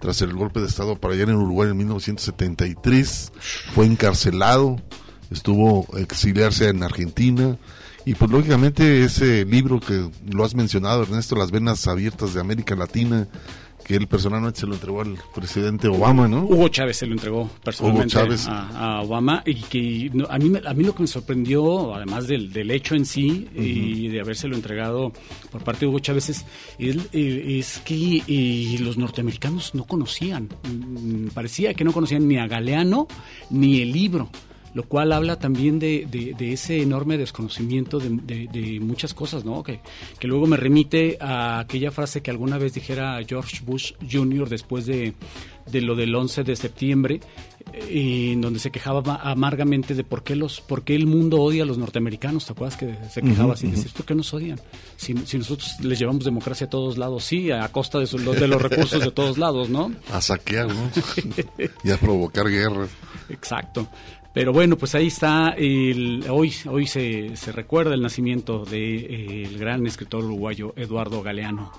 Tras 0.00 0.20
el 0.20 0.34
golpe 0.34 0.60
de 0.60 0.66
Estado 0.66 0.96
para 1.00 1.14
allá 1.14 1.22
en 1.22 1.36
Uruguay 1.36 1.70
en 1.70 1.76
1973, 1.78 3.32
fue 3.74 3.86
encarcelado, 3.86 4.76
estuvo 5.30 5.86
a 5.96 6.00
exiliarse 6.00 6.68
en 6.68 6.82
Argentina. 6.82 7.56
Y 8.06 8.14
pues 8.14 8.30
lógicamente 8.30 9.02
ese 9.04 9.44
libro 9.44 9.80
que 9.80 10.08
lo 10.32 10.44
has 10.44 10.54
mencionado, 10.54 11.02
Ernesto, 11.02 11.34
Las 11.36 11.50
Venas 11.50 11.86
Abiertas 11.88 12.32
de 12.34 12.40
América 12.40 12.74
Latina, 12.76 13.26
que 13.84 13.96
él 13.96 14.06
personalmente 14.06 14.60
se 14.60 14.66
lo 14.66 14.74
entregó 14.74 15.00
al 15.00 15.16
presidente 15.34 15.88
Obama, 15.88 16.26
¿no? 16.28 16.44
Hugo 16.44 16.68
Chávez 16.68 16.96
se 16.98 17.06
lo 17.06 17.12
entregó 17.14 17.50
personalmente. 17.64 18.12
A, 18.48 18.98
a 18.98 19.02
Obama 19.02 19.42
y 19.44 19.54
que 19.56 20.10
no, 20.14 20.24
a, 20.30 20.38
mí, 20.38 20.48
me- 20.50 20.60
a 20.64 20.72
mí 20.72 20.84
lo 20.84 20.94
que 20.94 21.02
me 21.02 21.08
sorprendió, 21.08 21.94
además 21.94 22.26
del, 22.28 22.52
del 22.52 22.70
hecho 22.70 22.94
en 22.94 23.06
sí 23.06 23.48
y 23.56 24.06
de 24.08 24.20
habérselo 24.20 24.54
entregado 24.54 25.12
por 25.50 25.62
parte 25.64 25.80
de 25.80 25.86
Hugo 25.88 25.98
Chávez, 25.98 26.28
es, 26.30 26.44
es, 26.78 26.96
es 27.12 27.78
que 27.84 28.22
eh, 28.26 28.76
los 28.80 28.96
norteamericanos 28.98 29.74
no 29.74 29.84
conocían, 29.84 30.48
mm, 30.62 31.28
parecía 31.34 31.74
que 31.74 31.82
no 31.84 31.92
conocían 31.92 32.26
ni 32.28 32.38
a 32.38 32.46
Galeano 32.46 33.08
ni 33.50 33.82
el 33.82 33.90
libro. 33.92 34.30
Lo 34.76 34.82
cual 34.82 35.10
habla 35.12 35.36
también 35.38 35.78
de, 35.78 36.06
de- 36.10 36.34
de 36.34 36.52
ese 36.52 36.82
enorme 36.82 37.16
desconocimiento 37.16 37.98
de, 37.98 38.10
de- 38.10 38.46
de 38.52 38.78
muchas 38.80 39.14
cosas, 39.14 39.42
¿no? 39.42 39.62
Que, 39.62 39.80
que 40.18 40.28
luego 40.28 40.46
me 40.46 40.58
remite 40.58 41.16
a 41.18 41.60
aquella 41.60 41.90
frase 41.90 42.20
que 42.20 42.30
alguna 42.30 42.58
vez 42.58 42.74
dijera 42.74 43.18
George 43.26 43.60
Bush 43.64 43.92
Jr. 44.12 44.50
después 44.50 44.84
de, 44.84 45.14
de 45.72 45.80
lo 45.80 45.94
del 45.96 46.14
11 46.14 46.44
de 46.44 46.56
septiembre, 46.56 47.20
eh, 47.72 48.32
en 48.32 48.42
donde 48.42 48.58
se 48.60 48.70
quejaba 48.70 49.00
ma- 49.00 49.16
amargamente 49.22 49.94
de 49.94 50.04
por 50.04 50.22
qué, 50.22 50.36
los, 50.36 50.60
por 50.60 50.84
qué 50.84 50.94
el 50.94 51.06
mundo 51.06 51.40
odia 51.40 51.62
a 51.62 51.66
los 51.66 51.78
norteamericanos, 51.78 52.44
¿te 52.44 52.52
acuerdas 52.52 52.76
que 52.78 52.94
se 53.10 53.22
quejaba 53.22 53.44
Ujú, 53.44 53.52
así? 53.54 53.66
ujú. 53.68 53.76
Decía, 53.76 53.92
¿por 53.96 54.04
qué 54.04 54.14
nos 54.14 54.34
odian? 54.34 54.60
Si, 54.96 55.14
si 55.24 55.38
nosotros 55.38 55.80
les 55.80 55.98
llevamos 55.98 56.24
democracia 56.26 56.66
a 56.66 56.70
todos 56.70 56.98
lados, 56.98 57.24
sí, 57.24 57.50
a 57.50 57.66
costa 57.72 57.98
de, 57.98 58.06
su- 58.06 58.18
de 58.18 58.46
los 58.46 58.60
recursos 58.60 59.00
de 59.02 59.10
todos 59.10 59.38
lados, 59.38 59.70
¿no? 59.70 59.90
A 60.12 60.20
saquear, 60.20 60.68
¿no? 60.68 60.90
y 61.82 61.90
a 61.90 61.96
provocar 61.96 62.46
guerras. 62.50 62.90
Exacto. 63.30 63.88
Pero 64.36 64.52
bueno, 64.52 64.76
pues 64.76 64.94
ahí 64.94 65.06
está, 65.06 65.54
el, 65.56 66.26
hoy, 66.28 66.52
hoy 66.68 66.86
se, 66.86 67.34
se 67.38 67.52
recuerda 67.52 67.94
el 67.94 68.02
nacimiento 68.02 68.66
del 68.66 68.70
de, 68.70 69.44
eh, 69.44 69.56
gran 69.58 69.86
escritor 69.86 70.22
uruguayo 70.26 70.74
Eduardo 70.76 71.22
Galeano. 71.22 71.72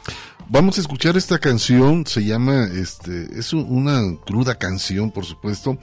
Vamos 0.49 0.79
a 0.79 0.81
escuchar 0.81 1.17
esta 1.17 1.37
canción, 1.37 2.07
se 2.07 2.25
llama, 2.25 2.63
este, 2.73 3.27
es 3.37 3.53
un- 3.53 3.67
una 3.69 4.01
cruda 4.25 4.55
canción, 4.55 5.11
por 5.11 5.23
supuesto. 5.25 5.77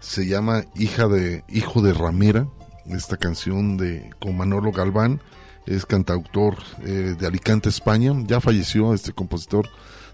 Se 0.00 0.26
llama 0.26 0.64
Hija 0.74 1.06
de, 1.06 1.44
Hijo 1.48 1.80
de 1.82 1.92
Ramera, 1.94 2.48
esta 2.86 3.16
canción 3.16 3.76
de, 3.76 4.10
con 4.18 4.36
Manolo 4.36 4.72
Galván, 4.72 5.20
es 5.66 5.86
cantautor 5.86 6.56
eh, 6.84 7.14
de 7.16 7.26
Alicante, 7.28 7.68
España, 7.68 8.12
ya 8.26 8.40
falleció 8.40 8.92
este 8.92 9.12
compositor 9.12 9.68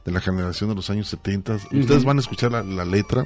de 0.05 0.13
la 0.13 0.21
generación 0.21 0.69
de 0.69 0.77
los 0.77 0.91
años 0.91 1.09
70. 1.09 1.55
Ustedes 1.73 2.05
van 2.05 2.19
a 2.19 2.21
escuchar 2.21 2.53
la, 2.53 2.63
la 2.63 2.85
letra, 2.85 3.25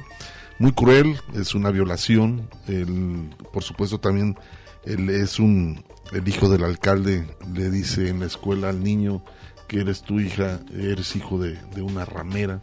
muy 0.59 0.71
cruel, 0.71 1.17
es 1.35 1.55
una 1.55 1.71
violación, 1.71 2.49
el, 2.67 3.29
por 3.53 3.63
supuesto 3.63 3.99
también 3.99 4.37
es 4.85 5.39
un, 5.39 5.83
el 6.13 6.27
hijo 6.27 6.49
del 6.49 6.63
alcalde 6.63 7.27
le 7.53 7.69
dice 7.69 8.09
en 8.09 8.21
la 8.21 8.25
escuela 8.25 8.69
al 8.69 8.83
niño 8.83 9.23
que 9.67 9.81
eres 9.81 10.01
tu 10.01 10.19
hija, 10.19 10.59
eres 10.73 11.15
hijo 11.15 11.39
de, 11.39 11.59
de 11.75 11.81
una 11.81 12.05
ramera. 12.05 12.61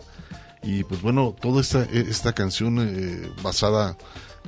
Y 0.62 0.84
pues 0.84 1.03
bueno, 1.03 1.36
toda 1.38 1.61
esta, 1.61 1.82
esta 1.84 2.32
canción 2.32 2.78
eh, 2.80 3.30
basada 3.42 3.99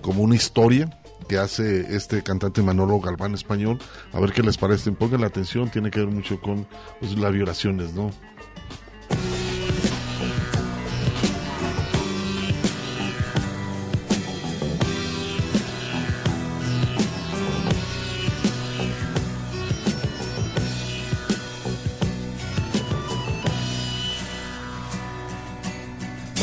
como 0.00 0.22
una 0.22 0.34
historia 0.34 0.98
que 1.28 1.38
hace 1.38 1.94
este 1.94 2.22
cantante 2.22 2.62
Manolo 2.62 3.00
Galván 3.00 3.34
español, 3.34 3.78
a 4.12 4.20
ver 4.20 4.32
qué 4.32 4.42
les 4.42 4.56
parece, 4.56 4.92
pongan 4.92 5.20
la 5.20 5.26
atención, 5.26 5.70
tiene 5.70 5.90
que 5.90 6.00
ver 6.00 6.08
mucho 6.08 6.40
con 6.40 6.66
pues, 7.00 7.18
las 7.18 7.32
violaciones, 7.32 7.92
¿no? 7.92 8.10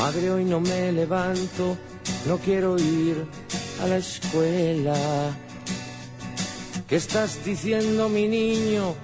Madre, 0.03 0.31
hoy 0.31 0.43
no 0.43 0.59
me 0.59 0.91
levanto, 0.91 1.77
no 2.27 2.37
quiero 2.39 2.77
ir 2.77 3.25
a 3.81 3.87
la 3.87 3.95
escuela. 3.95 4.93
¿Qué 6.89 6.97
estás 6.97 7.45
diciendo, 7.45 8.09
mi 8.09 8.27
niño? 8.27 8.95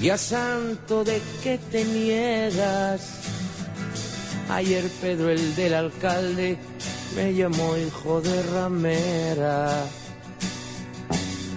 Ya 0.00 0.18
santo, 0.18 1.04
¿de 1.04 1.22
qué 1.44 1.60
te 1.70 1.84
niegas? 1.84 3.20
Ayer 4.50 4.82
Pedro, 5.00 5.30
el 5.30 5.54
del 5.54 5.74
alcalde, 5.74 6.58
me 7.14 7.32
llamó 7.34 7.76
hijo 7.76 8.20
de 8.20 8.42
ramera. 8.42 9.84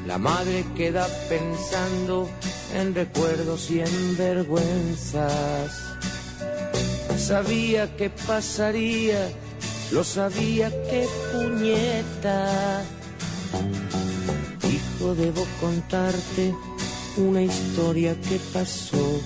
La 0.06 0.20
madre 0.20 0.64
queda 0.78 1.08
pensando 1.28 2.30
en 2.76 2.94
recuerdos 2.94 3.72
y 3.72 3.80
en 3.80 4.16
vergüenzas. 4.16 5.95
Sabía 7.28 7.98
que 7.98 8.12
pasaría, 8.12 9.32
lo 9.92 10.04
sabía 10.04 10.70
que 10.70 11.08
puñeta. 11.34 12.84
Hijo, 14.62 15.16
debo 15.16 15.44
contarte 15.60 16.54
una 17.18 17.42
historia 17.42 18.16
que 18.22 18.40
pasó 18.54 19.20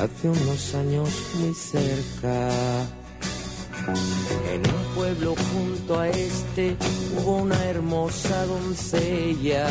hace 0.00 0.30
unos 0.30 0.74
años 0.74 1.08
muy 1.34 1.54
cerca. 1.54 2.50
En 4.52 4.60
un 4.66 4.94
pueblo 4.96 5.36
junto 5.52 6.00
a 6.00 6.08
este 6.08 6.76
hubo 7.16 7.36
una 7.36 7.64
hermosa 7.66 8.46
doncella 8.46 9.68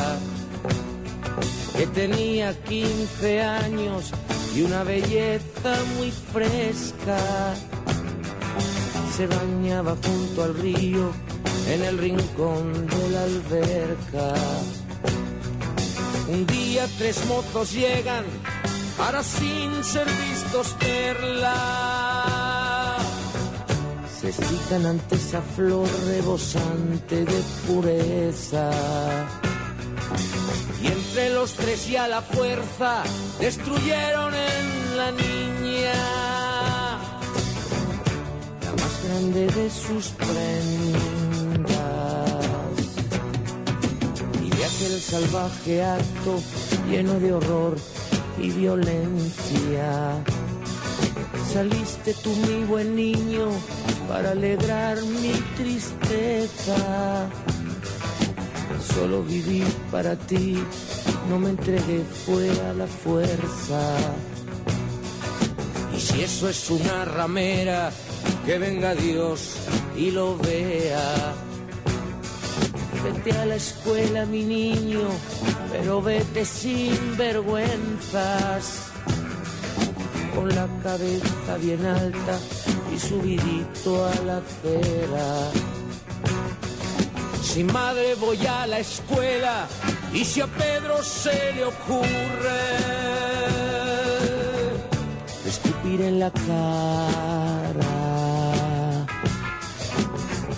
que 1.75 1.85
tenía 1.87 2.53
15 2.63 3.41
años 3.41 4.13
y 4.55 4.61
una 4.61 4.83
belleza 4.83 5.77
muy 5.97 6.11
fresca. 6.11 7.17
Se 9.15 9.27
bañaba 9.27 9.95
junto 10.03 10.43
al 10.43 10.53
río 10.55 11.11
en 11.67 11.83
el 11.83 11.97
rincón 11.97 12.87
de 12.87 13.09
la 13.09 13.23
alberca. 13.23 14.33
Un 16.27 16.45
día 16.47 16.87
tres 16.97 17.25
mozos 17.27 17.73
llegan 17.73 18.25
para 18.97 19.23
sin 19.23 19.83
ser 19.83 20.07
vistos 20.07 20.75
verla. 20.79 22.17
Se 24.21 24.31
citan 24.31 24.85
ante 24.85 25.15
esa 25.15 25.41
flor 25.41 25.89
rebosante 26.07 27.25
de 27.25 27.41
pureza. 27.67 28.69
Y 30.81 30.87
entre 30.87 31.29
los 31.33 31.53
tres 31.53 31.87
y 31.89 31.95
a 31.95 32.07
la 32.07 32.21
fuerza 32.21 33.03
destruyeron 33.39 34.33
en 34.33 34.97
la 34.97 35.11
niña 35.11 35.93
la 38.63 38.71
más 38.71 39.03
grande 39.05 39.47
de 39.47 39.69
sus 39.69 40.07
prendas. 40.09 40.31
Y 44.43 44.49
de 44.49 44.65
aquel 44.65 44.99
salvaje 44.99 45.83
acto 45.83 46.41
lleno 46.89 47.19
de 47.19 47.33
horror 47.33 47.77
y 48.39 48.49
violencia. 48.49 50.23
Saliste 51.53 52.13
tú, 52.23 52.33
mi 52.47 52.63
buen 52.63 52.95
niño, 52.95 53.49
para 54.07 54.31
alegrar 54.31 55.01
mi 55.03 55.33
tristeza 55.57 57.29
solo 58.81 59.23
viví 59.23 59.63
para 59.91 60.15
ti, 60.15 60.57
no 61.29 61.39
me 61.39 61.49
entregué, 61.49 62.03
fue 62.25 62.49
a 62.69 62.73
la 62.73 62.87
fuerza. 62.87 63.95
Y 65.95 65.99
si 65.99 66.21
eso 66.21 66.49
es 66.49 66.69
una 66.69 67.05
ramera, 67.05 67.91
que 68.45 68.57
venga 68.57 68.95
Dios 68.95 69.57
y 69.95 70.11
lo 70.11 70.37
vea. 70.37 71.33
Vete 73.03 73.31
a 73.37 73.45
la 73.45 73.55
escuela, 73.55 74.25
mi 74.25 74.43
niño, 74.43 75.01
pero 75.71 76.01
vete 76.01 76.45
sin 76.45 77.17
vergüenzas. 77.17 78.87
Con 80.35 80.49
la 80.49 80.67
cabeza 80.83 81.57
bien 81.59 81.85
alta 81.85 82.39
y 82.93 82.99
subidito 82.99 84.05
a 84.05 84.15
la 84.25 84.37
acera. 84.37 85.80
Si 87.53 87.65
madre 87.65 88.15
voy 88.15 88.45
a 88.47 88.65
la 88.65 88.79
escuela 88.79 89.67
y 90.13 90.23
si 90.23 90.39
a 90.39 90.47
Pedro 90.47 91.03
se 91.03 91.51
le 91.51 91.65
ocurre 91.65 92.61
escupir 95.45 95.99
en 95.99 96.19
la 96.21 96.31
cara. 96.31 97.91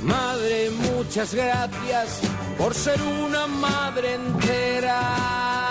Madre, 0.03 0.69
muchas 0.69 1.33
gracias 1.33 2.19
por 2.59 2.75
ser 2.75 3.01
una 3.01 3.47
madre 3.47 4.13
entera. 4.13 5.62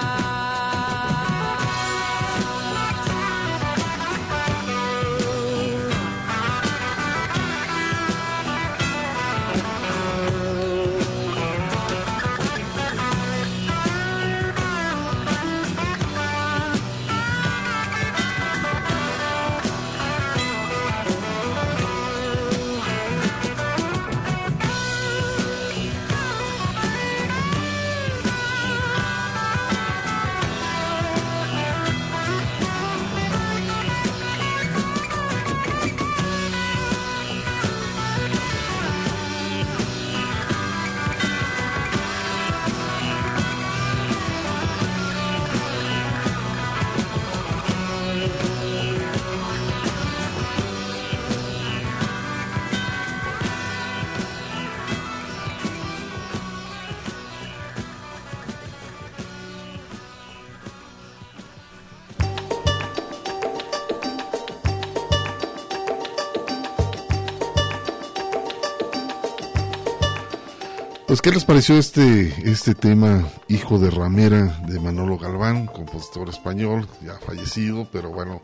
¿Qué 71.22 71.30
les 71.30 71.44
pareció 71.44 71.78
este, 71.78 72.34
este 72.50 72.74
tema, 72.74 73.28
Hijo 73.48 73.78
de 73.78 73.90
Ramera, 73.90 74.60
de 74.66 74.80
Manolo 74.80 75.18
Galván, 75.18 75.66
compositor 75.66 76.28
español, 76.28 76.86
ya 77.04 77.14
fallecido, 77.18 77.86
pero 77.92 78.10
bueno, 78.10 78.40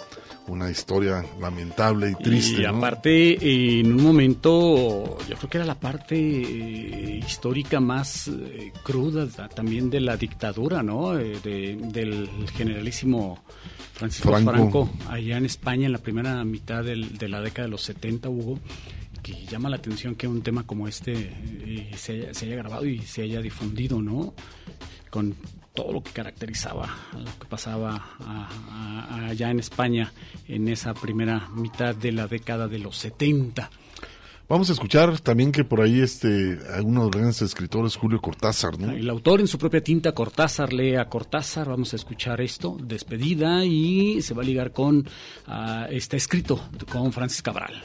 una 0.46 0.70
historia 0.70 1.24
lamentable 1.40 2.10
y 2.12 2.22
triste. 2.22 2.62
Y 2.62 2.64
¿no? 2.64 2.76
aparte, 2.78 3.80
en 3.80 3.92
un 3.92 4.02
momento, 4.02 5.18
yo 5.28 5.36
creo 5.36 5.50
que 5.50 5.58
era 5.58 5.66
la 5.66 5.78
parte 5.78 6.16
eh, 6.16 7.20
histórica 7.26 7.80
más 7.80 8.28
eh, 8.28 8.72
cruda 8.82 9.26
ta- 9.26 9.48
también 9.48 9.90
de 9.90 10.00
la 10.00 10.16
dictadura, 10.16 10.82
¿no? 10.82 11.18
Eh, 11.18 11.38
de- 11.42 11.76
del 11.92 12.28
generalísimo 12.56 13.42
Francisco 13.92 14.30
Franco. 14.30 14.50
Franco. 14.52 14.90
allá 15.10 15.36
en 15.36 15.44
España 15.46 15.86
en 15.86 15.92
la 15.92 15.98
primera 15.98 16.44
mitad 16.44 16.84
del- 16.84 17.18
de 17.18 17.28
la 17.28 17.40
década 17.40 17.66
de 17.66 17.72
los 17.72 17.82
70, 17.82 18.28
Hugo, 18.28 18.58
que 19.22 19.46
llama 19.46 19.68
la 19.68 19.76
atención 19.76 20.14
que 20.14 20.26
un 20.26 20.42
tema 20.42 20.66
como 20.66 20.88
este 20.88 21.12
eh, 21.14 21.90
se, 21.96 22.12
haya, 22.12 22.34
se 22.34 22.46
haya 22.46 22.56
grabado 22.56 22.86
y 22.86 23.00
se 23.02 23.22
haya 23.22 23.40
difundido, 23.40 24.00
¿no? 24.02 24.34
Con 25.10 25.34
todo 25.74 25.92
lo 25.92 26.02
que 26.02 26.10
caracterizaba 26.10 26.88
lo 27.12 27.38
que 27.38 27.46
pasaba 27.48 28.16
a- 28.20 28.48
a- 29.10 29.26
allá 29.28 29.50
en 29.50 29.60
España 29.60 30.12
en 30.48 30.68
esa 30.68 30.92
primera 30.94 31.48
mitad 31.54 31.94
de 31.94 32.12
la 32.12 32.26
década 32.26 32.66
de 32.68 32.78
los 32.80 32.96
70. 32.96 33.70
Vamos 34.48 34.70
a 34.70 34.72
escuchar 34.72 35.20
también 35.20 35.52
que 35.52 35.62
por 35.62 35.82
ahí 35.82 36.00
este, 36.00 36.58
uno 36.82 37.00
de 37.00 37.06
los 37.06 37.10
grandes 37.10 37.42
escritores, 37.42 37.96
Julio 37.96 38.18
Cortázar, 38.18 38.78
¿no? 38.80 38.90
El 38.92 39.10
autor 39.10 39.40
en 39.40 39.46
su 39.46 39.58
propia 39.58 39.82
tinta, 39.84 40.12
Cortázar, 40.12 40.72
lee 40.72 40.94
a 40.94 41.04
Cortázar, 41.06 41.68
vamos 41.68 41.92
a 41.92 41.96
escuchar 41.96 42.40
esto, 42.40 42.78
despedida, 42.82 43.62
y 43.66 44.22
se 44.22 44.32
va 44.32 44.42
a 44.42 44.46
ligar 44.46 44.72
con, 44.72 45.06
está 45.90 46.16
escrito 46.16 46.66
con 46.90 47.12
Francis 47.12 47.42
Cabral. 47.42 47.84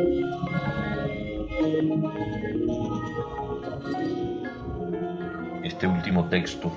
Este 5.63 5.85
último 5.85 6.25
texto 6.25 6.71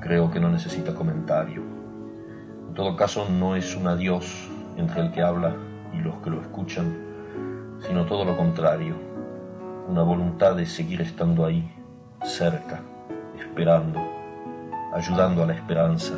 creo 0.00 0.30
que 0.30 0.38
no 0.38 0.48
necesita 0.48 0.94
comentario. 0.94 1.62
En 2.68 2.74
todo 2.74 2.94
caso, 2.94 3.28
no 3.28 3.56
es 3.56 3.74
un 3.74 3.88
adiós 3.88 4.48
entre 4.76 5.00
el 5.00 5.10
que 5.10 5.22
habla 5.22 5.56
y 5.92 5.98
los 5.98 6.14
que 6.16 6.30
lo 6.30 6.40
escuchan, 6.40 6.96
sino 7.86 8.06
todo 8.06 8.24
lo 8.24 8.36
contrario, 8.36 8.94
una 9.88 10.02
voluntad 10.02 10.54
de 10.54 10.66
seguir 10.66 11.00
estando 11.00 11.44
ahí, 11.44 11.68
cerca, 12.22 12.80
esperando, 13.40 14.00
ayudando 14.94 15.42
a 15.42 15.46
la 15.46 15.54
esperanza 15.54 16.14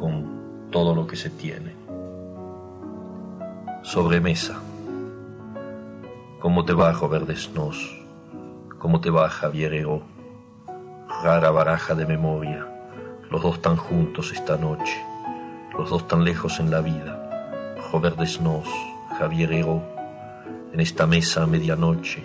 con 0.00 0.70
todo 0.72 0.92
lo 0.92 1.06
que 1.06 1.14
se 1.14 1.30
tiene. 1.30 1.72
Sobremesa. 3.82 4.60
¿Cómo 6.40 6.64
te 6.64 6.72
va, 6.72 6.92
Robert 6.92 7.26
Desnos? 7.26 7.98
¿Cómo 8.78 9.00
te 9.00 9.10
va, 9.10 9.28
Javier 9.28 9.74
Heró? 9.74 10.02
Rara 11.20 11.50
baraja 11.50 11.96
de 11.96 12.06
memoria, 12.06 12.64
los 13.28 13.42
dos 13.42 13.60
tan 13.60 13.74
juntos 13.74 14.30
esta 14.30 14.56
noche, 14.56 15.04
los 15.76 15.90
dos 15.90 16.06
tan 16.06 16.22
lejos 16.22 16.60
en 16.60 16.70
la 16.70 16.80
vida. 16.80 17.74
Robert 17.92 18.16
Desnos, 18.16 18.68
Javier 19.18 19.52
Heró, 19.52 19.82
en 20.72 20.78
esta 20.78 21.08
mesa 21.08 21.42
a 21.42 21.48
medianoche, 21.48 22.22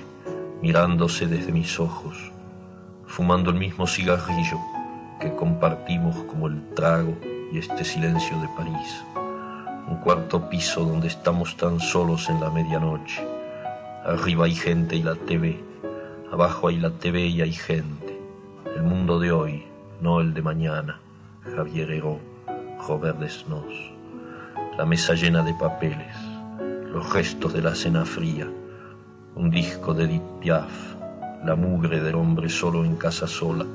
mirándose 0.62 1.26
desde 1.26 1.52
mis 1.52 1.80
ojos, 1.80 2.32
fumando 3.08 3.50
el 3.50 3.58
mismo 3.58 3.88
cigarrillo 3.88 4.60
que 5.20 5.36
compartimos 5.36 6.18
como 6.26 6.46
el 6.46 6.70
trago 6.76 7.18
y 7.52 7.58
este 7.58 7.84
silencio 7.84 8.40
de 8.40 8.48
París. 8.50 9.04
Un 9.88 9.98
cuarto 10.04 10.50
piso 10.50 10.86
donde 10.86 11.08
estamos 11.08 11.58
tan 11.58 11.80
solos 11.80 12.30
en 12.30 12.40
la 12.40 12.52
medianoche. 12.52 13.33
Arriba 14.06 14.48
hay 14.48 14.54
gente 14.54 14.98
y 14.98 15.02
la 15.02 15.16
TV, 15.16 15.64
abajo 16.30 16.68
hay 16.68 16.78
la 16.78 16.90
TV 16.90 17.22
y 17.28 17.42
hay 17.42 17.54
gente. 17.54 18.20
El 18.76 18.84
mundo 18.84 19.18
de 19.18 19.32
hoy, 19.32 19.64
no 20.02 20.20
el 20.20 20.34
de 20.34 20.42
mañana. 20.42 21.00
Javier 21.56 21.90
Heró, 21.90 22.20
Robert 22.86 23.18
Desnos. 23.20 23.64
La 24.78 24.86
mesa 24.86 25.14
llena 25.14 25.42
de 25.42 25.54
papeles, 25.54 26.18
los 26.92 27.14
restos 27.14 27.54
de 27.54 27.62
la 27.62 27.76
cena 27.76 28.04
fría, 28.04 28.46
un 29.36 29.50
disco 29.50 29.94
de 29.94 30.04
Edith 30.04 30.22
Piaf, 30.42 30.96
la 31.46 31.56
mugre 31.56 32.02
del 32.02 32.16
hombre 32.16 32.50
solo 32.50 32.84
en 32.84 32.98
casa 32.98 33.26
sola, 33.26 33.66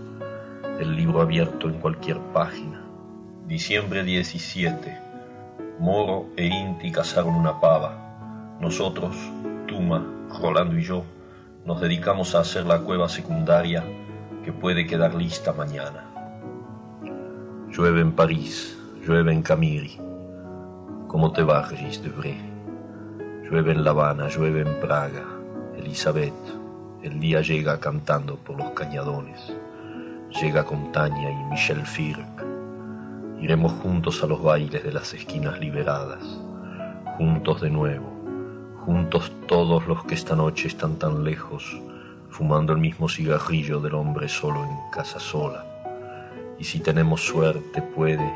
el 0.79 0.95
libro 0.95 1.23
abierto 1.23 1.71
en 1.71 1.81
cualquier 1.81 2.19
página. 2.35 2.83
Diciembre 3.47 4.05
17. 4.05 4.95
Moro 5.79 6.27
e 6.37 6.45
Inti 6.45 6.93
cazaron 6.93 7.35
una 7.35 7.59
pava. 7.59 8.59
Nosotros, 8.61 9.17
Tuma, 9.67 10.18
Rolando 10.29 10.77
y 10.77 10.83
yo, 10.83 11.05
nos 11.65 11.81
dedicamos 11.81 12.35
a 12.35 12.41
hacer 12.41 12.67
la 12.67 12.81
cueva 12.81 13.09
secundaria 13.09 13.83
que 14.45 14.53
puede 14.53 14.87
quedar 14.87 15.15
lista 15.15 15.53
mañana. 15.53 16.05
Llueve 17.71 18.01
en 18.01 18.13
París, 18.13 18.79
llueve 19.05 19.33
en 19.33 19.43
Camiri. 19.43 19.99
¿Cómo 21.09 21.33
te 21.33 21.43
va, 21.43 21.63
Regis 21.63 22.03
Debré? 22.03 22.37
Llueve 23.51 23.73
en 23.73 23.83
La 23.83 23.91
Habana, 23.91 24.29
llueve 24.29 24.61
en 24.61 24.81
Praga. 24.81 25.25
Elizabeth, 25.77 26.35
el 27.03 27.19
día 27.19 27.41
llega 27.41 27.81
cantando 27.81 28.37
por 28.37 28.59
los 28.59 28.71
cañadones. 28.71 29.57
Llega 30.41 30.65
con 30.65 30.93
Tania 30.93 31.31
y 31.31 31.45
Michel 31.45 31.85
Firk. 31.87 32.45
Iremos 33.41 33.73
juntos 33.73 34.23
a 34.23 34.27
los 34.27 34.43
bailes 34.43 34.85
de 34.85 34.93
las 34.93 35.15
esquinas 35.15 35.59
liberadas. 35.59 36.23
Juntos 37.17 37.61
de 37.63 37.71
nuevo. 37.71 38.18
Juntos 38.85 39.33
todos 39.47 39.87
los 39.87 40.05
que 40.05 40.15
esta 40.15 40.35
noche 40.35 40.69
están 40.69 40.97
tan 40.97 41.25
lejos, 41.25 41.81
fumando 42.31 42.73
el 42.73 42.79
mismo 42.79 43.09
cigarrillo 43.09 43.81
del 43.81 43.95
hombre 43.95 44.29
solo 44.29 44.65
en 44.65 44.91
casa 44.91 45.21
sola. 45.21 45.65
Y 46.59 46.65
si 46.65 46.81
tenemos 46.81 47.21
suerte 47.21 47.83
puede 47.83 48.33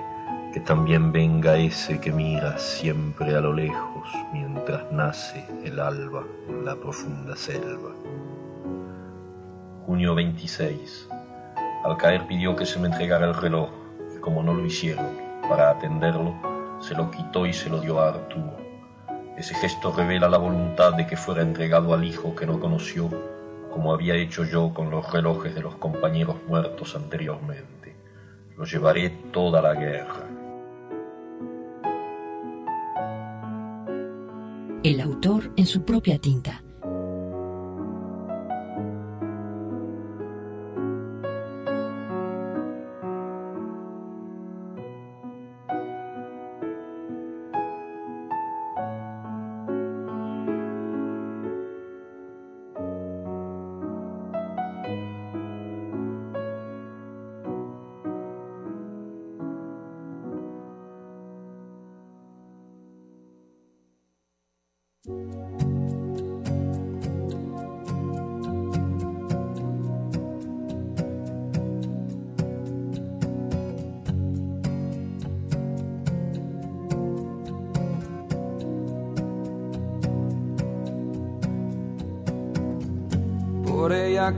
que 0.53 0.61
también 0.61 1.13
venga 1.13 1.57
ese 1.57 1.99
que 1.99 2.13
mira 2.13 2.59
siempre 2.59 3.35
a 3.35 3.41
lo 3.41 3.55
lejos 3.55 4.09
mientras 4.33 4.93
nace 4.93 5.45
el 5.65 5.81
alba 5.81 6.25
en 6.49 6.65
la 6.65 6.77
profunda 6.77 7.35
selva. 7.35 7.95
Junio 9.87 10.15
26. 10.15 11.09
Al 11.85 11.97
caer 11.97 12.27
pidió 12.27 12.55
que 12.55 12.67
se 12.67 12.79
me 12.79 12.89
entregara 12.89 13.27
el 13.27 13.35
reloj 13.35 13.71
y 14.15 14.21
como 14.21 14.43
no 14.43 14.53
lo 14.53 14.65
hicieron, 14.65 15.07
para 15.49 15.71
atenderlo, 15.71 16.35
se 16.81 16.95
lo 16.95 17.11
quitó 17.11 17.47
y 17.47 17.53
se 17.53 17.71
lo 17.71 17.81
dio 17.81 17.99
a 17.99 18.11
Arturo. 18.11 18.62
Ese 19.37 19.55
gesto 19.55 19.93
revela 19.93 20.29
la 20.29 20.39
voluntad 20.39 20.93
de 20.93 21.07
que 21.07 21.17
fuera 21.17 21.43
entregado 21.43 21.95
al 21.95 22.05
hijo 22.05 22.35
que 22.35 22.47
no 22.47 22.61
conoció, 22.61 23.09
como 23.73 23.93
había 23.93 24.15
hecho 24.15 24.45
yo 24.45 24.73
con 24.75 24.91
los 24.91 25.11
relojes 25.11 25.55
de 25.55 25.63
los 25.63 25.77
compañeros 25.77 26.37
muertos 26.47 26.95
anteriormente. 26.95 27.97
Lo 28.57 28.65
llevaré 28.65 29.09
toda 29.33 29.63
la 29.63 29.75
guerra. 29.75 30.29
El 34.83 35.01
autor 35.01 35.53
en 35.57 35.65
su 35.65 35.85
propia 35.85 36.19
tinta. 36.19 36.63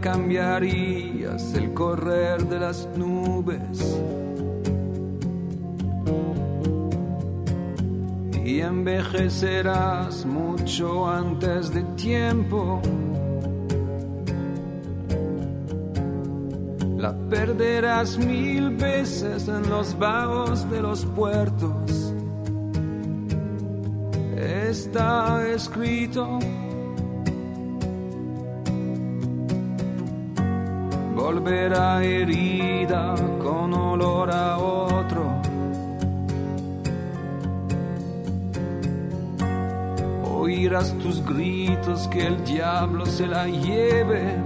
Cambiarías 0.01 1.55
el 1.55 1.73
correr 1.73 2.47
de 2.47 2.61
las 2.61 2.89
nubes. 2.97 4.01
Y 8.45 8.61
envejecerás 8.61 10.27
mucho 10.27 11.09
antes 11.09 11.73
de 11.73 11.83
tiempo. 11.97 12.83
La 16.97 17.15
perderás 17.29 18.17
mil 18.19 18.71
veces 18.77 19.49
en 19.49 19.69
los 19.69 19.99
vagos 19.99 20.71
de 20.71 20.81
los 20.81 21.05
puertos. 21.05 22.15
Está 24.37 25.47
escrito. 25.49 26.39
Volverá 31.45 32.03
herida 32.03 33.15
con 33.43 33.75
olor 33.75 34.31
a 34.31 34.57
otro. 34.57 35.43
Oirás 40.25 40.95
tus 41.01 41.23
gritos 41.23 42.09
que 42.09 42.29
el 42.29 42.43
diablo 42.45 43.05
se 43.05 43.27
la 43.27 43.47
lleve. 43.47 44.39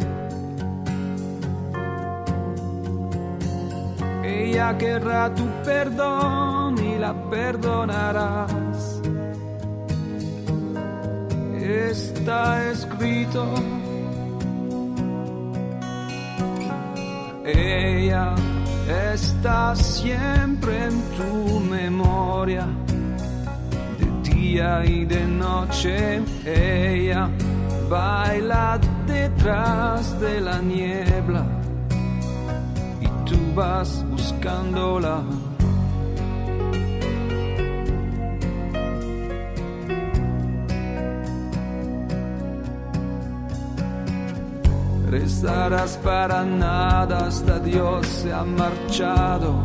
Ella 4.25 4.77
querrá 4.77 5.33
tu 5.33 5.45
perdón 5.65 6.85
y 6.85 6.99
la 6.99 7.15
perdonarás. 7.31 9.01
Está 11.62 12.70
escrito. 12.73 13.77
Ella 17.59 18.35
está 19.12 19.74
siempre 19.74 20.85
en 20.85 21.02
tu 21.16 21.59
memoria, 21.59 22.66
de 23.98 24.30
día 24.30 24.85
y 24.85 25.05
de 25.05 25.26
noche. 25.26 26.22
Ella 26.44 27.28
baila 27.90 28.78
detrás 29.06 30.20
de 30.20 30.40
la 30.40 30.60
niebla 30.60 31.44
y 33.01 33.06
tú 33.28 33.36
vas 33.56 34.05
buscándola. 34.09 35.22
Rezarás 45.40 45.97
para 45.98 46.44
nada 46.44 47.28
hasta 47.28 47.60
Dios 47.60 48.05
se 48.09 48.32
ha 48.32 48.43
marchado. 48.43 49.62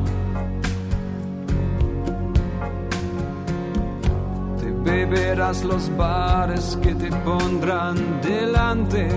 Te 4.60 4.70
beberás 4.70 5.64
los 5.64 5.90
bares 5.98 6.78
que 6.80 6.94
te 6.94 7.10
pondrán 7.26 7.96
delante. 8.22 9.08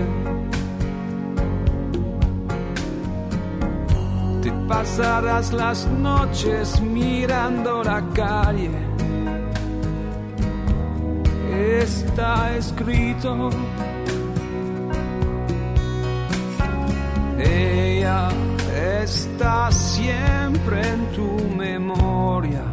Te 4.41 4.51
pasarás 4.67 5.53
las 5.53 5.85
noches 5.85 6.81
mirando 6.81 7.83
la 7.83 8.01
calle. 8.15 8.71
Está 11.53 12.57
escrito. 12.57 13.51
Ella 17.37 18.29
está 19.13 19.71
siempre 19.71 20.81
en 20.81 21.05
tu 21.11 21.55
memoria, 21.55 22.63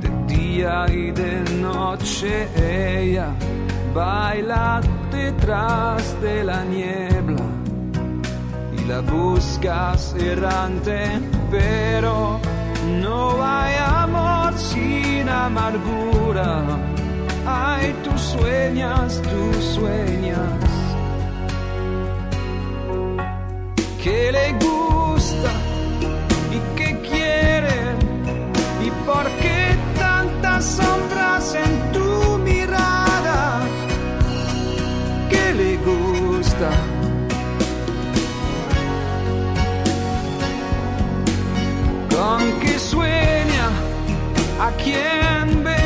de 0.00 0.34
día 0.34 0.86
y 0.88 1.10
de 1.12 1.42
noche. 1.60 2.48
Ella 2.56 3.28
baila 3.94 4.80
detrás 5.10 6.20
de 6.20 6.44
la 6.44 6.64
niebla 6.64 7.44
y 8.76 8.84
la 8.84 9.00
buscas 9.00 10.14
errante, 10.18 11.20
pero 11.50 12.40
no 13.00 13.42
hay 13.42 13.74
amor 13.76 14.52
sin 14.58 15.28
amargura. 15.28 16.62
Ay, 17.46 17.94
tú 18.02 18.16
sueñas, 18.18 19.22
tú 19.22 19.62
sueñas. 19.62 20.75
Que 24.06 24.30
le 24.30 24.52
gusta 24.64 25.50
y 26.56 26.58
que 26.76 26.88
quiere 27.00 27.78
y 28.86 28.88
por 29.04 29.24
qué 29.42 29.76
tantas 29.98 30.64
sombras 30.64 31.56
en 31.64 31.72
tu 31.92 32.38
mirada 32.38 33.62
que 35.28 35.44
le 35.60 35.72
gusta. 35.90 36.70
Con 42.14 42.40
que 42.60 42.78
sueña, 42.78 43.66
a 44.66 44.70
quién 44.84 45.64
ve 45.64 45.82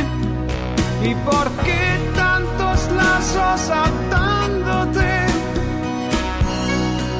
y 1.08 1.14
por 1.28 1.46
qué 1.64 1.82
tantos 2.14 2.78
lazos 3.00 3.70
atándote 3.70 5.09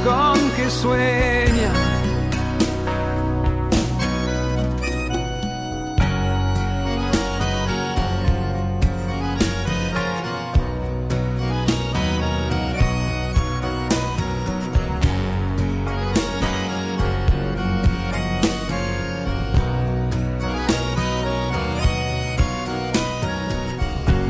con 0.04 0.50
que 0.56 0.70
sueña. 0.70 1.72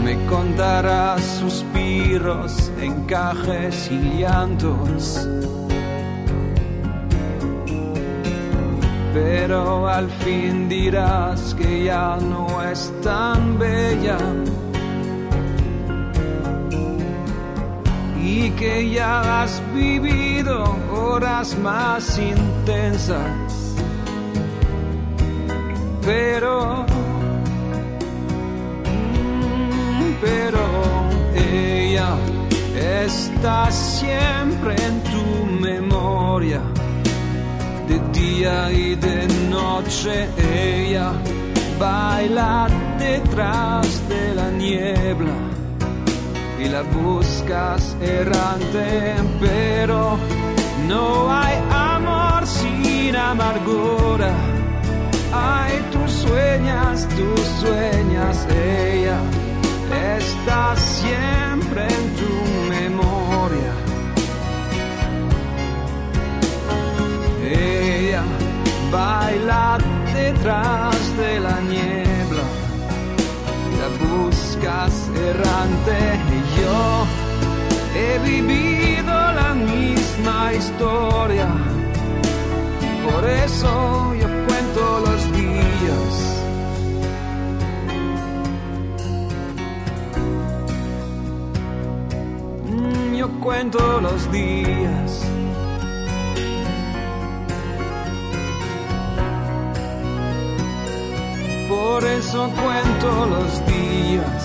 Me 0.05 0.26
contarás 0.26 1.42
suspiros, 2.20 2.70
encajes 2.80 3.90
y 3.90 4.20
llantos. 4.20 5.26
pero 9.12 9.88
al 9.88 10.09
fin 10.09 10.68
dirás 10.68 11.52
que 11.55 11.84
ya 11.84 12.16
no 12.20 12.62
es 12.62 12.92
tan 13.02 13.59
bella 13.59 14.18
y 18.22 18.51
que 18.52 18.88
ya 18.90 19.42
has 19.42 19.60
vivido 19.74 20.76
horas 20.92 21.59
más 21.59 22.18
intensas, 22.18 23.74
pero, 26.05 26.86
mm, 28.84 30.14
pero 30.20 30.80
ella 31.91 32.17
está 32.77 33.71
siempre 33.73 34.77
en 34.77 35.03
tu 35.12 35.47
memoria 35.61 36.61
de 37.89 37.99
día 38.12 38.71
y 38.71 38.95
de 38.95 39.27
noche 39.49 40.29
ella 40.39 41.12
baila 41.81 42.69
detrás 42.97 44.09
de 44.09 44.35
la 44.35 44.51
niebla 44.51 45.35
y 46.61 46.69
la 46.69 46.83
buscas 46.83 47.97
errante, 48.01 49.17
pero 49.41 50.17
no 50.87 51.33
hay 51.33 51.57
amor 51.71 52.47
sin 52.47 53.17
amargura. 53.17 54.31
Ay, 55.33 55.73
tú 55.91 56.07
sueñas, 56.07 57.09
tú 57.17 57.29
sueñas, 57.61 58.47
ella 58.51 59.19
está 59.93 60.77
siempre 60.77 61.83
en 61.99 62.05
tu 62.21 62.35
memoria. 62.69 63.73
Ella 67.43 68.23
baila 68.91 69.79
detrás 70.15 71.17
de 71.17 71.41
la 71.41 71.61
niebla, 71.61 72.47
la 73.81 73.89
buscas 74.05 74.95
errante 75.31 75.99
y 76.37 76.61
yo 76.61 77.07
he 77.95 78.19
vivido 78.31 79.12
la 79.12 79.55
misma 79.55 80.53
historia. 80.53 81.49
Por 83.05 83.29
eso 83.29 84.10
Cuento 93.20 93.38
cuento 93.38 94.01
los 94.01 94.32
días. 94.32 95.26
Por 101.68 102.05
eso 102.05 102.51
cuento 102.62 103.26
los 103.26 103.66
días. 103.66 104.40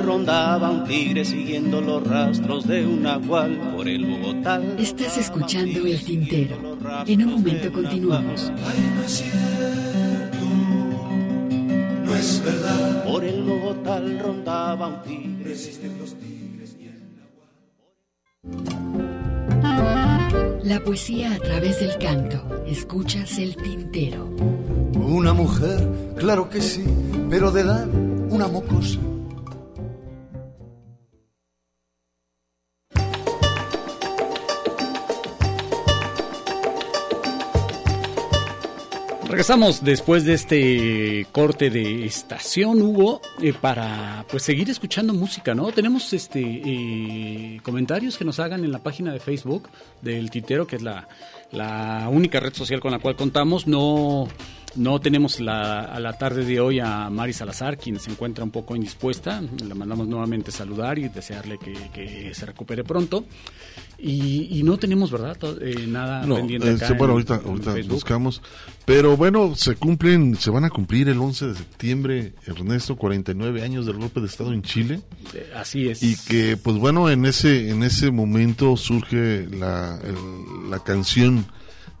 Rondaba 0.00 0.70
un 0.70 0.84
tigre 0.84 1.24
siguiendo 1.24 1.80
los 1.80 2.06
rastros 2.06 2.66
de 2.66 2.86
un 2.86 3.02
nahual. 3.02 3.72
Por 3.76 3.88
el 3.88 4.04
Bogotá. 4.04 4.60
Estás 4.78 5.18
escuchando 5.18 5.86
El 5.86 6.02
Tintero. 6.04 6.78
En 7.06 7.24
un 7.24 7.32
momento 7.34 7.72
continuamos. 7.72 8.50
no 8.50 9.04
es 9.04 9.12
cierto, 9.12 10.46
no 12.04 12.14
es 12.14 12.42
verdad. 12.44 13.04
Por 13.04 13.24
el 13.24 13.42
Bogotá 13.42 14.00
rondaba 14.20 14.88
un 14.88 15.02
tigre. 15.02 15.52
Existen 15.52 15.98
los 15.98 16.14
tigres 16.14 16.76
y 16.80 16.86
el 16.86 16.94
La 20.68 20.82
poesía 20.84 21.34
a 21.34 21.38
través 21.38 21.80
del 21.80 21.98
canto. 21.98 22.64
Escuchas 22.66 23.38
El 23.38 23.56
Tintero. 23.56 24.28
Una 24.94 25.32
mujer, 25.32 25.88
claro 26.16 26.48
que 26.48 26.60
sí, 26.60 26.84
pero 27.28 27.50
de 27.50 27.62
edad 27.62 27.88
una 28.32 28.48
mocosa. 28.48 28.98
Regresamos 39.42 39.82
después 39.82 40.24
de 40.24 40.34
este 40.34 41.26
corte 41.32 41.68
de 41.68 42.06
estación, 42.06 42.80
Hugo, 42.80 43.20
eh, 43.40 43.52
para 43.52 44.24
pues 44.30 44.44
seguir 44.44 44.70
escuchando 44.70 45.14
música, 45.14 45.52
¿no? 45.52 45.72
Tenemos 45.72 46.12
este 46.12 46.40
eh, 46.40 47.60
comentarios 47.64 48.16
que 48.16 48.24
nos 48.24 48.38
hagan 48.38 48.64
en 48.64 48.70
la 48.70 48.78
página 48.78 49.12
de 49.12 49.18
Facebook 49.18 49.68
del 50.00 50.30
Tintero, 50.30 50.64
que 50.64 50.76
es 50.76 50.82
la, 50.82 51.08
la 51.50 52.08
única 52.08 52.38
red 52.38 52.54
social 52.54 52.78
con 52.78 52.92
la 52.92 53.00
cual 53.00 53.16
contamos. 53.16 53.66
No, 53.66 54.28
no 54.76 55.00
tenemos 55.00 55.40
la, 55.40 55.80
a 55.82 56.00
la 56.00 56.14
tarde 56.18 56.44
de 56.44 56.60
hoy 56.60 56.80
a 56.80 57.08
Mari 57.10 57.32
Salazar, 57.32 57.76
quien 57.78 57.98
se 58.00 58.10
encuentra 58.10 58.42
un 58.44 58.50
poco 58.50 58.74
indispuesta. 58.76 59.40
Le 59.40 59.74
mandamos 59.74 60.08
nuevamente 60.08 60.50
saludar 60.50 60.98
y 60.98 61.08
desearle 61.08 61.58
que, 61.58 61.74
que 61.92 62.34
se 62.34 62.46
recupere 62.46 62.82
pronto. 62.84 63.24
Y, 64.04 64.48
y 64.58 64.62
no 64.64 64.78
tenemos, 64.78 65.12
¿verdad? 65.12 65.36
Eh, 65.60 65.86
nada 65.86 66.26
No, 66.26 66.34
pendiente 66.34 66.68
eh, 66.70 66.74
acá 66.74 66.88
bueno, 66.94 67.04
en- 67.04 67.10
ahorita, 67.12 67.34
en 67.36 67.46
ahorita 67.50 67.72
Facebook. 67.72 67.92
buscamos. 67.94 68.42
Pero 68.84 69.16
bueno, 69.16 69.54
se 69.54 69.76
cumplen, 69.76 70.34
se 70.34 70.50
van 70.50 70.64
a 70.64 70.70
cumplir 70.70 71.08
el 71.08 71.18
11 71.18 71.46
de 71.48 71.54
septiembre, 71.54 72.32
Ernesto, 72.46 72.96
49 72.96 73.62
años 73.62 73.86
del 73.86 73.98
golpe 73.98 74.20
de 74.20 74.26
Estado 74.26 74.52
en 74.52 74.62
Chile. 74.62 75.02
Eh, 75.34 75.52
Así 75.54 75.88
es. 75.88 76.02
Y 76.02 76.16
que, 76.16 76.56
pues 76.56 76.78
bueno, 76.78 77.08
en 77.10 77.26
ese, 77.26 77.70
en 77.70 77.84
ese 77.84 78.10
momento 78.10 78.76
surge 78.76 79.46
la, 79.48 80.00
el- 80.02 80.70
la 80.70 80.80
canción 80.82 81.46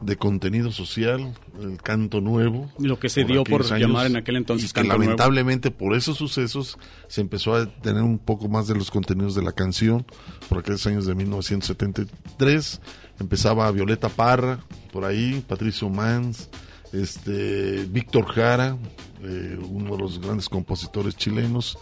de 0.02 0.16
contenido 0.16 0.72
social, 0.72 1.34
el 1.60 1.80
canto 1.80 2.20
nuevo. 2.20 2.70
Lo 2.78 2.98
que 2.98 3.08
se 3.08 3.24
dio 3.24 3.44
por 3.44 3.62
años, 3.72 3.88
llamar 3.88 4.06
en 4.06 4.16
aquel 4.16 4.36
entonces 4.36 4.70
y 4.70 4.72
que 4.72 4.74
canto 4.74 4.88
nuevo. 4.88 5.02
lamentablemente 5.04 5.70
por 5.70 5.96
esos 5.96 6.16
sucesos 6.16 6.78
se 7.08 7.20
empezó 7.20 7.54
a 7.54 7.66
tener 7.66 8.02
un 8.02 8.18
poco 8.18 8.48
más 8.48 8.66
de 8.66 8.74
los 8.74 8.90
contenidos 8.90 9.34
de 9.34 9.42
la 9.42 9.52
canción. 9.52 10.04
Por 10.48 10.58
aquellos 10.58 10.86
años 10.86 11.06
de 11.06 11.14
1973 11.14 12.80
empezaba 13.20 13.70
Violeta 13.70 14.08
Parra, 14.08 14.58
por 14.92 15.04
ahí, 15.04 15.44
Patricio 15.46 15.88
Mans, 15.88 16.50
este, 16.92 17.86
Víctor 17.86 18.26
Jara, 18.26 18.76
eh, 19.22 19.58
uno 19.68 19.96
de 19.96 20.02
los 20.02 20.20
grandes 20.20 20.48
compositores 20.48 21.16
chilenos 21.16 21.78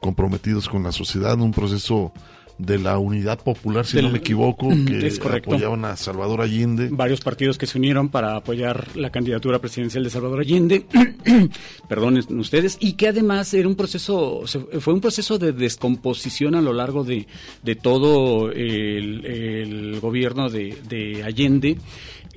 comprometidos 0.00 0.68
con 0.68 0.82
la 0.82 0.92
sociedad, 0.92 1.38
un 1.40 1.52
proceso 1.52 2.12
de 2.58 2.78
la 2.78 2.98
unidad 2.98 3.38
popular, 3.40 3.84
si 3.84 3.96
Del- 3.96 4.06
no 4.06 4.12
me 4.12 4.18
equivoco, 4.18 4.68
que 4.86 5.12
apoyaban 5.36 5.84
a 5.84 5.96
Salvador 5.96 6.40
Allende. 6.40 6.88
varios 6.90 7.20
partidos 7.20 7.58
que 7.58 7.66
se 7.66 7.76
unieron 7.78 8.08
para 8.08 8.36
apoyar 8.36 8.88
la 8.96 9.10
candidatura 9.10 9.58
presidencial 9.58 10.04
de 10.04 10.10
Salvador 10.10 10.40
Allende, 10.40 10.86
perdonen 11.88 12.24
ustedes, 12.38 12.76
y 12.80 12.94
que 12.94 13.08
además 13.08 13.52
era 13.54 13.68
un 13.68 13.74
proceso, 13.76 14.42
fue 14.80 14.94
un 14.94 15.00
proceso 15.00 15.38
de 15.38 15.52
descomposición 15.52 16.54
a 16.54 16.60
lo 16.62 16.72
largo 16.72 17.04
de, 17.04 17.26
de 17.62 17.74
todo 17.76 18.50
el, 18.50 19.24
el 19.26 20.00
gobierno 20.00 20.48
de, 20.50 20.76
de 20.88 21.22
Allende 21.24 21.76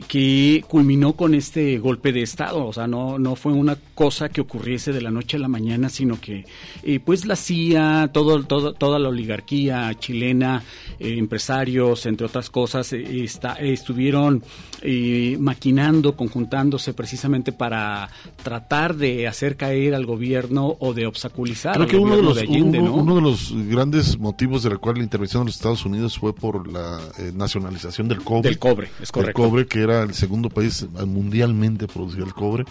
que 0.07 0.63
culminó 0.67 1.13
con 1.13 1.33
este 1.33 1.77
golpe 1.77 2.11
de 2.11 2.21
estado, 2.21 2.65
o 2.65 2.73
sea, 2.73 2.87
no 2.87 3.19
no 3.19 3.35
fue 3.35 3.53
una 3.53 3.77
cosa 3.95 4.29
que 4.29 4.41
ocurriese 4.41 4.93
de 4.93 5.01
la 5.01 5.11
noche 5.11 5.37
a 5.37 5.39
la 5.39 5.47
mañana, 5.47 5.89
sino 5.89 6.19
que 6.19 6.45
eh, 6.83 6.99
pues 6.99 7.25
la 7.25 7.35
CIA, 7.35 8.09
todo, 8.13 8.43
todo 8.43 8.73
toda 8.73 8.99
la 8.99 9.09
oligarquía 9.09 9.93
chilena, 9.99 10.63
eh, 10.99 11.17
empresarios, 11.17 12.05
entre 12.05 12.27
otras 12.27 12.49
cosas, 12.49 12.93
eh, 12.93 13.23
está, 13.23 13.53
estuvieron 13.53 14.43
eh, 14.81 15.35
maquinando, 15.39 16.15
conjuntándose 16.15 16.93
precisamente 16.93 17.51
para 17.51 18.09
tratar 18.41 18.95
de 18.95 19.27
hacer 19.27 19.57
caer 19.57 19.93
al 19.93 20.05
gobierno 20.05 20.77
o 20.79 20.93
de 20.93 21.05
obstaculizar 21.05 21.73
Creo 21.73 21.83
al 21.83 21.89
que 21.89 21.97
uno 21.97 22.15
de, 22.15 22.23
los, 22.23 22.35
de 22.35 22.41
Allende, 22.43 22.79
uno, 22.79 22.89
¿no? 22.89 22.95
uno 22.95 23.15
de 23.15 23.21
los 23.21 23.53
grandes 23.67 24.17
motivos 24.17 24.63
de 24.63 24.69
la 24.69 24.77
cual 24.77 24.97
la 24.97 25.03
intervención 25.03 25.43
de 25.43 25.47
los 25.47 25.55
Estados 25.55 25.85
Unidos 25.85 26.17
fue 26.17 26.33
por 26.33 26.71
la 26.71 26.99
eh, 27.17 27.31
nacionalización 27.35 28.07
del 28.07 28.23
cobre. 28.23 28.49
Del 28.49 28.59
cobre, 28.59 28.89
es 29.01 29.11
correcto. 29.11 29.41
cobre, 29.41 29.67
que 29.67 29.81
era 29.81 29.88
el 29.91 30.13
segundo 30.13 30.49
país 30.49 30.85
mundialmente 31.05 31.87
producía 31.87 32.23
el 32.23 32.33
cobre. 32.33 32.65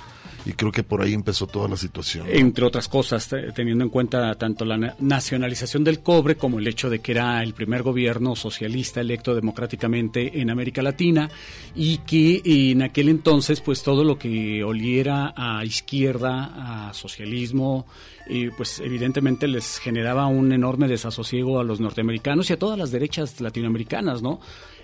Y 0.47 0.53
creo 0.53 0.71
que 0.73 0.83
por 0.85 1.03
ahí 1.03 1.13
empezó 1.13 1.47
toda 1.47 1.69
la 1.69 1.77
situación. 1.77 2.25
entre 2.31 2.65
otras 2.65 2.89
cosas, 2.89 3.29
te- 3.29 3.53
teniendo 3.53 3.85
en 3.85 3.91
cuenta 3.91 4.35
tanto 4.37 4.65
la 4.65 4.79
na- 4.79 4.95
nacionalización 4.99 5.85
del 5.85 6.01
cobre 6.01 6.37
como 6.37 6.59
el 6.59 6.67
hecho 6.67 6.89
de 6.89 7.01
que 7.01 7.13
era 7.13 7.43
el 7.43 7.53
primer 7.53 7.83
gobierno 7.83 8.35
socialista 8.35 9.01
electo 9.01 9.35
democráticamente 9.35 10.41
en 10.41 10.49
América 10.49 10.81
Latina 10.81 11.29
y 11.75 11.99
que 11.99 12.41
en 12.45 12.81
aquel 12.83 13.09
entonces 13.11 13.61
pues 13.61 13.83
todo 13.83 14.05
lo 14.05 14.17
que 14.19 14.63
oliera 14.65 15.35
a 15.37 15.65
izquierda, 15.67 16.89
a 16.89 16.95
socialismo, 16.95 17.87
eh, 18.31 18.51
pues 18.57 18.81
evidentemente 18.81 19.49
les 19.49 19.79
generaba 19.79 20.29
un 20.29 20.53
enorme 20.53 20.89
desasosiego 20.89 21.59
a 21.61 21.65
los 21.65 21.79
norteamericanos 21.81 22.49
y 22.49 22.53
a 22.55 22.59
todas 22.59 22.79
las 22.79 22.91
derechas 22.91 23.41
latinoamericanas, 23.41 24.23
¿no? 24.23 24.41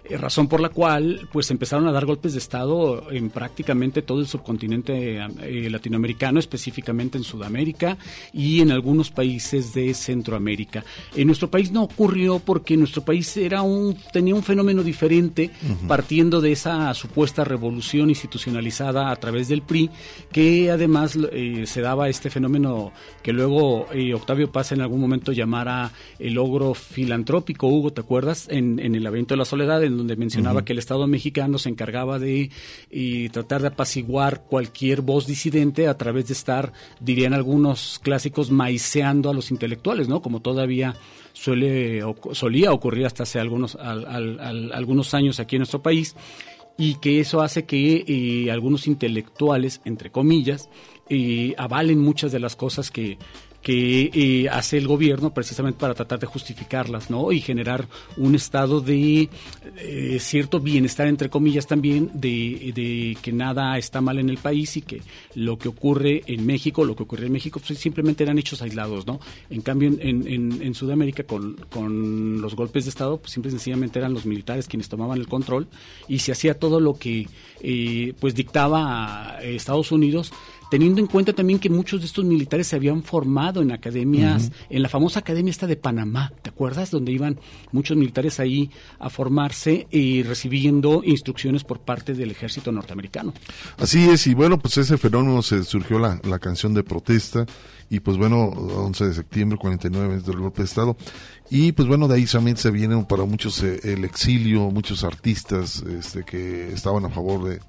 Eh, 0.07 0.19
razón 0.19 0.49
por 0.49 0.61
la 0.61 0.69
cual 0.69 1.29
pues 1.33 1.51
empezaron 1.51 1.87
a 1.89 1.93
dar 1.93 2.05
golpes 2.05 2.33
de 2.33 2.39
estado 2.39 3.11
en 3.11 3.31
prácticamente 3.31 4.03
todo 4.03 4.21
el 4.21 4.27
subcontinente 4.27 5.17
eh, 5.17 5.71
latinoamericano, 5.71 6.39
específicamente 6.39 7.17
en 7.17 7.25
Sudamérica 7.25 7.97
y 8.33 8.61
en 8.61 8.71
algunos 8.71 9.11
países 9.11 9.73
de 9.73 9.95
Centroamérica. 9.95 10.85
En 11.17 11.27
nuestro 11.27 11.51
país 11.51 11.73
no 11.73 11.83
ocurrió 11.85 12.39
porque 12.39 12.77
nuestro 12.77 13.03
país 13.03 13.35
era 13.37 13.63
un 13.63 13.97
tenía 14.13 14.35
un 14.35 14.43
fenómeno 14.43 14.83
diferente 14.83 15.51
partiendo 15.89 16.41
de 16.41 16.53
esa 16.53 16.93
supuesta 16.95 17.45
revolución 17.45 18.11
institucionalizada 18.11 19.11
a 19.11 19.17
través 19.17 19.49
del 19.49 19.63
PRI 19.63 19.91
que 20.31 20.71
además 20.71 21.17
eh, 21.33 21.65
se 21.67 21.81
daba 21.81 22.09
este 22.09 22.31
fenómeno 22.31 22.93
que 23.23 23.33
luego 23.33 23.87
eh, 23.93 24.13
Octavio 24.15 24.53
Paz 24.53 24.73
en 24.73 24.81
algún 24.81 25.01
momento 25.01 25.33
llamara 25.33 25.93
el 26.19 26.35
logro 26.35 26.75
filantrópico, 26.75 27.69
Hugo, 27.69 27.93
¿te 27.93 28.03
acuerdas? 28.03 28.47
En, 28.51 28.79
en 28.79 28.95
el 28.95 29.05
laberinto 29.05 29.35
de 29.35 29.39
la 29.39 29.45
soledad, 29.45 29.83
en 29.83 29.94
donde 29.97 30.17
mencionaba 30.17 30.65
que 30.65 30.73
el 30.73 30.79
Estado 30.79 31.07
mexicano 31.07 31.59
se 31.59 31.69
encargaba 31.69 32.19
de 32.19 32.51
tratar 33.33 33.63
de 33.63 33.69
apaciguar 33.69 34.43
cualquier 34.45 35.01
voz 35.01 35.27
disidente 35.27 35.89
a 35.89 35.97
través 35.97 36.29
de 36.29 36.35
estar, 36.35 36.73
dirían 37.01 37.35
algunos 37.35 38.01
clásicos, 38.03 38.51
maiceando 38.51 39.31
a 39.31 39.35
los 39.35 39.51
intelectuales, 39.51 40.09
¿no? 40.09 40.23
Como 40.23 40.41
todavía 40.41 40.95
suele 41.33 42.03
solía 42.33 42.73
ocurrir 42.73 43.07
hasta 43.07 43.25
hace 43.25 43.41
algunos, 43.41 43.75
al- 43.77 44.07
al- 44.07 44.41
al- 44.41 44.73
algunos 44.73 45.15
años 45.15 45.41
aquí 45.41 45.57
en 45.57 45.61
nuestro 45.61 45.83
país 45.83 46.15
y 46.77 46.97
que 46.97 47.21
eso 47.21 47.41
hace 47.41 47.65
que 47.65 48.05
eh, 48.07 48.51
algunos 48.51 48.87
intelectuales, 48.87 49.81
entre 49.85 50.11
comillas, 50.11 50.69
eh, 51.09 51.55
avalen 51.59 51.99
muchas 51.99 52.33
de 52.33 52.41
las 52.41 52.57
cosas 52.57 52.91
que, 52.91 53.19
que 53.65 54.11
eh, 54.13 54.49
hace 54.51 54.77
el 54.77 54.87
gobierno 54.87 55.33
precisamente 55.33 55.79
para 55.81 55.95
tratar 55.95 56.19
de 56.19 56.27
justificarlas, 56.27 57.09
¿no? 57.09 57.33
Y 57.33 57.41
generar 57.41 57.89
un 58.19 58.35
estado 58.35 58.83
de 58.83 59.31
eh, 59.79 60.19
cierto 60.21 60.61
bienestar, 60.61 61.07
entre 61.07 61.31
comillas, 61.31 61.67
también, 61.67 62.11
de, 62.13 62.73
de 62.75 63.17
que 63.23 63.33
nada 63.33 63.79
está 63.79 64.03
mal 64.03 64.19
en 64.19 64.29
el 64.29 64.37
país 64.37 64.77
y 64.77 64.83
que 64.83 65.01
lo 65.35 65.57
que 65.57 65.69
ocurre 65.69 66.23
en 66.27 66.45
México, 66.45 66.85
lo 66.85 66.95
que 66.95 67.05
ocurre 67.05 67.25
en 67.25 67.33
México, 67.33 67.59
pues 67.67 67.79
simplemente 67.79 68.23
eran 68.23 68.39
hechos 68.39 68.61
aislados, 68.61 69.07
¿no? 69.07 69.19
En 69.49 69.63
cambio, 69.63 69.89
en, 69.99 70.29
en, 70.29 70.61
en 70.61 70.75
Sudamérica, 70.75 71.23
con, 71.25 71.55
con 71.71 72.43
los 72.43 72.55
golpes 72.55 72.85
de 72.85 72.91
Estado, 72.91 73.17
pues 73.17 73.33
simple 73.33 73.51
sencillamente 73.51 73.99
eran 73.99 74.13
los 74.13 74.27
militares 74.27 74.69
quienes 74.69 74.91
tomaban 74.91 75.19
el 75.19 75.27
control 75.27 75.69
y 76.07 76.19
se 76.19 76.33
hacía 76.33 76.59
todo 76.59 76.81
lo 76.81 76.99
que, 76.99 77.27
eh, 77.63 78.13
pues, 78.21 78.35
dictaba 78.35 79.37
a 79.37 79.43
Estados 79.43 79.91
Unidos 79.91 80.33
teniendo 80.75 81.01
en 81.01 81.07
cuenta 81.07 81.33
también 81.33 81.61
que 81.61 81.71
muchos 81.71 82.01
de 82.01 82.07
estos 82.07 82.25
militares 82.25 82.67
se 82.67 82.75
habían 82.75 83.05
formado 83.05 83.63
en 83.63 83.71
academias, 83.71 84.51
en 84.69 84.83
la 84.83 84.89
famosa 84.89 85.21
academia 85.21 85.53
esta 85.53 85.69
de 85.69 85.77
Panamá, 85.77 86.33
¿te 86.43 86.51
acuerdas? 86.51 86.91
Donde 86.91 87.13
iban 87.13 87.39
muchos 87.71 87.97
militares 87.97 88.41
ahí 88.41 88.73
a 88.99 89.09
formarse 89.09 89.87
y 89.93 90.25
recibiendo 90.25 91.03
instrucciones 91.05 91.63
por 91.63 91.79
parte 91.79 92.13
del 92.13 92.33
ejército 92.33 92.73
norteamericano. 92.73 93.33
Así 93.79 94.09
es, 94.09 94.27
y 94.27 94.35
bueno, 94.35 94.59
pues 94.59 94.77
ese 94.77 94.99
fenómeno 94.99 95.43
se 95.43 95.63
surgió 95.63 96.01
la, 96.01 96.21
la 96.25 96.41
canción 96.41 96.75
de 96.75 96.83
protesta, 96.83 97.47
y 97.89 98.01
pues 98.01 98.17
bueno, 98.17 98.47
11 98.47 99.07
de 99.07 99.15
septiembre, 99.15 99.57
49 99.57 100.23
del 100.23 100.39
golpe 100.39 100.63
de 100.63 100.67
Estado, 100.67 100.97
y 101.51 101.71
pues 101.71 101.87
bueno, 101.87 102.09
de 102.09 102.17
ahí 102.17 102.25
también 102.25 102.57
se 102.57 102.73
viene 102.73 103.01
para 103.09 103.25
muchos 103.27 103.63
eh, 103.63 103.79
el 103.85 104.05
exilio, 104.05 104.73
muchos 104.73 105.05
artistas 105.05 105.83
este, 105.83 106.25
que 106.25 106.73
estaban 106.73 107.05
a 107.05 107.11
favor 107.11 107.45
de, 107.45 107.61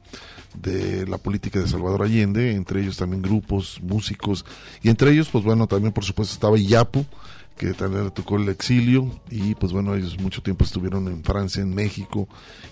de 0.61 1.05
la 1.07 1.17
política 1.17 1.59
de 1.59 1.67
Salvador 1.67 2.03
Allende, 2.03 2.53
entre 2.53 2.81
ellos 2.81 2.97
también 2.97 3.21
grupos, 3.21 3.79
músicos, 3.81 4.45
y 4.81 4.89
entre 4.89 5.11
ellos, 5.11 5.29
pues 5.31 5.43
bueno, 5.43 5.67
también 5.67 5.93
por 5.93 6.03
supuesto 6.03 6.33
estaba 6.33 6.57
Iyapu, 6.57 7.05
que 7.57 7.73
también 7.73 8.03
le 8.03 8.11
tocó 8.11 8.35
el 8.35 8.49
exilio, 8.49 9.09
y 9.29 9.55
pues 9.55 9.71
bueno, 9.71 9.95
ellos 9.95 10.19
mucho 10.19 10.41
tiempo 10.41 10.65
estuvieron 10.65 11.07
en 11.07 11.23
Francia, 11.23 11.61
en 11.61 11.73
México, 11.73 12.27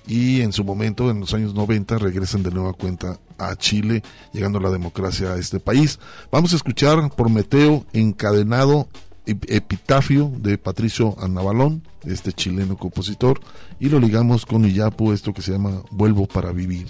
y 0.05 0.41
en 0.41 0.51
su 0.51 0.63
momento, 0.63 1.09
en 1.09 1.21
los 1.21 1.33
años 1.33 1.53
90, 1.53 1.97
regresan 1.99 2.43
de 2.43 2.51
nueva 2.51 2.73
cuenta 2.73 3.19
a 3.37 3.55
Chile, 3.55 4.03
llegando 4.33 4.59
la 4.59 4.69
democracia 4.69 5.33
a 5.33 5.37
este 5.37 5.59
país. 5.59 5.99
Vamos 6.31 6.53
a 6.53 6.57
escuchar 6.57 7.13
Prometeo 7.15 7.85
encadenado 7.93 8.89
epitafio 9.25 10.33
de 10.37 10.57
Patricio 10.57 11.15
Anabalón, 11.17 11.83
este 12.03 12.33
chileno 12.33 12.75
compositor, 12.75 13.39
y 13.79 13.87
lo 13.87 13.99
ligamos 13.99 14.45
con 14.45 14.65
Iyapu, 14.65 15.13
esto 15.13 15.33
que 15.33 15.41
se 15.41 15.53
llama 15.53 15.81
Vuelvo 15.91 16.27
para 16.27 16.51
vivir. 16.51 16.87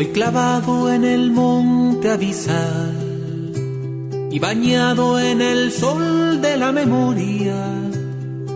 Estoy 0.00 0.14
clavado 0.14 0.90
en 0.90 1.04
el 1.04 1.30
monte 1.30 2.08
Avisal 2.10 3.52
y 4.30 4.38
bañado 4.38 5.20
en 5.20 5.42
el 5.42 5.70
sol 5.70 6.40
de 6.40 6.56
la 6.56 6.72
memoria. 6.72 7.54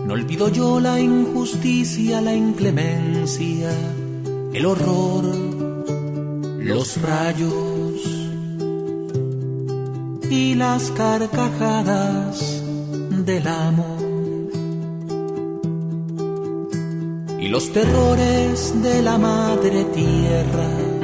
No 0.07 0.13
olvido 0.13 0.49
yo 0.49 0.79
la 0.79 0.99
injusticia, 0.99 2.19
la 2.19 2.33
inclemencia, 2.33 3.69
el 4.53 4.65
horror, 4.65 5.23
los 6.61 6.99
rayos 7.03 7.93
y 10.27 10.55
las 10.55 10.89
carcajadas 10.97 12.63
del 13.23 13.47
amor. 13.47 14.01
Y 17.39 17.49
los 17.49 17.71
terrores 17.71 18.81
de 18.81 19.03
la 19.03 19.19
madre 19.19 19.83
tierra 19.93 20.94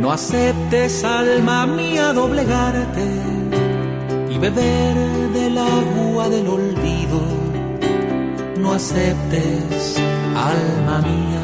no 0.00 0.12
aceptes, 0.12 1.04
alma 1.04 1.66
mía, 1.66 2.12
doblegarte 2.14 3.06
y 4.30 4.38
beber 4.38 4.96
del 5.34 5.58
agua 5.58 6.28
del 6.28 6.48
olvido. 6.48 7.20
No 8.56 8.72
aceptes, 8.72 10.00
alma 10.34 10.98
mía. 11.02 11.39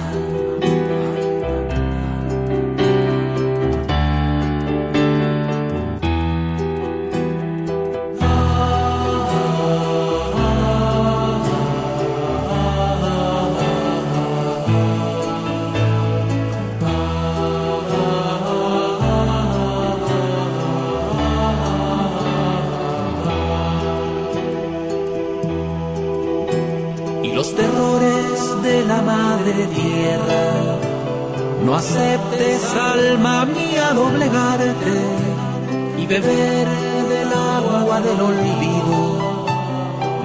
Del 38.01 38.20
olvido. 38.20 38.98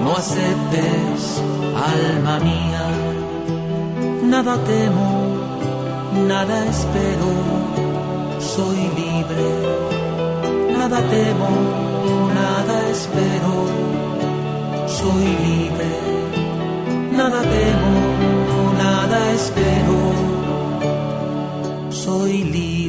No 0.04 0.16
aceptes, 0.16 1.42
alma 1.94 2.40
mía, 2.40 2.86
nada 4.24 4.56
temo, 4.64 5.10
nada 6.28 6.66
espero, 6.66 7.32
soy 8.40 8.80
libre. 9.00 9.48
Nada 10.78 11.00
temo, 11.16 11.50
nada 12.34 12.90
espero, 12.90 13.56
soy 14.88 15.26
libre 15.46 16.12
nada 17.24 17.42
temo, 17.42 17.94
nada 18.78 19.32
espero, 19.34 19.98
soy 21.92 22.44
libre. 22.44 22.81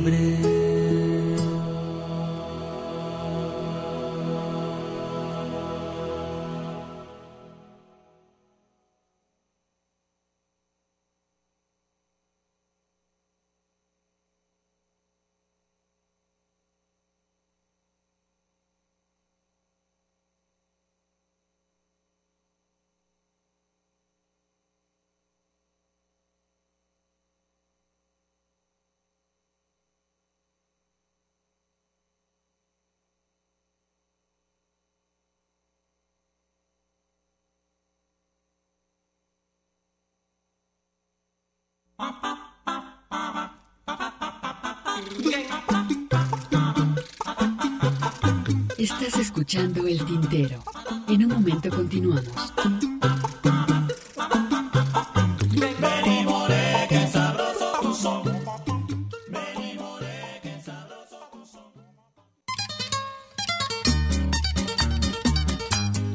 Estás 48.79 49.17
escuchando 49.19 49.87
El 49.87 50.05
Tintero. 50.05 50.63
En 51.09 51.25
un 51.25 51.33
momento 51.33 51.71
continuamos. 51.71 52.53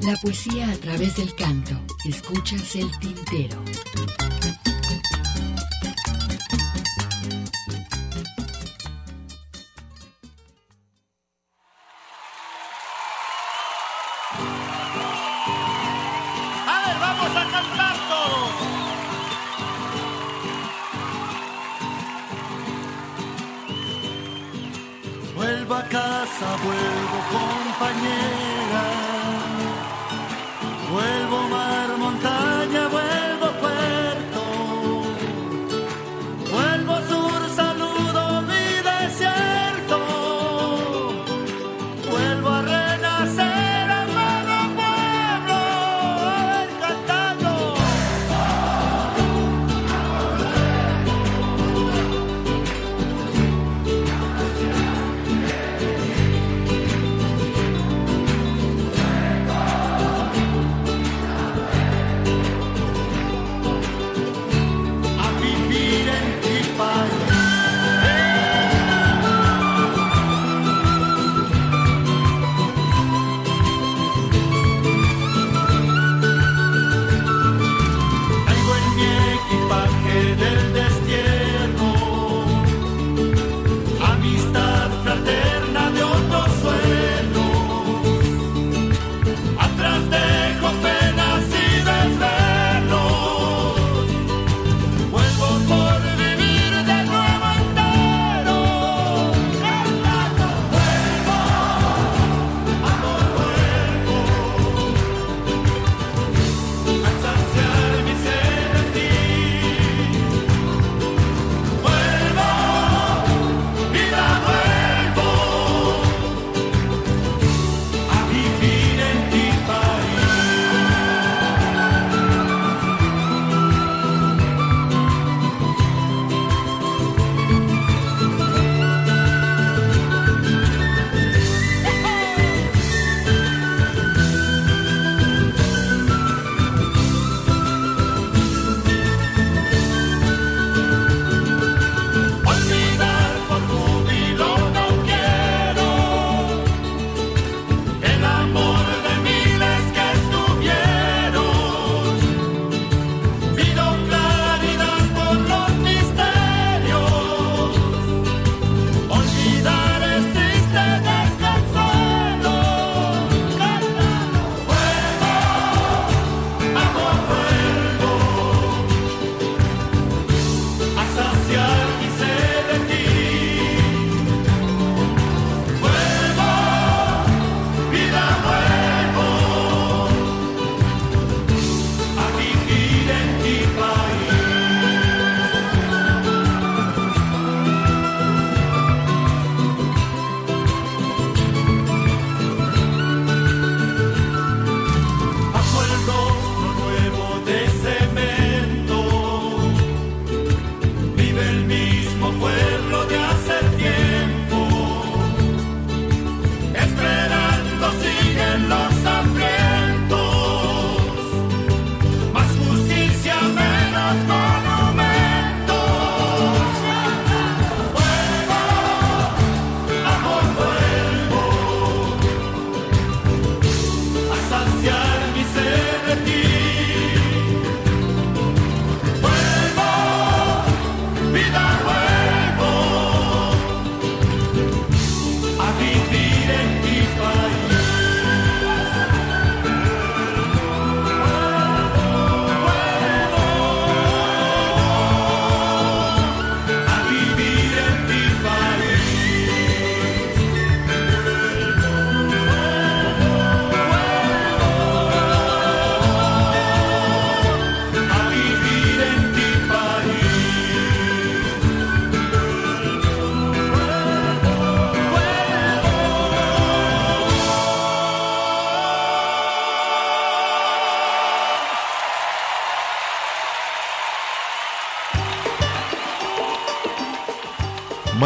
La 0.02 0.16
poesía 0.22 0.72
a 0.72 0.76
través 0.76 1.16
del 1.18 1.34
canto. 1.36 1.74
Escuchas 2.06 2.76
El 2.76 2.90
Tintero. 3.00 3.62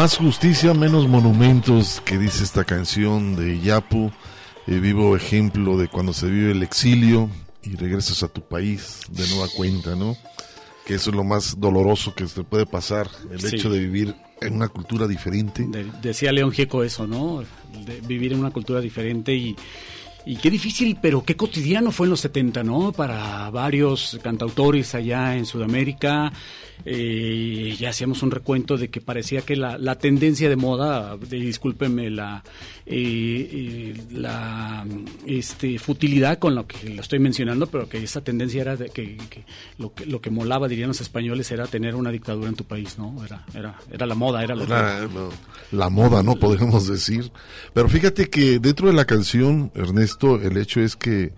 Más 0.02 0.16
justicia, 0.16 0.74
menos 0.74 1.06
monumentos, 1.06 2.02
que 2.04 2.18
dice 2.18 2.42
esta 2.42 2.64
canción 2.64 3.36
de 3.36 3.60
Yapu, 3.60 4.10
eh, 4.66 4.80
vivo 4.80 5.14
ejemplo 5.14 5.78
de 5.78 5.86
cuando 5.86 6.12
se 6.12 6.26
vive 6.28 6.50
el 6.50 6.64
exilio 6.64 7.30
y 7.62 7.76
regresas 7.76 8.24
a 8.24 8.28
tu 8.28 8.40
país 8.40 9.02
de 9.08 9.24
nueva 9.28 9.46
cuenta, 9.56 9.94
¿no? 9.94 10.16
Que 10.84 10.94
eso 10.94 11.10
es 11.10 11.14
lo 11.16 11.22
más 11.22 11.60
doloroso 11.60 12.16
que 12.16 12.24
te 12.24 12.42
puede 12.42 12.66
pasar, 12.66 13.08
el 13.30 13.40
Sí. 13.40 13.54
hecho 13.54 13.70
de 13.70 13.78
vivir 13.78 14.12
en 14.40 14.54
una 14.56 14.66
cultura 14.66 15.06
diferente. 15.06 15.64
De- 15.68 15.86
decía 16.02 16.32
León 16.32 16.50
Gieco 16.50 16.82
eso, 16.82 17.06
¿no? 17.06 17.44
De 17.86 18.00
vivir 18.00 18.32
en 18.32 18.40
una 18.40 18.50
cultura 18.50 18.80
diferente 18.80 19.32
y, 19.32 19.54
y 20.26 20.34
qué 20.34 20.50
difícil, 20.50 20.98
pero 21.00 21.22
qué 21.24 21.36
cotidiano 21.36 21.92
fue 21.92 22.06
en 22.08 22.10
los 22.10 22.20
70, 22.22 22.64
¿no? 22.64 22.90
Para 22.90 23.48
varios 23.50 24.18
cantautores 24.20 24.96
allá 24.96 25.36
en 25.36 25.46
Sudamérica. 25.46 26.32
Eh, 26.84 27.76
ya 27.78 27.90
hacíamos 27.90 28.22
un 28.22 28.30
recuento 28.30 28.76
de 28.76 28.88
que 28.88 29.00
parecía 29.00 29.42
que 29.42 29.56
la, 29.56 29.78
la 29.78 29.96
tendencia 29.98 30.48
de 30.48 30.56
moda, 30.56 31.16
de, 31.16 31.36
discúlpeme 31.38 32.10
la, 32.10 32.42
eh, 32.86 33.94
eh, 33.96 34.02
la 34.12 34.84
este, 35.26 35.78
futilidad 35.78 36.38
con 36.38 36.54
lo 36.54 36.66
que 36.66 36.90
lo 36.90 37.00
estoy 37.02 37.18
mencionando, 37.18 37.66
pero 37.66 37.88
que 37.88 38.02
esa 38.02 38.22
tendencia 38.22 38.60
era 38.62 38.76
de 38.76 38.88
que, 38.90 39.18
lo 39.78 39.94
que 39.94 40.06
lo 40.06 40.20
que 40.20 40.30
molaba, 40.30 40.68
dirían 40.68 40.88
los 40.88 41.00
españoles, 41.00 41.50
era 41.50 41.66
tener 41.66 41.94
una 41.94 42.10
dictadura 42.10 42.48
en 42.48 42.56
tu 42.56 42.64
país, 42.64 42.98
¿no? 42.98 43.22
Era, 43.24 43.44
era, 43.54 43.78
era 43.90 44.06
la 44.06 44.14
moda, 44.14 44.42
era 44.42 44.54
lo 44.54 44.64
que- 44.64 44.70
la, 44.70 45.08
la 45.70 45.88
moda, 45.90 46.22
¿no? 46.22 46.36
Podemos 46.36 46.86
decir. 46.88 47.30
Pero 47.72 47.88
fíjate 47.88 48.28
que 48.28 48.58
dentro 48.58 48.88
de 48.88 48.94
la 48.94 49.04
canción, 49.04 49.70
Ernesto, 49.74 50.40
el 50.40 50.56
hecho 50.56 50.80
es 50.80 50.96
que 50.96 51.32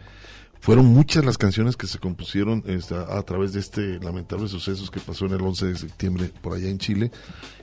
fueron 0.65 0.87
muchas 0.87 1.27
las 1.27 1.37
canciones 1.37 1.77
que 1.77 1.87
se 1.87 1.99
compusieron 1.99 2.65
este, 2.67 2.95
a, 2.95 3.21
través 3.21 3.53
de 3.53 3.61
este 3.61 4.01
lamentable 4.01 4.49
sucesos 4.49 4.91
que 4.91 4.99
pasó 4.99 5.27
en 5.27 5.33
el 5.33 5.43
11 5.43 5.67
de 5.67 5.77
septiembre 5.77 6.31
por 6.41 6.55
allá 6.55 6.71
en 6.71 6.79
Chile. 6.79 7.11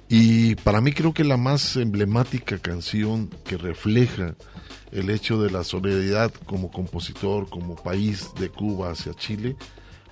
Y 0.07 0.53
para 0.57 0.81
mí 0.81 0.91
creo 0.91 1.11
que 1.11 1.23
la 1.23 1.35
más 1.35 1.77
emblemática 1.77 2.59
canción 2.59 3.31
que 3.43 3.57
refleja 3.57 4.35
el 4.91 5.09
hecho 5.09 5.41
de 5.41 5.49
la 5.49 5.63
solidaridad 5.63 6.31
como 6.45 6.69
compositor, 6.69 7.49
como 7.49 7.75
país 7.75 8.29
de 8.39 8.49
Cuba 8.49 8.91
hacia 8.91 9.15
Chile, 9.15 9.55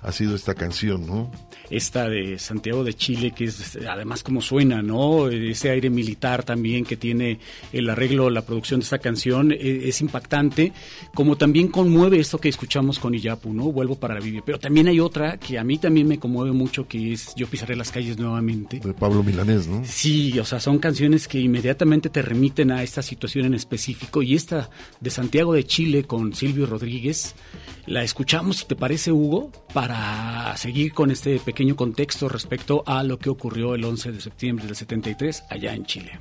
ha 0.02 0.12
sido 0.12 0.34
esta 0.34 0.54
canción, 0.54 1.06
¿no? 1.06 1.30
esta 1.70 2.08
de 2.08 2.38
Santiago 2.38 2.82
de 2.84 2.94
Chile, 2.94 3.30
que 3.30 3.44
es 3.44 3.78
además 3.88 4.22
como 4.22 4.42
suena, 4.42 4.82
¿no? 4.82 5.28
Ese 5.28 5.70
aire 5.70 5.88
militar 5.88 6.42
también 6.42 6.84
que 6.84 6.96
tiene 6.96 7.38
el 7.72 7.88
arreglo, 7.88 8.28
la 8.28 8.42
producción 8.42 8.80
de 8.80 8.84
esta 8.84 8.98
canción, 8.98 9.52
eh, 9.52 9.82
es 9.84 10.00
impactante, 10.00 10.72
como 11.14 11.36
también 11.36 11.68
conmueve 11.68 12.18
esto 12.18 12.38
que 12.38 12.48
escuchamos 12.48 12.98
con 12.98 13.14
Iyapu, 13.14 13.54
¿no? 13.54 13.70
Vuelvo 13.72 13.94
para 13.94 14.14
la 14.14 14.20
Biblia. 14.20 14.42
Pero 14.44 14.58
también 14.58 14.88
hay 14.88 14.98
otra 14.98 15.38
que 15.38 15.58
a 15.58 15.64
mí 15.64 15.78
también 15.78 16.08
me 16.08 16.18
conmueve 16.18 16.52
mucho, 16.52 16.88
que 16.88 17.12
es 17.12 17.32
Yo 17.36 17.46
pisaré 17.46 17.76
las 17.76 17.92
calles 17.92 18.18
nuevamente. 18.18 18.80
De 18.80 18.92
Pablo 18.92 19.22
Milanés, 19.22 19.68
¿no? 19.68 19.82
Sí, 19.84 20.38
o 20.40 20.44
sea, 20.44 20.58
son 20.58 20.78
canciones 20.78 21.28
que 21.28 21.38
inmediatamente 21.38 22.10
te 22.10 22.22
remiten 22.22 22.72
a 22.72 22.82
esta 22.82 23.02
situación 23.02 23.46
en 23.46 23.54
específico. 23.54 24.22
Y 24.22 24.34
esta 24.34 24.70
de 25.00 25.10
Santiago 25.10 25.54
de 25.54 25.64
Chile 25.64 26.04
con 26.04 26.34
Silvio 26.34 26.66
Rodríguez, 26.66 27.36
la 27.90 28.04
escuchamos, 28.04 28.58
si 28.58 28.66
te 28.66 28.76
parece, 28.76 29.10
Hugo, 29.10 29.50
para 29.74 30.56
seguir 30.56 30.94
con 30.94 31.10
este 31.10 31.40
pequeño 31.40 31.74
contexto 31.74 32.28
respecto 32.28 32.84
a 32.86 33.02
lo 33.02 33.18
que 33.18 33.30
ocurrió 33.30 33.74
el 33.74 33.84
11 33.84 34.12
de 34.12 34.20
septiembre 34.20 34.64
del 34.64 34.76
73 34.76 35.44
allá 35.50 35.74
en 35.74 35.84
Chile. 35.84 36.20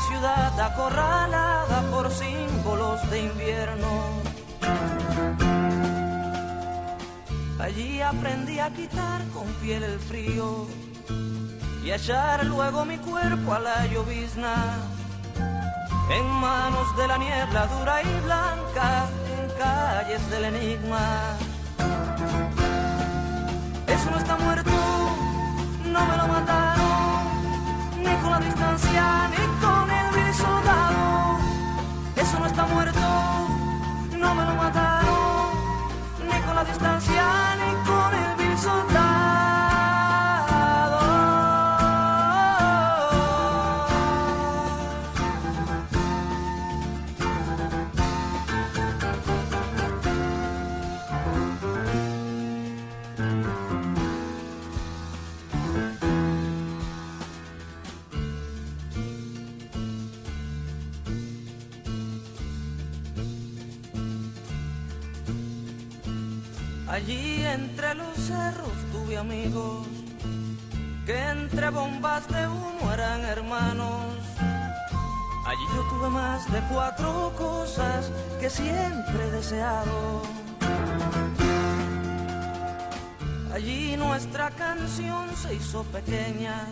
Ciudad 0.00 0.60
acorralada 0.60 1.82
por 1.90 2.10
símbolos 2.10 3.10
de 3.10 3.20
invierno. 3.20 3.90
Allí 7.58 8.00
aprendí 8.00 8.58
a 8.58 8.70
quitar 8.70 9.22
con 9.34 9.46
piel 9.62 9.82
el 9.82 9.98
frío 9.98 10.66
y 11.84 11.90
a 11.90 11.96
echar 11.96 12.44
luego 12.44 12.84
mi 12.84 12.98
cuerpo 12.98 13.54
a 13.54 13.60
la 13.60 13.86
llovizna 13.86 14.54
en 16.10 16.26
manos 16.26 16.96
de 16.96 17.08
la 17.08 17.18
niebla 17.18 17.66
dura 17.66 18.02
y 18.02 18.20
blanca 18.24 19.08
en 19.38 19.50
calles 19.58 20.30
del 20.30 20.44
enigma. 20.44 21.36
Eso 23.86 24.10
no 24.10 24.18
está 24.18 24.36
muerto, 24.36 24.70
no 25.84 26.06
me 26.06 26.16
lo 26.16 26.28
mataron, 26.28 27.15
ni 28.06 28.14
con 28.22 28.30
la 28.30 28.40
distancia 28.40 29.28
ni 29.30 29.44
con 29.62 29.90
el 29.90 30.34
soldado. 30.34 31.38
Eso 32.16 32.38
no 32.38 32.46
está 32.46 32.66
muerto, 32.66 33.00
no 34.18 34.34
me 34.34 34.44
lo 34.44 34.54
mataron, 34.54 35.48
ni 36.28 36.40
con 36.46 36.54
la 36.54 36.64
distancia 36.64 37.24
ni 37.60 37.70
con 37.88 38.14
el 38.14 38.36
vil 38.36 38.58
soldado. 38.58 39.05
Tuve 68.92 69.18
amigos 69.18 69.86
que 71.04 71.16
entre 71.30 71.70
bombas 71.70 72.26
de 72.28 72.46
humo 72.48 72.92
eran 72.92 73.20
hermanos. 73.24 74.04
Allí 75.46 75.64
yo 75.74 75.82
tuve 75.90 76.08
más 76.08 76.50
de 76.50 76.60
cuatro 76.72 77.32
cosas 77.36 78.10
que 78.40 78.50
siempre 78.50 79.26
he 79.26 79.30
deseado. 79.30 80.22
Allí 83.52 83.96
nuestra 83.96 84.50
canción 84.50 85.34
se 85.36 85.54
hizo 85.54 85.84
pequeña 85.84 86.66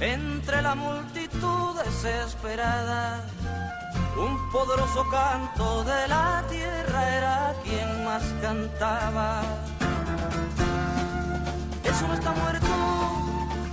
entre 0.00 0.62
la 0.62 0.74
multitud 0.74 1.76
desesperada. 1.84 3.24
Un 4.16 4.50
poderoso 4.50 5.04
canto 5.10 5.84
de 5.84 6.08
la 6.08 6.44
tierra 6.48 7.16
era 7.16 7.54
quien 7.62 8.04
más 8.04 8.22
cantaba. 8.40 9.42
Eso 11.94 12.08
no 12.08 12.14
está 12.14 12.32
muerto, 12.32 12.66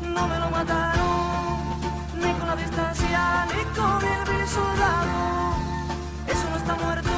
no 0.04 0.28
me 0.28 0.38
lo 0.38 0.52
mataron, 0.52 1.82
ni 2.14 2.32
con 2.34 2.48
la 2.50 2.56
distancia, 2.56 3.48
ni 3.48 3.64
con 3.76 4.06
el 4.06 4.24
vil 4.30 4.48
soldado. 4.48 5.56
Eso 6.28 6.50
no 6.52 6.58
está 6.58 6.76
muerto, 6.76 7.10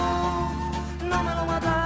no 1.03 1.23
me 1.23 1.35
lo 1.35 1.45
mataron, 1.45 1.82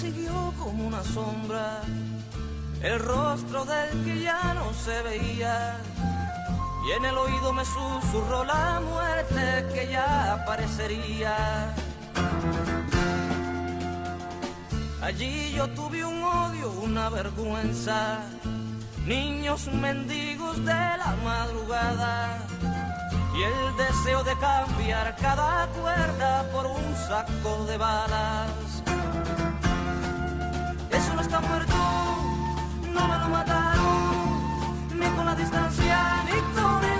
siguió 0.00 0.54
como 0.58 0.86
una 0.86 1.02
sombra, 1.04 1.82
el 2.82 2.98
rostro 3.00 3.66
del 3.66 4.02
que 4.02 4.20
ya 4.22 4.54
no 4.54 4.72
se 4.72 5.02
veía. 5.02 5.76
Y 6.86 6.92
en 6.92 7.04
el 7.04 7.18
oído 7.18 7.52
me 7.52 7.64
susurró 7.66 8.44
la 8.44 8.80
muerte 8.80 9.66
que 9.74 9.92
ya 9.92 10.32
aparecería. 10.32 11.74
Allí 15.02 15.52
yo 15.52 15.68
tuve 15.68 16.02
un 16.02 16.22
odio, 16.22 16.70
una 16.80 17.10
vergüenza, 17.10 18.20
niños 19.04 19.68
mendigos 19.70 20.56
de 20.64 20.80
la 21.02 21.14
madrugada 21.22 22.38
y 23.36 23.42
el 23.42 23.76
deseo 23.76 24.24
de 24.24 24.34
cambiar 24.38 25.14
cada 25.16 25.66
cuerda 25.78 26.50
por 26.52 26.64
un 26.64 26.96
saco 27.06 27.66
de 27.66 27.76
balas. 27.76 28.69
Está 31.30 31.42
muerto, 31.42 31.74
no 32.92 33.06
me 33.06 33.18
lo 33.18 33.28
mataron, 33.28 34.98
ni 34.98 35.06
con 35.14 35.24
la 35.26 35.36
distancia, 35.36 36.24
ni 36.24 36.60
con 36.60 36.84
el 36.84 36.99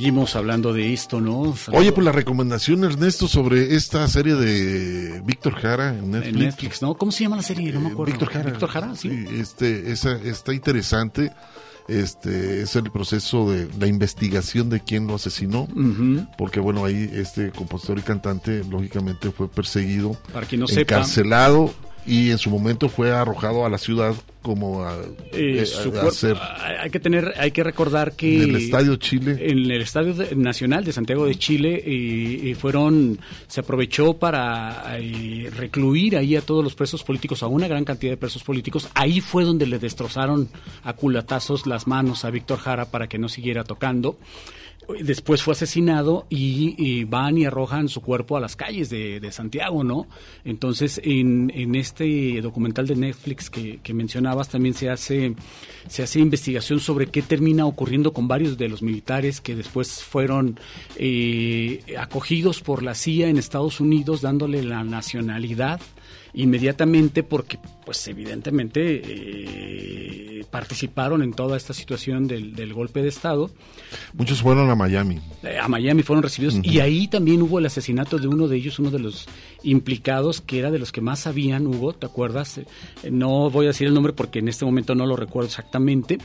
Seguimos 0.00 0.34
hablando 0.34 0.72
de 0.72 0.94
esto, 0.94 1.20
¿no? 1.20 1.54
Oye, 1.72 1.92
pues 1.92 2.02
la 2.06 2.10
recomendación, 2.10 2.84
Ernesto, 2.84 3.28
sobre 3.28 3.74
esta 3.74 4.08
serie 4.08 4.34
de 4.34 5.20
Víctor 5.26 5.52
Jara 5.56 5.90
en 5.90 6.12
Netflix. 6.12 6.34
En 6.34 6.38
Netflix, 6.42 6.80
¿no? 6.80 6.94
¿Cómo 6.94 7.12
se 7.12 7.24
llama 7.24 7.36
la 7.36 7.42
serie? 7.42 7.70
No 7.70 7.80
me 7.80 7.88
acuerdo. 7.88 8.14
Víctor 8.14 8.30
Jara. 8.30 8.50
Víctor 8.50 8.70
Jara, 8.70 8.96
sí. 8.96 9.26
este, 9.30 9.92
esa, 9.92 10.12
está 10.12 10.54
interesante. 10.54 11.30
Este 11.86 12.62
es 12.62 12.76
el 12.76 12.90
proceso 12.90 13.50
de 13.50 13.68
la 13.78 13.88
investigación 13.88 14.70
de 14.70 14.80
quién 14.80 15.06
lo 15.06 15.16
asesinó, 15.16 15.68
porque 16.38 16.60
bueno 16.60 16.86
ahí 16.86 17.10
este 17.12 17.50
compositor 17.50 17.98
y 17.98 18.02
cantante 18.02 18.64
lógicamente 18.64 19.30
fue 19.30 19.50
perseguido, 19.50 20.12
Para 20.32 20.46
quien 20.46 20.62
no 20.62 20.66
sepa. 20.66 21.04
Y 22.06 22.30
en 22.30 22.38
su 22.38 22.50
momento 22.50 22.88
fue 22.88 23.12
arrojado 23.12 23.64
a 23.64 23.68
la 23.68 23.78
ciudad 23.78 24.14
como 24.42 24.84
a, 24.84 24.96
Eh, 25.32 25.64
a 26.02 26.06
hacer 26.06 26.36
hay 26.80 26.90
que 26.90 26.98
tener, 26.98 27.34
hay 27.36 27.50
que 27.50 27.62
recordar 27.62 28.12
que 28.12 28.42
En 28.42 28.50
el 28.50 28.56
Estadio 28.56 28.96
Chile. 28.96 29.36
en 29.38 29.70
el 29.70 29.82
Estadio 29.82 30.14
Nacional 30.34 30.84
de 30.84 30.92
Santiago 30.92 31.26
de 31.26 31.34
Chile, 31.36 31.82
eh, 31.84 32.54
fueron, 32.54 33.18
se 33.46 33.60
aprovechó 33.60 34.14
para 34.14 34.98
eh, 34.98 35.50
recluir 35.54 36.16
ahí 36.16 36.36
a 36.36 36.40
todos 36.40 36.64
los 36.64 36.74
presos 36.74 37.04
políticos, 37.04 37.42
a 37.42 37.48
una 37.48 37.68
gran 37.68 37.84
cantidad 37.84 38.12
de 38.12 38.16
presos 38.16 38.42
políticos. 38.42 38.88
Ahí 38.94 39.20
fue 39.20 39.44
donde 39.44 39.66
le 39.66 39.78
destrozaron 39.78 40.48
a 40.84 40.94
culatazos 40.94 41.66
las 41.66 41.86
manos 41.86 42.24
a 42.24 42.30
Víctor 42.30 42.58
Jara 42.58 42.90
para 42.90 43.08
que 43.08 43.18
no 43.18 43.28
siguiera 43.28 43.64
tocando. 43.64 44.16
Después 45.00 45.42
fue 45.42 45.52
asesinado 45.52 46.26
y, 46.28 47.04
van 47.04 47.38
y 47.38 47.44
arrojan 47.44 47.88
su 47.88 48.00
cuerpo 48.00 48.36
a 48.36 48.40
las 48.40 48.56
calles 48.56 48.90
de, 48.90 49.20
de 49.20 49.32
Santiago, 49.32 49.84
¿no? 49.84 50.06
Entonces, 50.44 51.00
en, 51.04 51.50
en 51.54 51.74
este 51.74 52.40
documental 52.40 52.86
de 52.86 52.96
Netflix 52.96 53.50
que, 53.50 53.80
que 53.82 53.94
mencionabas, 53.94 54.48
también 54.48 54.74
se 54.74 54.90
hace, 54.90 55.34
se 55.88 56.02
hace 56.02 56.20
investigación 56.20 56.80
sobre 56.80 57.06
qué 57.06 57.22
termina 57.22 57.66
ocurriendo 57.66 58.12
con 58.12 58.28
varios 58.28 58.58
de 58.58 58.68
los 58.68 58.82
militares 58.82 59.40
que 59.40 59.54
después 59.54 60.02
fueron 60.02 60.58
eh, 60.96 61.82
acogidos 61.98 62.60
por 62.60 62.82
la 62.82 62.94
CIA 62.94 63.28
en 63.28 63.36
Estados 63.36 63.80
Unidos, 63.80 64.20
dándole 64.22 64.62
la 64.62 64.84
nacionalidad 64.84 65.80
inmediatamente 66.34 67.22
porque 67.22 67.58
pues 67.84 68.06
evidentemente 68.08 69.02
eh, 69.04 70.44
participaron 70.50 71.22
en 71.22 71.32
toda 71.32 71.56
esta 71.56 71.72
situación 71.72 72.26
del, 72.26 72.54
del 72.54 72.74
golpe 72.74 73.02
de 73.02 73.08
estado. 73.08 73.50
Muchos 74.14 74.42
fueron 74.42 74.68
a 74.70 74.74
Miami. 74.74 75.20
Eh, 75.42 75.58
a 75.58 75.68
Miami 75.68 76.02
fueron 76.02 76.22
recibidos. 76.22 76.56
Y 76.62 76.80
ahí 76.80 77.08
también 77.08 77.42
hubo 77.42 77.58
el 77.58 77.66
asesinato 77.66 78.18
de 78.18 78.28
uno 78.28 78.48
de 78.48 78.56
ellos, 78.56 78.78
uno 78.78 78.90
de 78.90 78.98
los 78.98 79.26
implicados 79.62 80.40
que 80.40 80.58
era 80.58 80.70
de 80.70 80.78
los 80.78 80.92
que 80.92 81.00
más 81.00 81.20
sabían, 81.20 81.66
Hugo, 81.66 81.92
¿te 81.92 82.06
acuerdas? 82.06 82.58
Eh, 82.58 82.66
no 83.10 83.50
voy 83.50 83.66
a 83.66 83.68
decir 83.68 83.86
el 83.86 83.94
nombre 83.94 84.12
porque 84.12 84.40
en 84.40 84.48
este 84.48 84.64
momento 84.64 84.94
no 84.94 85.06
lo 85.06 85.16
recuerdo 85.16 85.48
exactamente, 85.48 86.18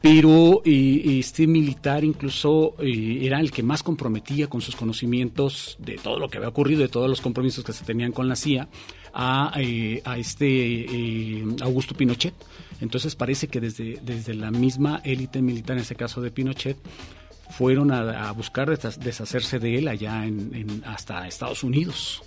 pero 0.00 0.62
eh, 0.64 1.18
este 1.18 1.46
militar 1.46 2.04
incluso 2.04 2.74
era 2.80 3.40
el 3.40 3.50
que 3.50 3.62
más 3.62 3.82
comprometía 3.82 4.48
con 4.48 4.60
sus 4.60 4.74
conocimientos 4.74 5.76
de 5.78 5.96
todo 5.96 6.18
lo 6.18 6.28
que 6.28 6.38
había 6.38 6.48
ocurrido, 6.48 6.80
de 6.80 6.88
todos 6.88 7.08
los 7.08 7.20
compromisos 7.20 7.64
que 7.64 7.72
se 7.72 7.84
tenían 7.84 8.12
con 8.12 8.28
la 8.28 8.36
CIA, 8.36 8.68
a, 9.14 9.52
eh, 9.56 10.02
a 10.04 10.18
este 10.18 10.46
eh, 10.46 11.44
Augusto 11.62 11.94
Pinochet. 11.94 12.34
Entonces 12.80 13.14
parece 13.14 13.48
que 13.48 13.60
desde, 13.60 14.00
desde 14.02 14.34
la 14.34 14.50
misma 14.50 15.00
élite 15.04 15.42
militar, 15.42 15.76
en 15.76 15.82
ese 15.82 15.94
caso 15.96 16.20
de 16.22 16.30
Pinochet, 16.30 16.76
fueron 17.50 17.90
a, 17.90 18.28
a 18.28 18.32
buscar 18.32 18.68
desha- 18.70 18.96
deshacerse 18.96 19.58
de 19.58 19.78
él 19.78 19.88
allá 19.88 20.24
en, 20.24 20.50
en- 20.54 20.82
hasta 20.86 21.26
Estados 21.26 21.64
Unidos. 21.64 22.22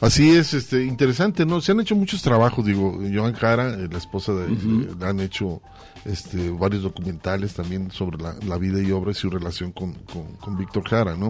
Así 0.00 0.30
es, 0.30 0.54
este, 0.54 0.84
interesante, 0.84 1.46
¿no? 1.46 1.60
Se 1.60 1.72
han 1.72 1.80
hecho 1.80 1.94
muchos 1.94 2.22
trabajos, 2.22 2.64
digo, 2.66 2.98
Joan 3.14 3.34
Jara, 3.34 3.74
eh, 3.74 3.88
la 3.90 3.98
esposa 3.98 4.32
de, 4.34 4.52
eh, 4.52 4.88
han 5.02 5.20
hecho 5.20 5.60
este, 6.04 6.50
varios 6.50 6.82
documentales 6.82 7.54
también 7.54 7.90
sobre 7.90 8.18
la, 8.22 8.34
la 8.46 8.58
vida 8.58 8.82
y 8.82 8.90
obra 8.90 9.12
y 9.12 9.14
su 9.14 9.30
relación 9.30 9.70
con, 9.72 9.92
con, 9.94 10.34
con 10.36 10.56
Víctor 10.58 10.88
Jara, 10.88 11.16
¿no? 11.16 11.28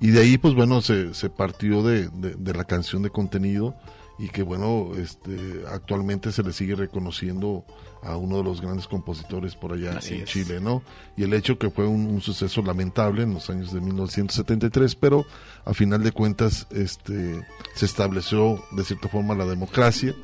Y 0.00 0.08
de 0.08 0.20
ahí, 0.20 0.36
pues 0.38 0.54
bueno, 0.54 0.80
se, 0.82 1.14
se 1.14 1.30
partió 1.30 1.82
de, 1.84 2.08
de, 2.08 2.34
de 2.36 2.54
la 2.54 2.64
canción 2.64 3.02
de 3.02 3.10
contenido 3.10 3.76
y 4.22 4.28
que 4.28 4.44
bueno, 4.44 4.92
este, 4.96 5.64
actualmente 5.68 6.30
se 6.30 6.44
le 6.44 6.52
sigue 6.52 6.76
reconociendo 6.76 7.64
a 8.02 8.16
uno 8.16 8.36
de 8.36 8.44
los 8.44 8.60
grandes 8.60 8.86
compositores 8.86 9.56
por 9.56 9.72
allá 9.72 9.98
Así 9.98 10.14
en 10.14 10.20
es. 10.20 10.28
Chile, 10.28 10.60
¿no? 10.60 10.80
Y 11.16 11.24
el 11.24 11.34
hecho 11.34 11.58
que 11.58 11.70
fue 11.70 11.88
un, 11.88 12.06
un 12.06 12.20
suceso 12.20 12.62
lamentable 12.62 13.24
en 13.24 13.34
los 13.34 13.50
años 13.50 13.72
de 13.72 13.80
1973, 13.80 14.94
pero 14.94 15.26
a 15.64 15.74
final 15.74 16.04
de 16.04 16.12
cuentas 16.12 16.68
este, 16.70 17.44
se 17.74 17.84
estableció 17.84 18.62
de 18.70 18.84
cierta 18.84 19.08
forma 19.08 19.34
la 19.34 19.44
democracia, 19.44 20.14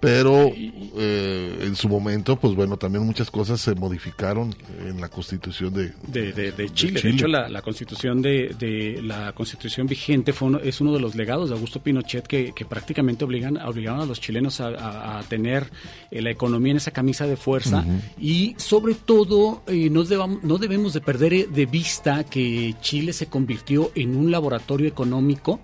pero 0.00 0.52
eh, 0.54 1.58
en 1.62 1.74
su 1.76 1.88
momento, 1.88 2.36
pues 2.36 2.54
bueno, 2.54 2.76
también 2.76 3.04
muchas 3.04 3.30
cosas 3.30 3.60
se 3.60 3.74
modificaron 3.74 4.54
en 4.86 5.00
la 5.00 5.08
constitución 5.08 5.72
de, 5.74 5.92
de, 6.06 6.32
de- 6.32 6.52
de 6.52 6.70
Chile. 6.70 7.00
De, 7.00 7.10
hecho, 7.10 7.26
la, 7.26 7.48
la 7.48 7.62
constitución 7.62 8.22
de, 8.22 9.00
la 9.02 9.32
constitución 9.32 9.86
vigente 9.86 10.32
fue 10.32 10.48
uno- 10.48 10.58
es 10.60 10.80
uno 10.80 10.92
de 10.92 11.00
los 11.00 11.14
legados 11.14 11.48
de 11.48 11.54
Augusto 11.56 11.80
Pinochet 11.82 12.26
que, 12.26 12.52
que 12.54 12.64
prácticamente 12.64 13.24
obligan, 13.24 13.56
obligaron 13.58 14.00
a 14.00 14.06
los 14.06 14.20
chilenos 14.20 14.60
a, 14.60 14.68
a- 14.68 15.18
a 15.18 15.22
tener 15.24 15.70
eh, 16.10 16.22
la 16.22 16.30
economía 16.30 16.70
en 16.72 16.76
esa 16.76 16.90
camisa 16.92 17.26
de 17.26 17.36
fuerza 17.36 17.84
y 18.20 18.54
sobre 18.58 18.94
todo 18.94 19.62
eh, 19.66 19.90
no, 19.90 20.04
debam- 20.04 20.40
no 20.42 20.58
debemos 20.58 20.92
de 20.92 21.00
perder 21.00 21.32
eh, 21.34 21.48
de 21.52 21.66
vista 21.66 22.24
que 22.24 22.74
Chile 22.80 23.12
se 23.12 23.26
convirtió 23.26 23.90
en 23.94 24.16
un 24.16 24.30
laboratorio 24.30 24.86
económico 24.86 25.60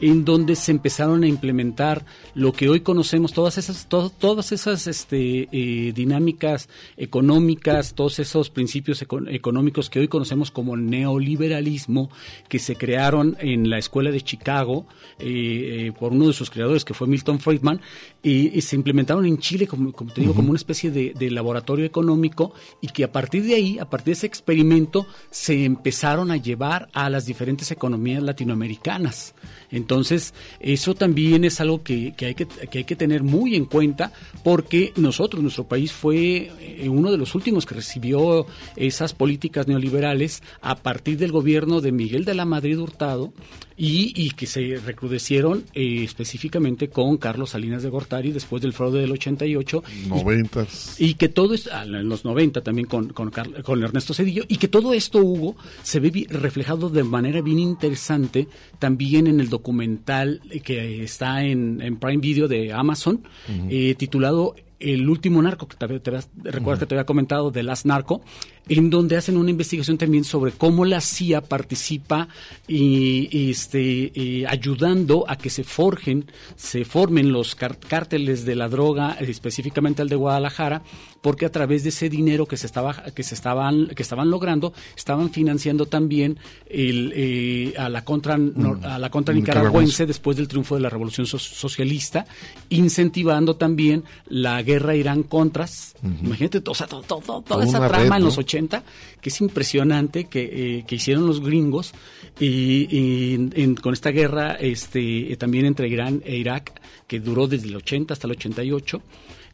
en 0.00 0.24
donde 0.24 0.56
se 0.56 0.70
empezaron 0.70 1.24
a 1.24 1.26
implementar 1.26 2.04
lo 2.34 2.52
que 2.52 2.68
hoy 2.68 2.80
conocemos, 2.80 3.32
todas 3.32 3.58
esas, 3.58 3.69
to- 3.88 4.10
todas 4.10 4.52
esas 4.52 4.86
este, 4.86 5.48
eh, 5.52 5.92
dinámicas 5.92 6.68
económicas, 6.96 7.94
todos 7.94 8.18
esos 8.18 8.50
principios 8.50 9.02
eco- 9.02 9.26
económicos 9.28 9.90
que 9.90 10.00
hoy 10.00 10.08
conocemos 10.08 10.50
como 10.50 10.76
neoliberalismo, 10.76 12.10
que 12.48 12.58
se 12.58 12.76
crearon 12.76 13.36
en 13.40 13.68
la 13.70 13.78
escuela 13.78 14.10
de 14.10 14.20
Chicago 14.20 14.86
eh, 15.18 15.86
eh, 15.88 15.92
por 15.98 16.12
uno 16.12 16.28
de 16.28 16.32
sus 16.32 16.50
creadores, 16.50 16.84
que 16.84 16.94
fue 16.94 17.06
Milton 17.06 17.40
Friedman, 17.40 17.80
y, 18.22 18.60
se 18.60 18.76
implementaron 18.76 19.26
en 19.26 19.38
Chile, 19.38 19.66
como, 19.66 19.92
como 19.92 20.12
te 20.12 20.20
digo, 20.20 20.34
como 20.34 20.50
una 20.50 20.56
especie 20.58 20.90
de, 20.90 21.14
de 21.18 21.30
laboratorio 21.30 21.84
económico, 21.84 22.52
y 22.80 22.88
que 22.88 23.04
a 23.04 23.12
partir 23.12 23.44
de 23.44 23.54
ahí, 23.54 23.78
a 23.78 23.88
partir 23.88 24.06
de 24.06 24.12
ese 24.12 24.26
experimento, 24.26 25.06
se 25.30 25.64
empezaron 25.64 26.30
a 26.30 26.36
llevar 26.36 26.88
a 26.92 27.08
las 27.10 27.26
diferentes 27.26 27.70
economías 27.70 28.22
latinoamericanas. 28.22 29.34
Entonces, 29.70 30.34
eso 30.58 30.94
también 30.94 31.44
es 31.44 31.60
algo 31.60 31.82
que, 31.82 32.14
hay 32.18 32.34
que, 32.34 32.46
que 32.46 32.78
hay 32.78 32.84
que 32.84 32.96
tener 32.96 33.22
muy 33.22 33.54
en 33.54 33.64
cuenta 33.64 34.12
porque 34.42 34.92
nosotros, 34.96 35.42
nuestro 35.42 35.64
país 35.64 35.92
fue 35.92 36.50
eh, 36.60 36.88
uno 36.88 37.10
de 37.10 37.18
los 37.18 37.34
últimos 37.34 37.66
que 37.66 37.76
recibió 37.76 38.46
esas 38.76 39.14
políticas 39.14 39.68
neoliberales 39.68 40.42
a 40.60 40.76
partir 40.76 41.18
del 41.18 41.32
gobierno 41.32 41.80
de 41.80 41.92
Miguel 41.92 42.24
de 42.24 42.34
la 42.34 42.44
Madrid 42.44 42.78
Hurtado 42.78 43.32
y, 43.82 44.12
y 44.14 44.32
que 44.32 44.44
se 44.44 44.76
recrudecieron 44.84 45.64
eh, 45.72 46.04
específicamente 46.04 46.90
con 46.90 47.16
Carlos 47.16 47.50
Salinas 47.50 47.82
de 47.82 47.88
Gortari 47.88 48.30
después 48.30 48.60
del 48.60 48.74
fraude 48.74 49.00
del 49.00 49.10
88. 49.10 49.82
y- 50.04 50.08
noventas. 50.08 51.00
y 51.00 51.14
que 51.14 51.30
todo 51.30 51.54
es 51.54 51.66
ah, 51.72 51.84
en 51.84 52.06
los 52.10 52.26
90 52.26 52.60
también 52.60 52.86
con, 52.86 53.08
con, 53.14 53.82
Ernesto 53.82 54.12
Cedillo 54.12 54.44
y 54.48 54.56
que 54.58 54.68
todo 54.68 54.92
esto 54.92 55.20
Hugo 55.20 55.56
se 55.82 55.98
ve 55.98 56.26
reflejado 56.28 56.90
de 56.90 57.04
manera 57.04 57.40
bien 57.40 57.58
interesante 57.58 58.48
también 58.78 59.26
en 59.26 59.40
el 59.40 59.48
documental 59.48 60.42
que 60.62 61.02
está 61.02 61.42
en, 61.44 61.80
en 61.80 61.96
Prime 61.96 62.20
Video 62.20 62.48
de 62.48 62.74
Amazon 62.74 63.22
eh, 63.70 63.94
titulado 63.96 64.56
El 64.78 65.08
último 65.08 65.40
narco 65.40 65.66
que 65.68 65.76
te, 65.76 66.00
te 66.00 66.50
recuerdas 66.50 66.80
que 66.80 66.86
te 66.86 66.94
había 66.96 67.06
comentado 67.06 67.50
de 67.50 67.62
Last 67.62 67.86
Narco 67.86 68.20
en 68.68 68.88
donde 68.90 69.16
hacen 69.16 69.36
una 69.36 69.50
investigación 69.50 69.98
también 69.98 70.22
sobre 70.24 70.52
cómo 70.52 70.84
la 70.84 71.00
CIA 71.00 71.40
participa 71.40 72.28
y, 72.68 73.28
y, 73.36 73.50
este, 73.50 74.12
eh, 74.14 74.46
ayudando 74.46 75.24
a 75.28 75.36
que 75.36 75.50
se 75.50 75.64
forjen, 75.64 76.26
se 76.56 76.84
formen 76.84 77.32
los 77.32 77.54
cárteles 77.56 78.44
de 78.44 78.54
la 78.54 78.68
droga, 78.68 79.16
específicamente 79.20 80.02
el 80.02 80.08
de 80.08 80.16
Guadalajara, 80.16 80.82
porque 81.20 81.46
a 81.46 81.52
través 81.52 81.82
de 81.82 81.88
ese 81.90 82.08
dinero 82.08 82.46
que 82.46 82.56
se 82.56 82.66
estaba 82.66 82.94
que 83.14 83.22
se 83.22 83.34
estaban 83.34 83.88
que 83.88 84.02
estaban 84.02 84.30
logrando 84.30 84.72
estaban 84.96 85.30
financiando 85.30 85.84
también 85.84 86.38
el, 86.66 87.12
eh, 87.14 87.74
a 87.76 87.90
la 87.90 88.04
contra 88.04 88.38
nor- 88.38 88.82
a 88.84 88.98
la 88.98 89.10
contra 89.10 89.34
nicaragüense 89.34 90.06
después 90.06 90.36
del 90.38 90.48
triunfo 90.48 90.76
de 90.76 90.80
la 90.80 90.88
revolución 90.88 91.26
so- 91.26 91.38
socialista, 91.38 92.24
incentivando 92.70 93.56
también 93.56 94.04
la 94.28 94.62
guerra 94.62 94.94
Irán-Contras. 94.94 95.94
Ujú. 96.02 96.26
Imagínate, 96.26 96.62
o 96.66 96.74
sea, 96.74 96.86
to- 96.86 97.02
to- 97.02 97.22
to- 97.26 97.42
toda 97.46 97.64
esa 97.64 97.78
trama 97.88 98.08
red, 98.14 98.16
en 98.16 98.24
los 98.24 98.38
80, 98.50 98.82
que 99.20 99.28
es 99.28 99.40
impresionante 99.40 100.24
que, 100.24 100.78
eh, 100.78 100.84
que 100.86 100.96
hicieron 100.96 101.26
los 101.26 101.40
gringos 101.40 101.92
y, 102.38 102.86
y 102.90 103.34
en- 103.34 103.52
en- 103.54 103.74
con 103.76 103.92
esta 103.94 104.10
guerra 104.10 104.54
este, 104.54 105.32
eh, 105.32 105.36
también 105.36 105.66
entre 105.66 105.88
Irán 105.88 106.22
e 106.24 106.36
Irak, 106.36 106.80
que 107.06 107.20
duró 107.20 107.46
desde 107.46 107.68
el 107.68 107.76
80 107.76 108.14
hasta 108.14 108.26
el 108.26 108.32
88 108.32 109.02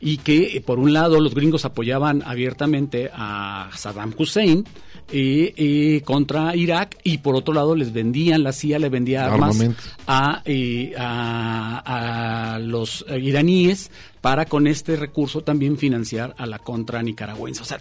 y 0.01 0.19
que 0.19 0.57
eh, 0.57 0.61
por 0.61 0.79
un 0.79 0.93
lado 0.93 1.21
los 1.21 1.35
gringos 1.35 1.65
apoyaban 1.65 2.23
abiertamente 2.27 3.11
a 3.13 3.71
Saddam 3.75 4.13
Hussein 4.17 4.65
eh, 5.11 5.55
eh, 5.57 6.03
contra 6.05 6.55
Irak 6.57 6.99
y 7.05 7.19
por 7.19 7.35
otro 7.37 7.55
lado 7.55 7.75
les 7.77 7.93
vendían, 7.93 8.43
la 8.43 8.53
CIA 8.53 8.79
le 8.81 8.89
vendía 8.89 9.25
armas 9.33 9.57
a, 10.07 10.43
eh, 10.45 10.93
a, 10.99 12.55
a 12.55 12.59
los 12.59 13.07
iraníes 13.09 13.91
para 14.21 14.47
con 14.47 14.67
este 14.67 14.97
recurso 14.97 15.43
también 15.43 15.79
financiar 15.79 16.35
a 16.37 16.45
la 16.47 16.59
contra 16.59 17.03
nicaragüense. 17.03 17.63
O 17.63 17.65
sea, 17.65 17.81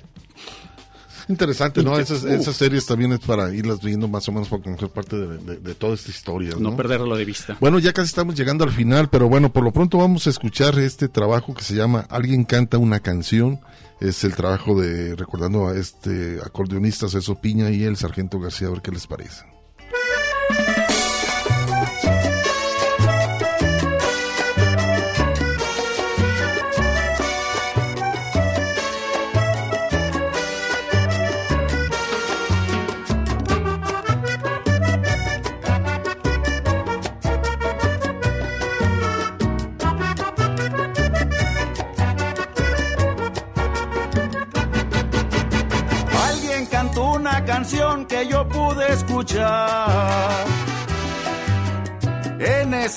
Interesante, 1.28 1.84
¿no? 1.84 1.98
Esas, 2.00 2.56
series 2.56 2.86
también 2.86 3.12
es 3.14 3.20
para 3.20 3.54
irlas 3.54 3.82
viendo 3.82 4.08
más 4.08 4.28
o 4.30 4.32
menos 4.32 4.48
para 4.48 4.62
conocer 4.64 4.90
parte 4.90 5.16
de, 5.18 5.38
de- 5.40 5.58
de 5.58 5.76
toda 5.76 5.94
esta 5.96 6.12
historia. 6.12 6.52
no, 6.52 6.72
¿no? 6.72 6.76
perderlo 6.78 7.16
de 7.16 7.26
vista. 7.26 7.58
Bueno, 7.60 7.80
ya 7.80 7.94
casi 7.94 8.08
estamos 8.08 8.36
llegando 8.36 8.64
al 8.64 8.72
final, 8.72 9.10
pero 9.10 9.28
bueno, 9.28 9.52
por 9.52 9.64
lo 9.64 9.72
pronto 9.72 9.98
vamos 9.98 10.28
a 10.28 10.30
escuchar 10.30 10.78
este 10.80 11.08
trabajo 11.10 11.54
que 11.54 11.64
se 11.64 11.76
llama 11.76 12.06
Alguien 12.10 12.44
canta 12.44 12.78
una 12.78 13.00
canción. 13.00 13.60
Es 14.02 14.24
el 14.26 14.36
trabajo 14.36 14.80
de, 14.80 15.16
recordando 15.16 15.68
a 15.68 15.76
este 15.78 16.40
acordeonista 16.46 17.08
César 17.08 17.40
Piña 17.40 17.70
y 17.72 17.84
el 17.84 17.96
sargento 17.96 18.40
García, 18.40 18.68
a 18.68 18.72
ver 18.72 18.82
qué 18.82 18.92
les 18.92 19.08
parece. 19.08 19.44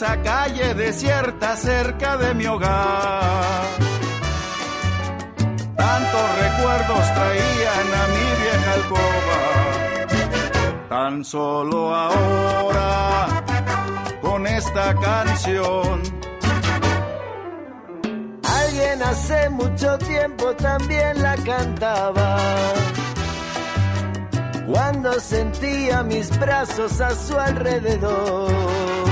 Esa 0.01 0.23
calle 0.23 0.75
desierta 0.75 1.57
cerca 1.57 2.17
de 2.19 2.33
mi 2.33 2.47
hogar. 2.47 3.67
Tantos 5.77 6.39
recuerdos 6.45 7.15
traían 7.15 7.89
a 8.01 8.05
mi 8.15 8.27
vieja 8.43 8.73
alcoba, 8.75 9.41
tan 10.89 11.25
solo 11.25 11.93
ahora 11.93 13.43
con 14.21 14.47
esta 14.47 14.95
canción. 14.95 16.01
Alguien 18.45 19.03
hace 19.03 19.51
mucho 19.51 19.99
tiempo 19.99 20.55
también 20.55 21.21
la 21.21 21.35
cantaba. 21.39 22.39
Cuando 24.65 25.19
sentía 25.19 26.05
mis 26.05 26.31
brazos 26.39 27.01
a 27.01 27.11
su 27.17 27.37
alrededor. 27.37 29.08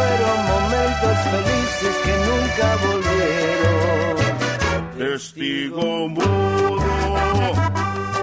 Fueron 0.00 0.38
momentos 0.54 1.16
felices 1.34 1.94
que 2.04 2.14
nunca 2.28 2.66
volvieron. 2.86 4.16
Testigo 4.96 6.08
mudo 6.08 7.52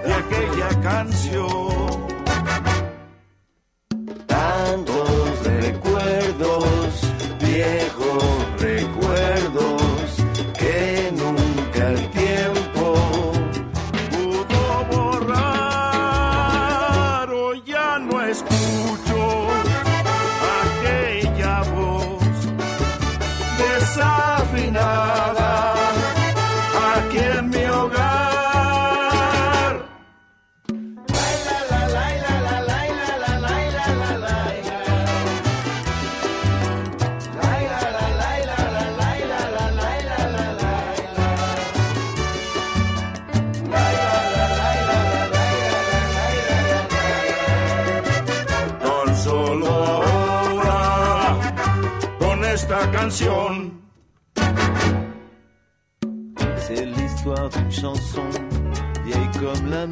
de 0.03 0.13
aquella 0.21 0.69
canción. 0.81 2.07
Tantos 4.25 5.33
recuerdos, 5.45 6.89
viejos 7.39 8.56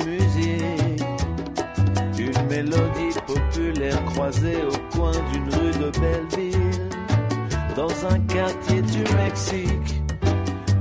musique. 0.04 1.04
Une 2.18 2.48
mélodie 2.48 3.18
populaire 3.28 4.04
croisée 4.06 4.58
au 4.64 4.98
coin 4.98 5.12
d'une 5.32 5.54
rue 5.54 5.72
de 5.72 5.92
Belleville. 6.00 6.90
Dans 7.76 8.06
un 8.08 8.20
quartier 8.22 8.82
du 8.82 9.04
Mexique 9.16 10.02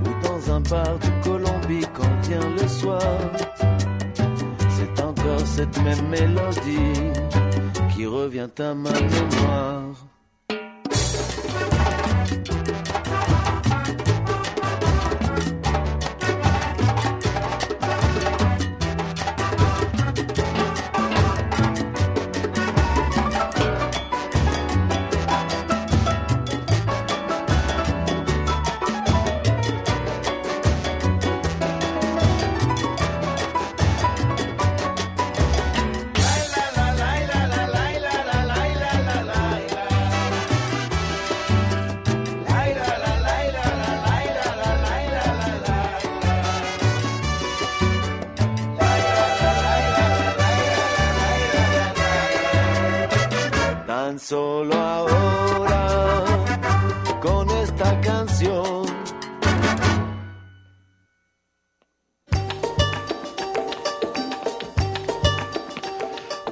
ou 0.04 0.26
dans 0.26 0.52
un 0.54 0.60
bar 0.60 0.98
de 0.98 1.24
Colombie 1.24 1.86
quand 1.92 2.28
vient 2.28 2.50
le 2.50 2.68
soir. 2.68 3.00
C'est 4.68 5.02
encore 5.02 5.46
cette 5.46 5.82
même 5.82 6.08
mélodie 6.08 7.10
qui 7.94 8.06
revient 8.06 8.48
à 8.58 8.74
ma 8.74 8.92
mémoire. 8.92 10.13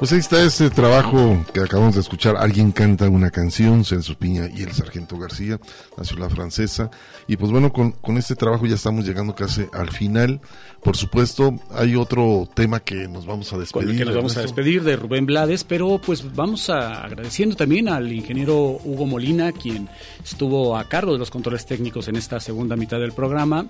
Pues 0.03 0.13
ahí 0.13 0.19
está 0.19 0.43
este 0.43 0.69
trabajo 0.69 1.47
que 1.55 1.61
acabamos 1.61 1.95
de 1.95 2.01
escuchar. 2.01 2.37
Alguien 2.37 2.73
canta 2.73 3.09
una 3.09 3.31
canción, 3.31 3.85
Celso 3.85 4.19
Piña 4.19 4.49
y 4.53 4.65
el 4.65 4.73
Sargento 4.73 5.17
García, 5.17 5.61
la 5.97 6.03
ciudad 6.03 6.29
francesa. 6.29 6.91
Y 7.29 7.37
pues 7.37 7.53
bueno, 7.53 7.73
con, 7.73 7.93
con 7.93 8.19
este 8.19 8.35
trabajo 8.35 8.67
ya 8.67 8.75
estamos 8.75 9.07
llegando 9.07 9.37
casi 9.37 9.65
al 9.73 9.93
final. 9.93 10.41
Por 10.83 10.97
supuesto, 10.97 11.55
hay 11.71 11.95
otro 11.95 12.49
tema 12.53 12.81
que 12.81 13.07
nos 13.07 13.27
vamos 13.27 13.47
a 13.47 13.51
con 13.53 13.61
despedir. 13.61 13.91
el 13.91 13.97
que 13.99 14.05
nos 14.05 14.17
vamos 14.17 14.37
a 14.37 14.43
despedir 14.43 14.83
de 14.83 14.97
Rubén 14.97 15.25
Blades, 15.25 15.63
pero 15.63 16.01
pues 16.05 16.35
vamos 16.35 16.69
a 16.69 17.05
agradeciendo 17.05 17.55
también 17.55 17.89
al 17.89 18.11
ingeniero 18.11 18.81
Hugo 18.83 19.07
Molina, 19.07 19.53
quien 19.53 19.89
estuvo 20.25 20.77
a 20.77 20.89
cargo 20.89 21.13
de 21.13 21.21
los 21.21 21.31
controles 21.31 21.65
técnicos 21.65 22.09
en 22.09 22.17
esta 22.17 22.41
segunda 22.41 22.75
mitad 22.75 22.99
del 22.99 23.13
programa. 23.13 23.67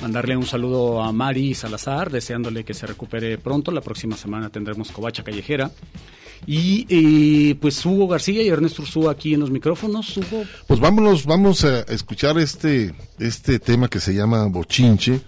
Mandarle 0.00 0.38
un 0.38 0.46
saludo 0.46 1.02
a 1.02 1.12
Mari 1.12 1.54
Salazar, 1.54 2.10
deseándole 2.10 2.64
que 2.64 2.72
se 2.72 2.86
recupere 2.86 3.36
pronto. 3.36 3.70
La 3.70 3.82
próxima 3.82 4.16
semana 4.16 4.48
tendremos 4.48 4.90
Covacha 4.90 5.22
Callejera. 5.22 5.70
Y 6.46 6.86
eh, 6.90 7.54
pues 7.54 7.84
Hugo 7.86 8.06
García 8.06 8.42
y 8.42 8.48
Ernesto 8.48 8.82
Ursúa 8.82 9.12
aquí 9.12 9.34
en 9.34 9.40
los 9.40 9.50
micrófonos. 9.50 10.16
Hugo, 10.16 10.44
Pues 10.66 10.78
vámonos, 10.78 11.24
vamos 11.24 11.64
a 11.64 11.80
escuchar 11.82 12.38
este, 12.38 12.94
este 13.18 13.58
tema 13.58 13.88
que 13.88 13.98
se 14.00 14.14
llama 14.14 14.44
bochinche, 14.46 15.22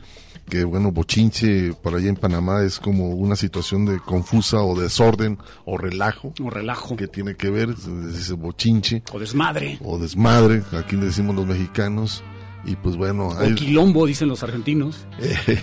que 0.49 0.65
bueno, 0.65 0.93
bochinche 0.93 1.73
por 1.83 1.95
allá 1.95 2.09
en 2.09 2.17
Panamá 2.17 2.63
es 2.63 2.79
como 2.79 3.11
una 3.11 3.35
situación 3.35 3.87
de 3.87 3.99
confusa 3.99 4.61
o 4.61 4.79
desorden 4.79 5.39
o 5.65 5.79
relajo. 5.79 6.35
O 6.43 6.51
relajo. 6.51 6.97
Que 6.97 7.09
tiene 7.09 7.35
que 7.35 7.49
ver, 7.49 7.75
se 7.77 7.91
dice 8.09 8.35
bochinche. 8.35 9.03
o 9.11 9.19
desmadre. 9.19 9.79
O 9.83 9.99
desmadre, 9.99 10.63
aquí 10.73 10.97
le 10.97 11.07
decimos 11.07 11.35
los 11.35 11.47
mexicanos. 11.47 12.23
Y 12.67 12.75
pues 12.75 12.97
bueno, 12.97 13.29
O 13.29 13.39
ahí, 13.39 13.55
quilombo, 13.55 14.07
dicen 14.07 14.29
los 14.29 14.43
argentinos. 14.43 15.07
eh, 15.21 15.63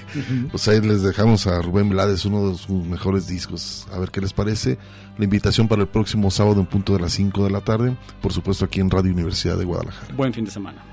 pues 0.50 0.68
ahí 0.70 0.80
les 0.82 1.04
dejamos 1.04 1.46
a 1.48 1.62
Rubén 1.62 1.90
Blades, 1.90 2.24
uno 2.26 2.50
de 2.50 2.58
sus 2.58 2.86
mejores 2.86 3.28
discos. 3.28 3.86
A 3.92 4.00
ver 4.00 4.10
qué 4.10 4.22
les 4.22 4.32
parece. 4.32 4.78
La 5.18 5.26
invitación 5.26 5.68
para 5.68 5.82
el 5.82 5.90
próximo 5.90 6.32
sábado 6.32 6.62
en 6.62 6.66
punto 6.66 6.94
de 6.94 7.00
las 7.00 7.12
5 7.14 7.44
de 7.44 7.52
la 7.52 7.62
tarde, 7.62 7.98
por 8.22 8.34
supuesto 8.34 8.66
aquí 8.66 8.80
en 8.80 8.90
Radio 8.90 9.12
Universidad 9.12 9.58
de 9.58 9.66
Guadalajara. 9.66 10.16
Buen 10.16 10.34
fin 10.34 10.46
de 10.46 10.52
semana. 10.52 10.93